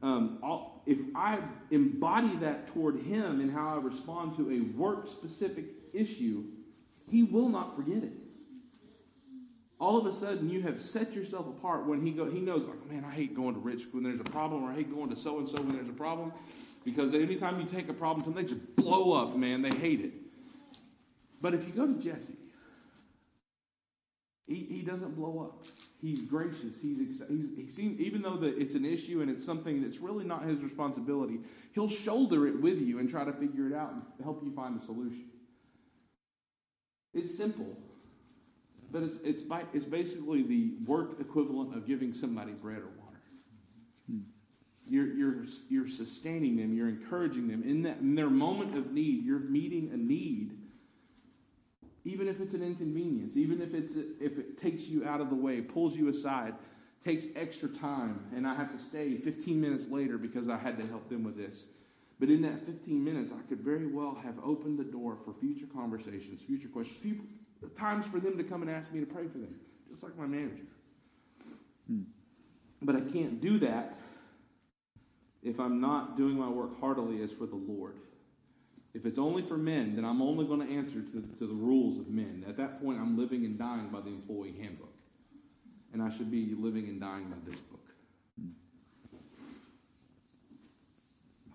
Um, 0.03 0.39
if 0.85 0.99
I 1.15 1.39
embody 1.71 2.35
that 2.41 2.67
toward 2.67 2.99
him 2.99 3.39
in 3.39 3.49
how 3.49 3.75
I 3.75 3.77
respond 3.77 4.35
to 4.35 4.51
a 4.51 4.59
work 4.77 5.07
specific 5.07 5.65
issue, 5.93 6.43
he 7.09 7.23
will 7.23 7.47
not 7.47 7.73
forget 7.73 8.03
it. 8.03 8.11
All 9.79 9.97
of 9.97 10.05
a 10.05 10.11
sudden 10.11 10.49
you 10.49 10.61
have 10.63 10.81
set 10.81 11.15
yourself 11.15 11.47
apart 11.47 11.85
when 11.87 12.05
he 12.05 12.11
go 12.11 12.29
he 12.29 12.39
knows 12.39 12.65
like 12.65 12.89
man 12.89 13.03
i 13.03 13.11
hate 13.11 13.35
going 13.35 13.53
to 13.53 13.59
rich 13.59 13.83
when 13.91 14.01
there's 14.01 14.21
a 14.21 14.23
problem 14.23 14.63
or 14.63 14.71
i 14.71 14.75
hate 14.75 14.93
going 14.93 15.09
to 15.09 15.15
so 15.15 15.39
and 15.39 15.49
so 15.49 15.57
when 15.57 15.75
there's 15.75 15.89
a 15.89 15.93
problem 15.93 16.31
because 16.85 17.13
anytime 17.13 17.59
you 17.59 17.65
take 17.65 17.89
a 17.89 17.93
problem 17.93 18.23
to 18.23 18.29
them 18.29 18.41
they 18.41 18.47
just 18.47 18.75
blow 18.77 19.21
up 19.21 19.35
man. 19.35 19.61
They 19.61 19.75
hate 19.75 19.99
it. 19.99 20.13
But 21.41 21.53
if 21.53 21.67
you 21.67 21.73
go 21.73 21.85
to 21.85 21.99
jesse 21.99 22.35
he, 24.47 24.55
he 24.55 24.81
doesn't 24.81 25.15
blow 25.15 25.39
up 25.39 25.65
he's 26.01 26.21
gracious 26.23 26.81
he's, 26.81 26.99
he's 26.99 27.49
he 27.55 27.67
seems, 27.67 27.99
even 27.99 28.21
though 28.21 28.37
that 28.37 28.57
it's 28.57 28.75
an 28.75 28.85
issue 28.85 29.21
and 29.21 29.29
it's 29.29 29.45
something 29.45 29.81
that's 29.81 29.99
really 29.99 30.25
not 30.25 30.43
his 30.43 30.61
responsibility 30.61 31.39
he'll 31.73 31.89
shoulder 31.89 32.47
it 32.47 32.61
with 32.61 32.81
you 32.81 32.99
and 32.99 33.09
try 33.09 33.23
to 33.23 33.33
figure 33.33 33.67
it 33.67 33.73
out 33.73 33.93
and 33.93 34.01
help 34.23 34.43
you 34.43 34.51
find 34.51 34.79
a 34.79 34.83
solution 34.83 35.25
it's 37.13 37.35
simple 37.37 37.77
but 38.93 39.01
it's, 39.01 39.17
it's, 39.23 39.41
by, 39.41 39.63
it's 39.73 39.85
basically 39.85 40.43
the 40.43 40.73
work 40.85 41.19
equivalent 41.19 41.75
of 41.75 41.87
giving 41.87 42.13
somebody 42.13 42.51
bread 42.51 42.77
or 42.77 42.91
water. 42.99 43.21
Hmm. 44.07 44.19
You're, 44.87 45.07
you're, 45.07 45.45
you're 45.67 45.87
sustaining 45.87 46.57
them, 46.57 46.75
you're 46.75 46.87
encouraging 46.87 47.47
them. 47.47 47.63
In, 47.63 47.81
that, 47.81 47.97
in 47.97 48.13
their 48.13 48.29
moment 48.29 48.77
of 48.77 48.93
need, 48.93 49.25
you're 49.25 49.39
meeting 49.39 49.89
a 49.91 49.97
need, 49.97 50.59
even 52.05 52.27
if 52.27 52.41
it's 52.41 52.53
an 52.53 52.61
inconvenience, 52.61 53.37
even 53.37 53.61
if, 53.61 53.73
it's 53.73 53.95
if 53.95 54.37
it 54.37 54.57
takes 54.57 54.87
you 54.87 55.05
out 55.05 55.21
of 55.21 55.29
the 55.29 55.35
way, 55.35 55.61
pulls 55.61 55.95
you 55.95 56.09
aside, 56.09 56.53
takes 57.03 57.27
extra 57.35 57.69
time, 57.69 58.25
and 58.35 58.47
I 58.47 58.53
have 58.55 58.71
to 58.71 58.77
stay 58.77 59.15
15 59.15 59.59
minutes 59.59 59.87
later 59.87 60.17
because 60.17 60.49
I 60.49 60.57
had 60.57 60.77
to 60.77 60.87
help 60.87 61.09
them 61.09 61.23
with 61.23 61.37
this. 61.37 61.67
But 62.19 62.29
in 62.29 62.41
that 62.43 62.65
15 62.65 63.03
minutes, 63.03 63.31
I 63.31 63.41
could 63.47 63.61
very 63.61 63.87
well 63.87 64.15
have 64.23 64.37
opened 64.43 64.79
the 64.79 64.83
door 64.83 65.17
for 65.17 65.33
future 65.33 65.65
conversations, 65.73 66.41
future 66.41 66.69
questions, 66.69 67.19
times 67.75 68.05
for 68.05 68.19
them 68.19 68.37
to 68.37 68.43
come 68.43 68.61
and 68.61 68.71
ask 68.71 68.93
me 68.93 68.99
to 68.99 69.05
pray 69.05 69.27
for 69.27 69.39
them, 69.39 69.55
just 69.89 70.03
like 70.03 70.17
my 70.17 70.25
manager. 70.25 70.63
Hmm. 71.87 72.03
But 72.81 72.95
I 72.95 73.01
can't 73.01 73.41
do 73.41 73.59
that 73.59 73.97
if 75.41 75.59
I'm 75.59 75.81
not 75.81 76.17
doing 76.17 76.37
my 76.37 76.49
work 76.49 76.79
heartily 76.79 77.21
as 77.21 77.31
for 77.31 77.45
the 77.45 77.55
Lord. 77.55 77.97
If 78.93 79.05
it's 79.07 79.17
only 79.17 79.41
for 79.41 79.57
men, 79.57 79.95
then 79.95 80.05
I'm 80.05 80.21
only 80.21 80.45
going 80.45 80.65
to 80.65 80.71
answer 80.71 81.01
to, 81.01 81.21
to 81.39 81.47
the 81.47 81.53
rules 81.53 81.97
of 81.97 82.09
men. 82.09 82.45
At 82.47 82.57
that 82.57 82.81
point, 82.81 82.99
I'm 82.99 83.17
living 83.17 83.43
and 83.45 83.57
dying 83.57 83.89
by 83.89 84.01
the 84.01 84.09
employee 84.09 84.53
handbook. 84.59 84.93
And 85.91 86.01
I 86.01 86.09
should 86.09 86.29
be 86.29 86.55
living 86.57 86.87
and 86.87 87.01
dying 87.01 87.25
by 87.25 87.37
this 87.43 87.59
book. 87.59 87.79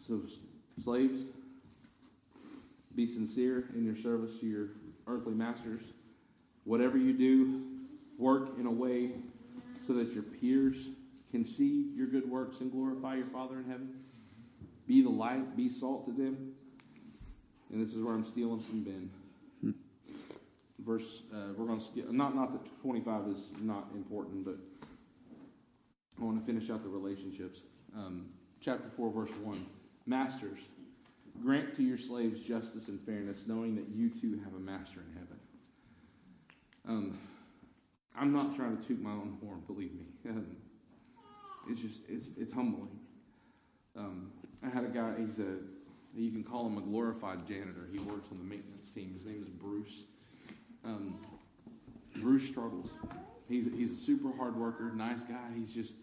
So, 0.07 0.22
slaves, 0.82 1.22
be 2.95 3.07
sincere 3.07 3.68
in 3.74 3.84
your 3.84 3.97
service 3.97 4.41
to 4.41 4.47
your 4.47 4.68
earthly 5.07 5.34
masters. 5.34 5.82
Whatever 6.64 6.99
you 6.99 7.12
do, 7.12 7.62
work 8.16 8.59
in 8.59 8.66
a 8.66 8.70
way 8.70 9.12
so 9.86 9.93
that 9.95 10.12
your 10.12 10.22
peers 10.22 10.89
can 11.30 11.45
see 11.45 11.93
your 11.95 12.07
good 12.07 12.28
works 12.28 12.61
and 12.61 12.72
glorify 12.72 13.14
your 13.16 13.26
Father 13.26 13.59
in 13.59 13.64
heaven. 13.64 14.01
Be 14.86 15.03
the 15.03 15.11
light, 15.11 15.57
be 15.57 15.68
salt 15.68 16.07
to 16.07 16.12
them. 16.12 16.55
And 17.72 17.84
this 17.84 17.94
is 17.94 18.02
where 18.02 18.14
I'm 18.14 18.24
stealing 18.24 18.60
from 18.60 18.82
Ben. 18.82 19.10
Hmm. 19.60 19.70
Verse, 20.78 21.22
uh, 21.32 21.52
we're 21.56 21.66
going 21.66 21.78
to 21.78 21.84
skip, 21.84 22.10
not, 22.10 22.34
not 22.34 22.52
that 22.52 22.80
25 22.82 23.28
is 23.28 23.48
not 23.60 23.88
important, 23.94 24.44
but 24.44 24.56
I 26.20 26.24
want 26.24 26.40
to 26.40 26.46
finish 26.46 26.70
out 26.70 26.82
the 26.82 26.88
relationships. 26.88 27.60
Um, 27.96 28.30
chapter 28.60 28.88
4, 28.88 29.10
verse 29.10 29.30
1. 29.42 29.66
Masters, 30.06 30.60
grant 31.42 31.74
to 31.74 31.82
your 31.82 31.98
slaves 31.98 32.42
justice 32.42 32.88
and 32.88 33.00
fairness, 33.00 33.44
knowing 33.46 33.76
that 33.76 33.88
you 33.94 34.08
too 34.08 34.40
have 34.44 34.54
a 34.54 34.58
master 34.58 35.00
in 35.00 35.12
heaven. 35.12 35.38
Um, 36.88 37.18
I'm 38.16 38.32
not 38.32 38.56
trying 38.56 38.76
to 38.76 38.82
toot 38.82 39.00
my 39.00 39.10
own 39.10 39.36
horn, 39.42 39.62
believe 39.66 39.92
me. 39.94 40.06
Um, 40.30 40.46
it's 41.70 41.82
just 41.82 42.00
it's 42.08 42.30
it's 42.38 42.52
humbling. 42.52 42.98
Um, 43.94 44.32
I 44.64 44.70
had 44.70 44.84
a 44.84 44.88
guy. 44.88 45.12
He's 45.18 45.38
a 45.38 45.56
you 46.14 46.30
can 46.30 46.44
call 46.44 46.66
him 46.66 46.78
a 46.78 46.80
glorified 46.80 47.46
janitor. 47.46 47.88
He 47.92 47.98
works 47.98 48.28
on 48.30 48.38
the 48.38 48.44
maintenance 48.44 48.90
team. 48.90 49.12
His 49.14 49.26
name 49.26 49.42
is 49.42 49.48
Bruce. 49.48 50.04
Um, 50.84 51.18
Bruce 52.16 52.46
struggles. 52.46 52.94
He's 53.48 53.66
he's 53.66 53.92
a 53.92 53.96
super 53.96 54.36
hard 54.36 54.56
worker, 54.56 54.92
nice 54.94 55.22
guy. 55.22 55.50
He's 55.54 55.74
just 55.74 55.96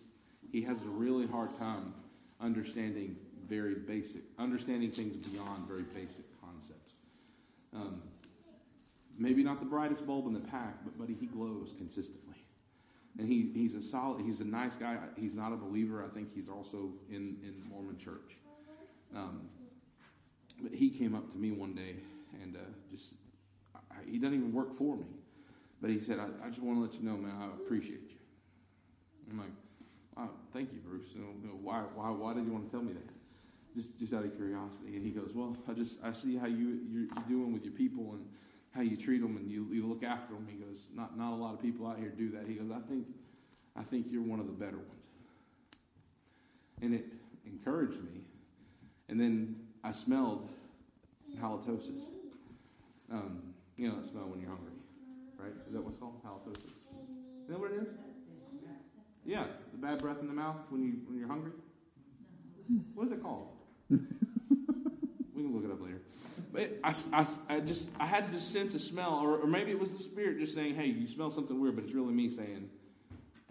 he 0.52 0.62
has 0.64 0.82
a 0.84 0.88
really 0.88 1.28
hard 1.28 1.56
time 1.56 1.94
understanding 2.40 3.18
very 3.48 3.76
basic, 3.76 4.22
understanding 4.40 4.92
things 4.92 5.16
beyond 5.16 5.68
very 5.68 5.84
basic 5.84 6.26
concepts. 6.42 6.96
Um, 7.74 8.02
maybe 9.18 9.44
not 9.44 9.60
the 9.60 9.66
brightest 9.66 10.06
bulb 10.06 10.28
in 10.28 10.34
the 10.34 10.40
pack, 10.40 10.84
but 10.84 10.98
buddy, 10.98 11.14
he 11.14 11.28
glows 11.28 11.74
consistently. 11.78 12.36
And 13.18 13.30
he, 13.30 13.52
he's 13.54 13.76
a 13.76 13.82
solid, 13.82 14.22
he's 14.22 14.42
a 14.42 14.46
nice 14.46 14.76
guy. 14.76 14.98
He's 15.18 15.36
not 15.36 15.54
a 15.54 15.56
believer. 15.56 16.04
I 16.04 16.10
think 16.10 16.34
he's 16.34 16.50
also 16.50 16.92
in, 17.10 17.38
in 17.44 17.64
Mormon 17.70 17.98
church. 17.98 18.38
Um, 19.16 19.48
but 20.62 20.74
he 20.74 20.90
came 20.90 21.16
up 21.16 21.32
to 21.32 21.38
me 21.38 21.52
one 21.52 21.74
day 21.74 21.96
and 22.42 22.56
uh, 22.56 22.60
just, 22.92 23.14
I, 23.76 23.80
he 24.10 24.18
doesn't 24.18 24.36
even 24.36 24.54
work 24.54 24.74
for 24.74 24.96
me. 24.96 25.06
But 25.82 25.92
he 25.92 26.00
said, 26.00 26.20
I, 26.20 26.46
I 26.46 26.50
just 26.50 26.62
want 26.62 26.78
to 26.78 26.84
let 26.84 26.94
you 26.94 27.08
know, 27.08 27.18
man, 27.18 27.36
I 27.40 27.46
appreciate 27.48 28.10
you. 28.10 28.18
I'm 29.30 29.40
like, 29.40 29.50
oh, 30.18 30.30
thank 30.54 30.72
you, 30.72 30.80
Bruce. 30.80 31.08
You 31.14 31.22
know, 31.22 31.58
why, 31.62 31.80
why, 31.94 32.10
why 32.10 32.34
did 32.34 32.46
you 32.46 32.52
want 32.52 32.66
to 32.66 32.72
tell 32.72 32.84
me 32.84 32.94
that? 32.94 33.16
just 33.76 34.00
just 34.00 34.14
out 34.14 34.24
of 34.24 34.36
curiosity. 34.36 34.96
And 34.96 35.06
he 35.06 35.12
goes, 35.12 35.32
well, 35.36 35.56
I 35.68 35.74
just 35.74 36.04
I 36.04 36.14
see 36.14 36.38
how 36.38 36.48
you 36.48 36.80
you're, 36.90 37.04
you're 37.04 37.24
doing 37.28 37.54
with 37.54 37.64
your 37.64 37.74
people 37.74 38.14
and 38.14 38.26
how 38.72 38.82
you 38.82 38.98
treat 38.98 39.22
them 39.22 39.38
and 39.38 39.50
you, 39.52 39.68
you 39.72 39.86
look 39.86 40.04
after 40.04 40.34
them. 40.34 40.48
He 40.50 40.58
goes, 40.58 40.88
not 40.94 41.18
not 41.18 41.34
a 41.34 41.36
lot 41.36 41.54
of 41.54 41.62
people 41.62 41.86
out 41.86 42.00
here 42.00 42.10
do 42.10 42.32
that. 42.32 42.48
He 42.48 42.56
goes, 42.56 42.72
I 42.72 42.80
think 42.80 43.08
I 43.76 43.84
think 43.84 44.08
you're 44.10 44.24
one 44.24 44.40
of 44.40 44.48
the 44.48 44.54
better 44.54 44.78
ones. 44.78 45.06
And 46.82 46.94
it 46.94 47.06
encouraged 47.46 48.02
me. 48.04 48.22
And 49.10 49.20
then 49.20 49.65
I 49.86 49.92
smelled 49.92 50.50
halitosis. 51.40 52.02
Um, 53.12 53.54
you 53.78 53.88
know 53.88 53.96
that 53.98 54.10
smell 54.10 54.24
when 54.24 54.42
you're 54.42 54.50
hungry, 54.50 54.74
right? 55.38 55.52
Is 55.68 55.74
that 55.74 55.84
what's 55.84 56.00
called 56.00 56.20
halitosis? 56.26 56.66
Is 56.66 57.50
that 57.50 57.60
what 57.60 57.72
it 57.72 57.84
is? 57.84 57.88
Yeah, 59.24 59.46
the 59.72 59.78
bad 59.78 60.00
breath 60.00 60.18
in 60.22 60.28
the 60.28 60.34
mouth 60.34 60.58
when 60.70 60.82
you 60.82 60.94
when 61.06 61.20
you're 61.20 61.28
hungry. 61.28 61.52
What 62.96 63.08
is 63.08 63.14
it 63.14 63.22
called? 63.22 63.50
we 63.92 63.98
can 65.36 65.54
look 65.54 65.66
it 65.66 65.72
up 65.72 65.82
later. 65.82 66.02
But 66.52 66.80
I, 66.84 66.96
I, 67.14 67.56
I 67.56 67.60
just 67.60 67.92
I 68.00 68.08
had 68.08 68.32
this 68.34 68.44
sense 68.44 68.74
of 68.74 68.82
smell, 68.82 69.14
or, 69.14 69.38
or 69.38 69.48
maybe 69.48 69.70
it 69.70 69.80
was 69.80 69.92
the 69.92 70.04
spirit 70.04 70.40
just 70.40 70.56
saying, 70.56 70.74
"Hey, 70.74 70.88
you 70.88 71.08
smell 71.08 71.30
something 71.30 71.62
weird," 71.62 71.76
but 71.76 71.86
it's 71.86 71.94
really 71.94 72.14
me 72.14 72.32
saying, 72.32 72.70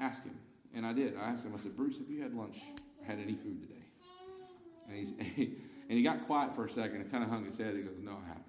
"Ask 0.00 0.24
him." 0.24 0.34
And 0.74 0.84
I 0.84 0.92
did. 0.92 1.16
I 1.16 1.30
asked 1.30 1.44
him. 1.44 1.54
I 1.54 1.60
said, 1.60 1.76
"Bruce, 1.76 1.98
have 1.98 2.10
you 2.10 2.22
had 2.22 2.34
lunch? 2.34 2.56
Had 3.06 3.20
any 3.20 3.34
food 3.34 3.60
today?" 3.60 3.82
And 4.88 4.98
he's 4.98 5.48
and 5.88 5.98
he 5.98 6.02
got 6.02 6.26
quiet 6.26 6.54
for 6.54 6.64
a 6.64 6.70
second 6.70 7.00
and 7.00 7.10
kind 7.10 7.24
of 7.24 7.30
hung 7.30 7.44
his 7.44 7.58
head. 7.58 7.74
He 7.74 7.82
goes, 7.82 7.98
"No, 8.00 8.12
I 8.12 8.28
haven't. 8.28 8.44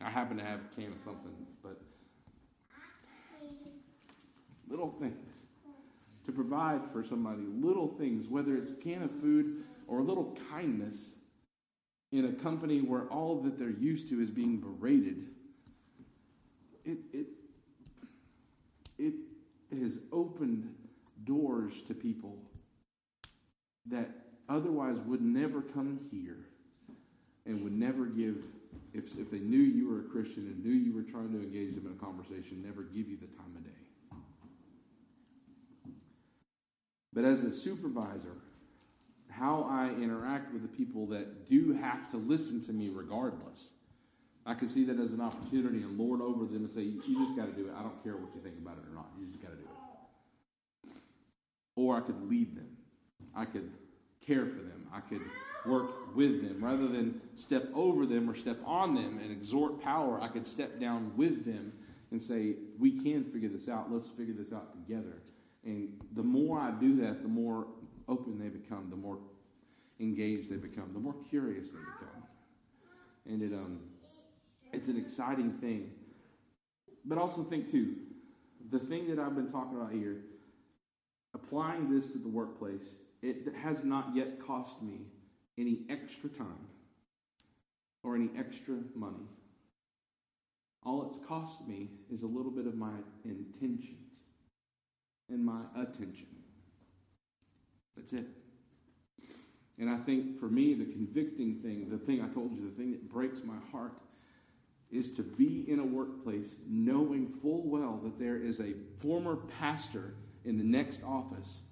I 0.00 0.10
happen 0.10 0.36
to 0.38 0.44
have 0.44 0.60
a 0.60 0.74
can 0.74 0.92
of 0.92 1.00
something, 1.00 1.34
but 1.62 1.80
little 4.68 4.90
things." 4.90 5.38
to 6.24 6.32
provide 6.32 6.80
for 6.92 7.04
somebody 7.04 7.42
little 7.42 7.88
things, 7.88 8.28
whether 8.28 8.56
it's 8.56 8.70
a 8.70 8.74
can 8.74 9.02
of 9.02 9.10
food 9.10 9.62
or 9.86 9.98
a 9.98 10.02
little 10.02 10.36
kindness 10.50 11.12
in 12.12 12.24
a 12.24 12.32
company 12.32 12.80
where 12.80 13.02
all 13.08 13.42
that 13.42 13.58
they're 13.58 13.68
used 13.68 14.08
to 14.08 14.20
is 14.20 14.30
being 14.30 14.58
berated, 14.58 15.26
it, 16.84 16.98
it, 17.12 17.26
it 18.98 19.14
has 19.78 20.00
opened 20.12 20.74
doors 21.24 21.82
to 21.88 21.94
people 21.94 22.38
that 23.86 24.10
otherwise 24.48 24.98
would 25.00 25.22
never 25.22 25.62
come 25.62 26.00
here 26.10 26.38
and 27.46 27.62
would 27.62 27.72
never 27.72 28.06
give, 28.06 28.44
if, 28.92 29.18
if 29.18 29.30
they 29.30 29.40
knew 29.40 29.58
you 29.58 29.88
were 29.88 30.00
a 30.00 30.04
Christian 30.04 30.46
and 30.46 30.64
knew 30.64 30.72
you 30.72 30.94
were 30.94 31.02
trying 31.02 31.32
to 31.32 31.38
engage 31.38 31.74
them 31.74 31.86
in 31.86 31.92
a 31.92 32.04
conversation, 32.04 32.62
never 32.64 32.82
give 32.82 33.08
you 33.08 33.16
the 33.16 33.26
time 33.26 33.54
of 33.56 33.64
day. 33.64 33.70
But 37.12 37.24
as 37.24 37.44
a 37.44 37.50
supervisor, 37.50 38.36
how 39.30 39.68
I 39.70 39.90
interact 40.02 40.52
with 40.52 40.62
the 40.62 40.68
people 40.68 41.06
that 41.08 41.48
do 41.48 41.72
have 41.74 42.10
to 42.10 42.16
listen 42.16 42.62
to 42.64 42.72
me 42.72 42.90
regardless, 42.92 43.70
I 44.46 44.54
can 44.54 44.68
see 44.68 44.84
that 44.86 44.98
as 44.98 45.12
an 45.12 45.20
opportunity 45.20 45.78
and 45.78 45.98
lord 45.98 46.20
over 46.20 46.44
them 46.44 46.64
and 46.64 46.72
say, 46.72 46.82
You 46.82 47.00
just 47.00 47.36
got 47.36 47.46
to 47.46 47.52
do 47.52 47.68
it. 47.68 47.74
I 47.76 47.82
don't 47.82 48.02
care 48.02 48.16
what 48.16 48.34
you 48.34 48.40
think 48.42 48.56
about 48.60 48.76
it 48.78 48.90
or 48.90 48.94
not. 48.94 49.06
You 49.18 49.26
just 49.26 49.40
got 49.40 49.50
to 49.50 49.56
do 49.56 49.62
it. 49.62 50.92
Or 51.76 51.96
I 51.96 52.00
could 52.00 52.28
lead 52.28 52.56
them. 52.56 52.76
I 53.34 53.44
could 53.44 53.70
care 54.26 54.46
for 54.46 54.58
them. 54.58 54.86
I 54.92 55.00
could 55.00 55.22
work 55.66 56.14
with 56.14 56.42
them. 56.42 56.64
Rather 56.64 56.86
than 56.86 57.20
step 57.34 57.68
over 57.74 58.06
them 58.06 58.28
or 58.28 58.34
step 58.34 58.58
on 58.64 58.94
them 58.94 59.18
and 59.20 59.30
exhort 59.30 59.82
power, 59.82 60.20
I 60.20 60.28
could 60.28 60.46
step 60.46 60.78
down 60.78 61.12
with 61.16 61.44
them 61.44 61.72
and 62.10 62.22
say, 62.22 62.56
We 62.78 63.02
can 63.02 63.24
figure 63.24 63.48
this 63.48 63.68
out. 63.68 63.92
Let's 63.92 64.08
figure 64.08 64.34
this 64.34 64.52
out 64.52 64.72
together. 64.72 65.22
And 65.64 66.00
the 66.12 66.22
more 66.22 66.58
I 66.58 66.70
do 66.70 66.96
that, 67.02 67.22
the 67.22 67.28
more 67.28 67.66
open 68.08 68.38
they 68.38 68.48
become, 68.48 68.90
the 68.90 68.96
more 68.96 69.18
engaged 69.98 70.50
they 70.50 70.56
become, 70.56 70.92
the 70.92 71.00
more 71.00 71.14
curious 71.30 71.70
they 71.70 71.78
become. 71.78 72.22
And 73.26 73.42
it 73.42 73.54
um 73.54 73.80
it's 74.72 74.88
an 74.88 74.98
exciting 74.98 75.52
thing. 75.52 75.90
But 77.04 77.18
also 77.18 77.44
think 77.44 77.70
too, 77.70 77.96
the 78.70 78.78
thing 78.78 79.08
that 79.08 79.18
I've 79.18 79.34
been 79.34 79.50
talking 79.50 79.76
about 79.76 79.92
here, 79.92 80.22
applying 81.34 81.94
this 81.94 82.08
to 82.08 82.18
the 82.18 82.28
workplace, 82.28 82.94
it 83.24 83.54
has 83.62 83.84
not 83.84 84.14
yet 84.14 84.38
cost 84.44 84.82
me 84.82 85.06
any 85.56 85.86
extra 85.88 86.28
time 86.28 86.68
or 88.02 88.14
any 88.14 88.30
extra 88.36 88.74
money. 88.94 89.26
All 90.84 91.08
it's 91.08 91.18
cost 91.26 91.66
me 91.66 91.88
is 92.12 92.22
a 92.22 92.26
little 92.26 92.50
bit 92.50 92.66
of 92.66 92.74
my 92.74 92.92
intentions 93.24 94.10
and 95.30 95.42
my 95.42 95.62
attention. 95.74 96.26
That's 97.96 98.12
it. 98.12 98.26
And 99.78 99.88
I 99.88 99.96
think 99.96 100.38
for 100.38 100.46
me, 100.46 100.74
the 100.74 100.84
convicting 100.84 101.60
thing, 101.62 101.88
the 101.88 101.98
thing 101.98 102.20
I 102.20 102.28
told 102.28 102.54
you, 102.54 102.68
the 102.68 102.76
thing 102.76 102.92
that 102.92 103.10
breaks 103.10 103.42
my 103.42 103.56
heart, 103.72 103.94
is 104.92 105.10
to 105.16 105.22
be 105.22 105.64
in 105.68 105.78
a 105.78 105.84
workplace 105.84 106.56
knowing 106.68 107.28
full 107.28 107.62
well 107.68 107.98
that 108.04 108.18
there 108.18 108.36
is 108.36 108.60
a 108.60 108.74
former 108.98 109.36
pastor 109.36 110.14
in 110.44 110.58
the 110.58 110.64
next 110.64 111.02
office 111.02 111.62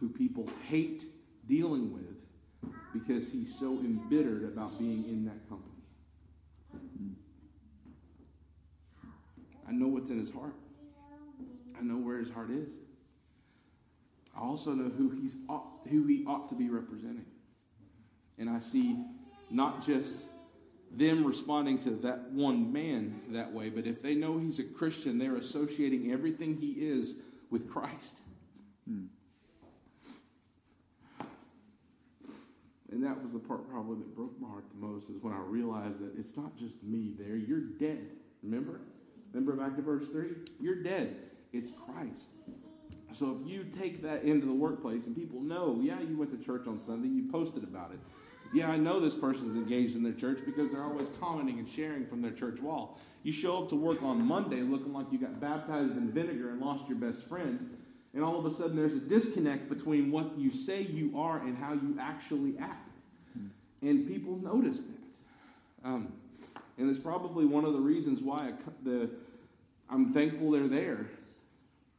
who 0.00 0.08
people 0.08 0.48
hate 0.66 1.04
dealing 1.46 1.92
with 1.92 2.72
because 2.92 3.30
he's 3.30 3.56
so 3.58 3.78
embittered 3.78 4.44
about 4.44 4.78
being 4.78 5.04
in 5.04 5.24
that 5.26 5.48
company. 5.48 5.70
I 9.68 9.72
know 9.72 9.86
what's 9.86 10.10
in 10.10 10.18
his 10.18 10.32
heart. 10.32 10.54
I 11.78 11.82
know 11.82 11.96
where 11.96 12.18
his 12.18 12.30
heart 12.30 12.50
is. 12.50 12.72
I 14.36 14.40
also 14.40 14.72
know 14.72 14.90
who 14.90 15.10
he's 15.10 15.36
who 15.88 16.06
he 16.06 16.24
ought 16.26 16.48
to 16.48 16.56
be 16.56 16.68
representing. 16.68 17.26
And 18.36 18.50
I 18.50 18.58
see 18.58 18.96
not 19.48 19.86
just 19.86 20.24
them 20.90 21.24
responding 21.24 21.78
to 21.78 21.90
that 21.90 22.32
one 22.32 22.72
man 22.72 23.20
that 23.28 23.52
way, 23.52 23.70
but 23.70 23.86
if 23.86 24.02
they 24.02 24.16
know 24.16 24.38
he's 24.38 24.58
a 24.58 24.64
Christian, 24.64 25.18
they're 25.18 25.36
associating 25.36 26.10
everything 26.10 26.56
he 26.56 26.72
is 26.72 27.14
with 27.48 27.70
Christ. 27.70 28.22
Hmm. 28.88 29.06
And 32.92 33.04
that 33.04 33.22
was 33.22 33.32
the 33.32 33.38
part 33.38 33.68
probably 33.70 33.98
that 33.98 34.16
broke 34.16 34.40
my 34.40 34.48
heart 34.48 34.64
the 34.74 34.84
most 34.84 35.10
is 35.10 35.22
when 35.22 35.32
I 35.32 35.38
realized 35.38 36.00
that 36.00 36.18
it's 36.18 36.36
not 36.36 36.56
just 36.56 36.82
me 36.82 37.14
there. 37.18 37.36
You're 37.36 37.60
dead. 37.60 38.10
Remember? 38.42 38.80
Remember 39.32 39.52
back 39.62 39.76
to 39.76 39.82
verse 39.82 40.08
3? 40.08 40.30
You're 40.60 40.82
dead. 40.82 41.16
It's 41.52 41.70
Christ. 41.70 42.30
So 43.12 43.38
if 43.40 43.48
you 43.48 43.64
take 43.64 44.02
that 44.02 44.22
into 44.24 44.46
the 44.46 44.52
workplace 44.52 45.06
and 45.06 45.16
people 45.16 45.40
know, 45.40 45.78
yeah, 45.80 46.00
you 46.00 46.16
went 46.16 46.36
to 46.38 46.44
church 46.44 46.66
on 46.66 46.80
Sunday, 46.80 47.08
you 47.08 47.30
posted 47.30 47.64
about 47.64 47.92
it. 47.92 47.98
Yeah, 48.52 48.70
I 48.70 48.76
know 48.78 48.98
this 48.98 49.14
person's 49.14 49.56
engaged 49.56 49.94
in 49.94 50.02
their 50.02 50.12
church 50.12 50.40
because 50.44 50.72
they're 50.72 50.82
always 50.82 51.08
commenting 51.20 51.60
and 51.60 51.68
sharing 51.68 52.04
from 52.04 52.20
their 52.20 52.32
church 52.32 52.60
wall. 52.60 52.98
You 53.22 53.32
show 53.32 53.58
up 53.58 53.68
to 53.68 53.76
work 53.76 54.02
on 54.02 54.26
Monday 54.26 54.62
looking 54.62 54.92
like 54.92 55.06
you 55.12 55.18
got 55.18 55.40
baptized 55.40 55.96
in 55.96 56.10
vinegar 56.10 56.50
and 56.50 56.60
lost 56.60 56.88
your 56.88 56.98
best 56.98 57.28
friend, 57.28 57.76
and 58.14 58.24
all 58.24 58.38
of 58.38 58.44
a 58.44 58.50
sudden 58.50 58.76
there's 58.76 58.94
a 58.94 59.00
disconnect 59.00 59.68
between 59.68 60.10
what 60.10 60.38
you 60.38 60.50
say 60.50 60.82
you 60.82 61.12
are 61.16 61.38
and 61.38 61.56
how 61.56 61.72
you 61.72 61.96
actually 62.00 62.56
act. 62.58 62.88
And 63.82 64.06
people 64.06 64.36
notice 64.36 64.82
that. 64.82 65.88
Um, 65.88 66.12
and 66.76 66.90
it's 66.90 66.98
probably 66.98 67.46
one 67.46 67.64
of 67.64 67.72
the 67.72 67.80
reasons 67.80 68.20
why 68.20 68.38
I, 68.38 68.52
the, 68.82 69.10
I'm 69.88 70.12
thankful 70.12 70.50
they're 70.50 70.68
there 70.68 71.06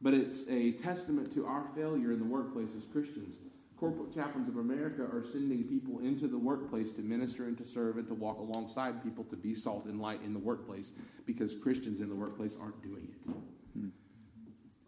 but 0.02 0.14
it's 0.14 0.44
a 0.48 0.72
testament 0.72 1.32
to 1.34 1.46
our 1.46 1.64
failure 1.64 2.12
in 2.12 2.18
the 2.18 2.24
workplace 2.24 2.74
as 2.76 2.84
Christians. 2.84 3.36
Corporate 3.78 4.14
chaplains 4.14 4.48
of 4.48 4.56
America 4.56 5.02
are 5.02 5.24
sending 5.32 5.64
people 5.64 6.00
into 6.00 6.28
the 6.28 6.38
workplace 6.38 6.90
to 6.92 7.00
minister 7.00 7.44
and 7.44 7.56
to 7.58 7.64
serve 7.64 7.98
and 7.98 8.06
to 8.08 8.14
walk 8.14 8.38
alongside 8.38 9.02
people 9.02 9.24
to 9.24 9.36
be 9.36 9.54
salt 9.54 9.86
and 9.86 10.00
light 10.00 10.20
in 10.24 10.32
the 10.32 10.38
workplace 10.38 10.92
because 11.24 11.54
Christians 11.54 12.00
in 12.00 12.08
the 12.08 12.14
workplace 12.14 12.56
aren't 12.60 12.80
doing 12.82 13.08
it. 13.10 13.32
Hmm. 13.74 13.88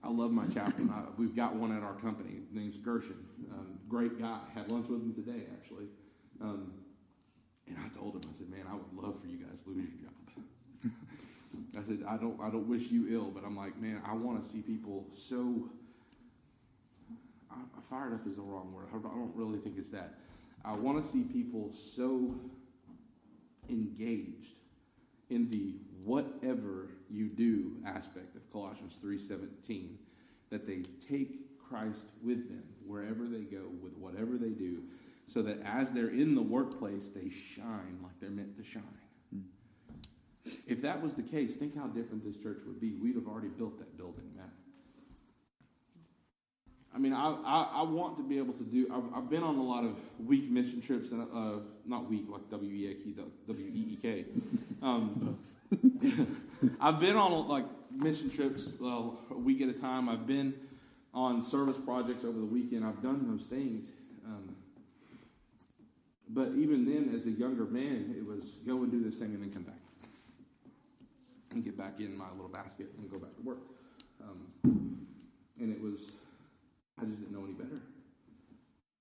I 0.04 0.10
love 0.10 0.30
my 0.32 0.46
chaplain. 0.46 0.92
I, 0.92 1.02
we've 1.16 1.34
got 1.34 1.56
one 1.56 1.74
at 1.74 1.82
our 1.82 1.94
company. 1.94 2.40
His 2.46 2.52
name's 2.52 2.76
Gershon. 2.76 3.24
Um, 3.52 3.78
great 3.88 4.20
guy. 4.20 4.38
Had 4.54 4.70
lunch 4.70 4.88
with 4.88 5.00
him 5.00 5.14
today, 5.14 5.44
actually. 5.58 5.86
Um, 6.42 6.72
and 7.66 7.78
I 7.78 7.88
told 7.96 8.14
him, 8.14 8.20
I 8.30 8.36
said, 8.36 8.50
man, 8.50 8.66
I 8.70 8.74
would 8.74 8.92
love 8.92 9.18
for 9.18 9.26
you 9.26 9.38
guys 9.38 9.62
to 9.62 9.70
lose 9.70 9.88
your 9.88 10.10
job. 10.10 10.92
I 11.78 11.82
said, 11.82 12.04
I 12.06 12.16
don't, 12.18 12.38
I 12.40 12.50
don't 12.50 12.68
wish 12.68 12.90
you 12.90 13.06
ill, 13.08 13.30
but 13.30 13.44
I'm 13.44 13.56
like, 13.56 13.80
man, 13.80 14.02
I 14.06 14.14
want 14.14 14.42
to 14.42 14.48
see 14.48 14.60
people 14.60 15.06
so. 15.12 15.70
I, 17.50 17.56
fired 17.88 18.14
up 18.14 18.26
is 18.26 18.36
the 18.36 18.42
wrong 18.42 18.72
word. 18.74 18.88
I 18.90 18.98
don't 18.98 19.32
really 19.34 19.58
think 19.58 19.76
it's 19.78 19.90
that. 19.90 20.14
I 20.64 20.72
want 20.72 21.02
to 21.02 21.08
see 21.08 21.22
people 21.22 21.72
so 21.94 22.34
engaged 23.68 24.54
in 25.30 25.50
the 25.50 25.76
whatever 26.04 26.90
you 27.10 27.28
do 27.28 27.76
aspect 27.86 28.34
of 28.36 28.42
Colossians 28.54 28.96
3:17 29.02 29.98
that 30.50 30.64
they 30.64 30.82
take 31.06 31.58
Christ 31.58 32.06
with 32.22 32.48
them 32.48 32.62
wherever 32.86 33.26
they 33.26 33.40
go 33.40 33.64
with 33.82 33.96
whatever 33.96 34.38
they 34.38 34.50
do 34.50 34.84
so 35.26 35.42
that 35.42 35.58
as 35.64 35.90
they're 35.90 36.08
in 36.08 36.36
the 36.36 36.42
workplace 36.42 37.08
they 37.08 37.28
shine 37.28 37.98
like 38.02 38.12
they're 38.20 38.30
meant 38.30 38.56
to 38.56 38.62
shine. 38.62 38.84
If 40.66 40.82
that 40.82 41.02
was 41.02 41.14
the 41.14 41.22
case, 41.22 41.56
think 41.56 41.74
how 41.74 41.86
different 41.88 42.22
this 42.22 42.36
church 42.36 42.60
would 42.66 42.80
be. 42.80 42.92
We'd 42.92 43.16
have 43.16 43.26
already 43.26 43.48
built 43.48 43.78
that 43.78 43.96
building, 43.96 44.30
man. 44.36 44.50
I 46.94 46.98
mean, 46.98 47.12
I, 47.12 47.34
I, 47.44 47.70
I, 47.76 47.82
want 47.82 48.18
to 48.18 48.22
be 48.22 48.38
able 48.38 48.52
to 48.52 48.62
do. 48.62 48.86
I've, 48.92 49.24
I've, 49.24 49.30
been 49.30 49.42
on 49.42 49.56
a 49.56 49.62
lot 49.62 49.82
of 49.82 49.98
week 50.24 50.48
mission 50.48 50.80
trips, 50.80 51.10
and 51.10 51.22
uh, 51.22 51.60
not 51.84 52.08
week 52.08 52.26
like 52.28 52.48
W 52.50 52.70
E 52.70 52.92
A 52.92 52.94
K 52.94 53.22
W 53.48 53.66
E 53.66 53.94
E 53.94 53.98
K. 54.00 54.26
Um, 54.80 55.38
I've 56.80 57.00
been 57.00 57.16
on 57.16 57.48
like 57.48 57.64
mission 57.96 58.30
trips 58.30 58.74
uh, 58.82 59.10
a 59.30 59.38
week 59.38 59.62
at 59.62 59.68
a 59.68 59.72
time. 59.72 60.08
I've 60.08 60.26
been 60.26 60.54
on 61.12 61.42
service 61.42 61.76
projects 61.84 62.24
over 62.24 62.38
the 62.38 62.44
weekend. 62.44 62.84
I've 62.84 63.02
done 63.02 63.26
those 63.28 63.46
things. 63.46 63.90
Um, 64.26 64.56
but 66.28 66.52
even 66.56 66.84
then, 66.84 67.14
as 67.14 67.26
a 67.26 67.30
younger 67.30 67.64
man, 67.64 68.14
it 68.16 68.26
was 68.26 68.58
go 68.66 68.82
and 68.82 68.90
do 68.90 69.02
this 69.02 69.18
thing 69.18 69.34
and 69.34 69.42
then 69.42 69.52
come 69.52 69.62
back 69.62 69.80
and 71.52 71.64
get 71.64 71.78
back 71.78 72.00
in 72.00 72.16
my 72.18 72.30
little 72.32 72.48
basket 72.48 72.88
and 72.98 73.10
go 73.10 73.18
back 73.18 73.34
to 73.36 73.42
work. 73.42 73.58
Um, 74.20 75.06
and 75.60 75.72
it 75.72 75.80
was, 75.80 76.10
I 77.00 77.04
just 77.04 77.20
didn't 77.20 77.32
know 77.32 77.44
any 77.44 77.54
better. 77.54 77.80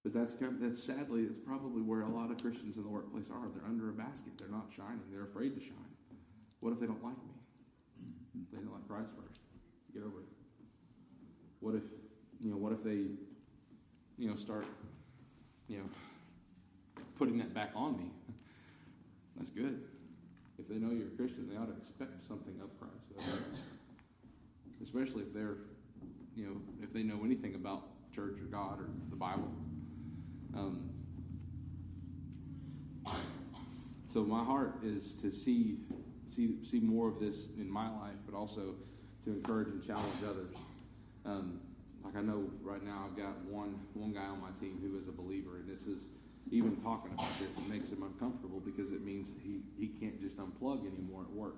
But 0.03 0.13
that's 0.13 0.35
that's 0.59 0.83
sadly 0.83 1.25
that's 1.25 1.39
probably 1.39 1.81
where 1.81 2.01
a 2.01 2.09
lot 2.09 2.29
of 2.29 2.37
Christians 2.37 2.75
in 2.75 2.83
the 2.83 2.89
workplace 2.89 3.29
are. 3.31 3.47
They're 3.55 3.65
under 3.65 3.89
a 3.89 3.93
basket. 3.93 4.33
They're 4.37 4.49
not 4.49 4.67
shining. 4.75 4.99
They're 5.09 5.23
afraid 5.23 5.55
to 5.55 5.61
shine. 5.61 5.95
What 6.59 6.73
if 6.73 6.81
they 6.81 6.87
don't 6.87 7.03
like 7.03 7.17
me? 7.17 7.42
They 8.53 8.59
don't 8.59 8.71
like 8.71 8.87
Christ 8.87 9.09
first. 9.17 9.41
Get 9.93 10.03
over 10.03 10.19
it. 10.19 10.27
What 11.59 11.75
if 11.75 11.83
you 12.39 12.51
know? 12.51 12.57
What 12.57 12.73
if 12.73 12.83
they 12.83 13.07
you 14.17 14.29
know 14.29 14.35
start 14.35 14.65
you 15.67 15.77
know 15.77 15.89
putting 17.17 17.37
that 17.39 17.53
back 17.53 17.71
on 17.75 17.97
me? 17.97 18.11
That's 19.37 19.49
good. 19.49 19.81
If 20.59 20.67
they 20.69 20.75
know 20.75 20.91
you're 20.91 21.07
a 21.07 21.17
Christian, 21.17 21.49
they 21.49 21.57
ought 21.57 21.67
to 21.67 21.77
expect 21.77 22.23
something 22.23 22.53
of 22.61 22.69
Christ, 22.79 23.27
especially 24.81 25.23
if 25.23 25.33
they're 25.33 25.57
you 26.35 26.45
know, 26.45 26.61
if 26.81 26.93
they 26.93 27.03
know 27.03 27.21
anything 27.23 27.55
about 27.55 27.83
church 28.13 28.39
or 28.39 28.45
God 28.45 28.79
or 28.79 28.89
the 29.09 29.15
Bible. 29.15 29.51
Um, 30.55 30.89
so 34.11 34.23
my 34.23 34.43
heart 34.43 34.79
is 34.83 35.13
to 35.15 35.31
see 35.31 35.77
see 36.35 36.57
see 36.63 36.79
more 36.79 37.07
of 37.07 37.19
this 37.19 37.47
in 37.57 37.69
my 37.69 37.89
life, 37.89 38.19
but 38.25 38.35
also 38.35 38.75
to 39.23 39.31
encourage 39.31 39.67
and 39.69 39.85
challenge 39.85 40.23
others. 40.27 40.55
Um, 41.25 41.59
like 42.03 42.17
I 42.17 42.21
know 42.21 42.49
right 42.61 42.83
now, 42.83 43.05
I've 43.09 43.17
got 43.17 43.43
one 43.45 43.79
one 43.93 44.13
guy 44.13 44.25
on 44.25 44.41
my 44.41 44.51
team 44.59 44.79
who 44.81 44.97
is 44.97 45.07
a 45.07 45.11
believer, 45.11 45.57
and 45.57 45.69
this 45.69 45.87
is 45.87 46.03
even 46.51 46.75
talking 46.77 47.13
about 47.13 47.39
this. 47.39 47.57
It 47.57 47.69
makes 47.69 47.89
him 47.89 48.03
uncomfortable 48.03 48.59
because 48.59 48.91
it 48.91 49.03
means 49.03 49.29
he 49.41 49.61
he 49.79 49.87
can't 49.87 50.19
just 50.19 50.37
unplug 50.37 50.85
anymore 50.85 51.23
at 51.23 51.31
work. 51.31 51.55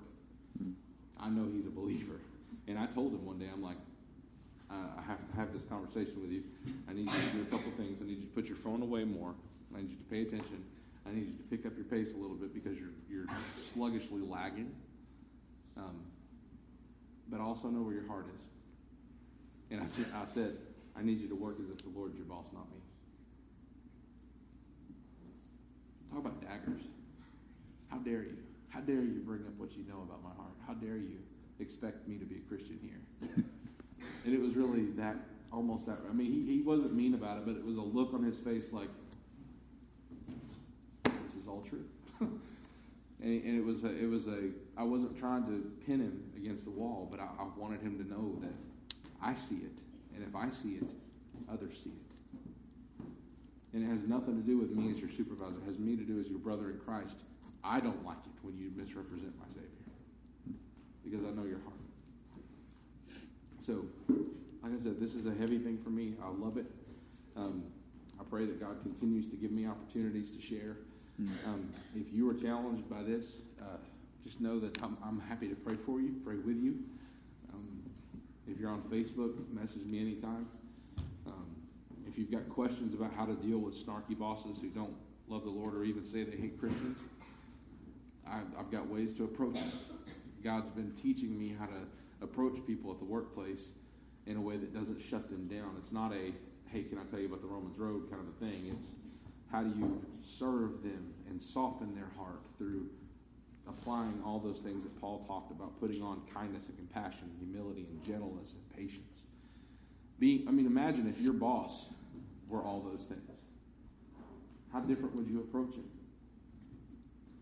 I 1.20 1.30
know 1.30 1.48
he's 1.52 1.66
a 1.66 1.72
believer, 1.72 2.20
and 2.68 2.78
I 2.78 2.86
told 2.86 3.14
him 3.14 3.26
one 3.26 3.40
day, 3.40 3.48
I'm 3.52 3.64
like, 3.64 3.78
uh, 4.70 5.00
I 5.00 5.02
have 5.02 5.28
to 5.30 5.36
have 5.36 5.54
this 5.54 5.64
conversation 5.64 6.22
with 6.22 6.32
you. 6.32 6.44
I 6.90 6.94
need 6.94 7.10
you 7.10 7.20
to 7.20 7.38
do 7.38 7.42
a 7.42 7.46
couple 7.46 7.72
things. 7.72 8.02
I 8.02 8.06
need 8.06 8.20
you 8.20 8.26
to 8.26 8.36
put 8.36 8.46
your 8.48 8.58
phone 8.58 8.82
away 8.82 9.06
more. 9.06 9.34
I 9.74 9.82
need 9.82 9.92
you 9.92 9.98
to 9.98 10.04
pay 10.04 10.22
attention. 10.22 10.64
I 11.08 11.12
need 11.12 11.28
you 11.28 11.34
to 11.34 11.44
pick 11.50 11.66
up 11.66 11.74
your 11.76 11.86
pace 11.86 12.14
a 12.14 12.18
little 12.18 12.36
bit 12.36 12.54
because 12.54 12.78
you're 12.80 12.94
you're 13.10 13.28
sluggishly 13.74 14.22
lagging. 14.22 14.72
Um, 15.78 16.06
but 17.30 17.40
also 17.40 17.68
know 17.70 17.82
where 17.82 17.94
your 17.94 18.08
heart 18.08 18.28
is. 18.36 18.42
And 19.72 19.82
I, 19.82 20.22
I 20.22 20.26
said, 20.26 20.56
I 20.96 21.02
need 21.02 21.20
you 21.20 21.28
to 21.28 21.36
work 21.36 21.58
as 21.62 21.70
if 21.70 21.78
the 21.80 21.90
Lord's 21.90 22.16
your 22.16 22.26
boss, 22.26 22.46
not 22.54 22.70
me. 22.72 22.78
Talk 26.12 26.20
about 26.20 26.42
daggers. 26.42 26.82
How 27.90 27.98
dare 27.98 28.24
you? 28.24 28.38
How 28.70 28.80
dare 28.82 29.02
you 29.02 29.22
bring 29.26 29.42
up 29.42 29.58
what 29.58 29.76
you 29.76 29.84
know 29.88 30.04
about 30.04 30.24
my 30.24 30.30
heart? 30.38 30.54
How 30.68 30.74
dare 30.74 30.98
you 30.98 31.18
expect 31.60 32.08
me 32.08 32.18
to 32.18 32.26
be 32.26 32.36
a 32.36 32.50
Christian 32.50 32.80
here? 32.82 33.02
And 34.26 34.34
it 34.34 34.42
was 34.42 34.56
really 34.56 34.86
that, 34.98 35.16
almost 35.52 35.86
that. 35.86 36.00
I 36.10 36.14
mean, 36.14 36.32
he, 36.32 36.56
he 36.56 36.62
wasn't 36.62 36.96
mean 36.96 37.14
about 37.14 37.38
it, 37.38 37.46
but 37.46 37.56
it 37.56 37.66
was 37.66 37.78
a 37.78 37.82
look 37.82 38.14
on 38.14 38.24
his 38.24 38.40
face 38.40 38.74
like, 38.74 38.90
true. 41.68 41.86
and, 42.20 42.40
and, 43.22 43.58
it 43.58 43.64
was 43.64 43.84
a, 43.84 43.96
it 43.96 44.10
was 44.10 44.28
a, 44.28 44.50
I 44.78 44.84
wasn't 44.84 45.18
trying 45.18 45.46
to 45.46 45.72
pin 45.86 46.00
him 46.00 46.24
against 46.36 46.66
the 46.66 46.72
wall, 46.72 47.08
but 47.10 47.20
I, 47.20 47.28
I 47.40 47.48
wanted 47.58 47.82
him 47.82 47.98
to 47.98 48.10
know 48.10 48.38
that 48.42 48.54
I 49.22 49.34
see 49.34 49.58
it. 49.58 49.80
And 50.16 50.24
if 50.26 50.36
I 50.36 50.50
see 50.50 50.76
it, 50.76 50.90
others 51.52 51.82
see 51.84 51.90
it. 51.90 53.06
And 53.74 53.84
it 53.84 53.88
has 53.88 54.04
nothing 54.04 54.42
to 54.42 54.48
do 54.48 54.58
with 54.58 54.72
me 54.72 54.90
as 54.90 55.02
your 55.02 55.10
supervisor. 55.10 55.58
It 55.62 55.66
has 55.66 55.78
me 55.78 55.98
to 55.98 56.04
do 56.04 56.20
as 56.20 56.30
your 56.30 56.40
brother 56.40 56.70
in 56.70 56.80
Christ. 56.80 57.20
I 57.64 57.80
don't 57.80 58.06
like 58.06 58.24
it 58.26 58.32
when 58.42 58.58
you 58.58 58.72
misrepresent 58.76 59.34
my 59.38 59.48
Savior 59.48 59.70
because 61.04 61.26
I 61.26 61.32
know 61.32 61.44
your 61.44 61.60
heart. 61.60 61.76
So, 63.66 63.86
like 64.64 64.74
I 64.74 64.82
said, 64.82 65.00
this 65.00 65.16
is 65.16 65.26
a 65.26 65.34
heavy 65.34 65.58
thing 65.58 65.78
for 65.78 65.90
me. 65.90 66.14
I 66.24 66.30
love 66.30 66.58
it. 66.58 66.66
Um, 67.36 67.64
I 68.20 68.24
pray 68.24 68.46
that 68.46 68.60
God 68.60 68.82
continues 68.82 69.26
to 69.30 69.36
give 69.36 69.52
me 69.52 69.68
opportunities 69.68 70.32
to 70.32 70.42
share. 70.42 70.78
Um, 71.18 71.70
if 71.96 72.14
you 72.14 72.30
are 72.30 72.34
challenged 72.34 72.90
by 72.90 73.02
this, 73.02 73.38
uh, 73.62 73.78
just 74.24 74.42
know 74.42 74.60
that 74.60 74.82
I'm, 74.84 74.98
I'm, 75.04 75.22
happy 75.22 75.48
to 75.48 75.56
pray 75.56 75.76
for 75.76 76.02
you, 76.02 76.16
pray 76.26 76.36
with 76.36 76.58
you. 76.58 76.80
Um, 77.54 77.84
if 78.48 78.60
you're 78.60 78.70
on 78.70 78.82
Facebook, 78.84 79.34
message 79.54 79.86
me 79.86 80.02
anytime. 80.02 80.48
Um, 81.26 81.46
if 82.06 82.18
you've 82.18 82.32
got 82.32 82.50
questions 82.50 82.94
about 82.94 83.14
how 83.14 83.26
to 83.26 83.34
deal 83.34 83.60
with 83.60 83.76
snarky 83.76 84.18
bosses 84.18 84.60
who 84.60 84.68
don't 84.70 84.94
love 85.30 85.44
the 85.46 85.50
Lord 85.50 85.74
or 85.74 85.86
even 85.86 86.04
say 86.04 86.24
they 86.24 86.36
hate 86.36 86.60
Christians, 86.60 87.00
I've, 88.28 88.48
I've 88.60 88.72
got 88.72 88.88
ways 88.88 89.14
to 89.14 89.24
approach 89.24 89.56
it. 89.58 89.74
God's 90.44 90.70
been 90.70 90.92
teaching 90.92 91.38
me 91.38 91.56
how 91.58 91.68
to 91.68 92.22
approach 92.22 92.60
people 92.68 92.92
at 92.92 92.98
the 92.98 93.06
workplace 93.06 93.72
in 94.26 94.36
a 94.36 94.42
way 94.42 94.58
that 94.58 94.74
doesn't 94.74 95.02
shut 95.02 95.30
them 95.30 95.48
down. 95.48 95.76
It's 95.78 95.94
not 95.94 96.12
a, 96.12 96.34
hey, 96.68 96.84
can 96.84 96.98
I 96.98 97.04
tell 97.04 97.20
you 97.20 97.28
about 97.28 97.42
the 97.42 97.48
Romans 97.48 97.78
Road 97.78 98.10
kind 98.10 98.22
of 98.22 98.28
a 98.28 98.46
thing. 98.46 98.68
It's 98.72 98.88
how 99.52 99.64
do 99.64 99.70
you 99.70 100.02
serve 100.24 100.84
them 100.84 101.14
and 101.30 101.42
soften 101.42 101.96
their 101.96 102.10
heart 102.18 102.42
through 102.58 102.90
applying 103.68 104.22
all 104.26 104.40
those 104.40 104.60
things 104.60 104.84
that 104.84 105.00
Paul 105.00 105.24
talked 105.28 105.52
about, 105.52 105.80
putting 105.80 106.02
on 106.02 106.22
kindness 106.34 106.68
and 106.68 106.78
compassion, 106.78 107.32
humility 107.40 107.88
and 107.90 108.04
gentleness 108.04 108.54
and 108.54 108.70
patience. 108.76 109.26
Being, 110.20 110.48
I 110.48 110.52
mean, 110.52 110.66
imagine 110.66 111.08
if 111.08 111.20
your 111.22 111.34
boss 111.34 111.88
were 112.48 112.62
all 112.62 112.82
those 112.82 113.06
things. 113.06 113.22
How 114.72 114.82
different 114.82 115.16
would 115.16 115.28
you 115.28 115.40
approach 115.40 115.76
him? 115.76 115.86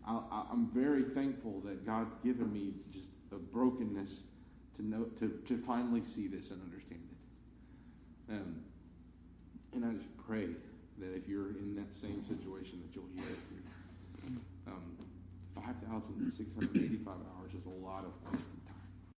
I, 0.06 0.44
am 0.52 0.70
very 0.72 1.02
thankful 1.02 1.60
that 1.64 1.86
God's 1.86 2.16
given 2.22 2.52
me 2.52 2.74
just 2.92 3.08
a 3.32 3.36
brokenness 3.36 4.22
to 4.76 4.86
know 4.86 5.04
to, 5.18 5.40
to 5.46 5.56
finally 5.56 6.04
see 6.04 6.26
this 6.26 6.50
and 6.50 6.60
understand 6.62 7.00
it. 7.10 8.32
Um, 8.34 8.56
and 9.72 9.84
I 9.84 9.92
just 9.94 10.16
pray 10.26 10.48
that 10.98 11.14
if 11.16 11.28
you're 11.28 11.50
in 11.50 11.74
that 11.76 11.94
same 11.94 12.22
situation, 12.24 12.80
that 12.82 12.94
you'll 12.94 13.10
hear 13.14 13.24
it 13.30 13.42
too. 13.48 13.62
Um, 14.66 14.96
5,685 15.54 17.06
hours 17.06 17.52
is 17.54 17.66
a 17.66 17.76
lot 17.84 18.04
of 18.04 18.14
wasted 18.30 18.63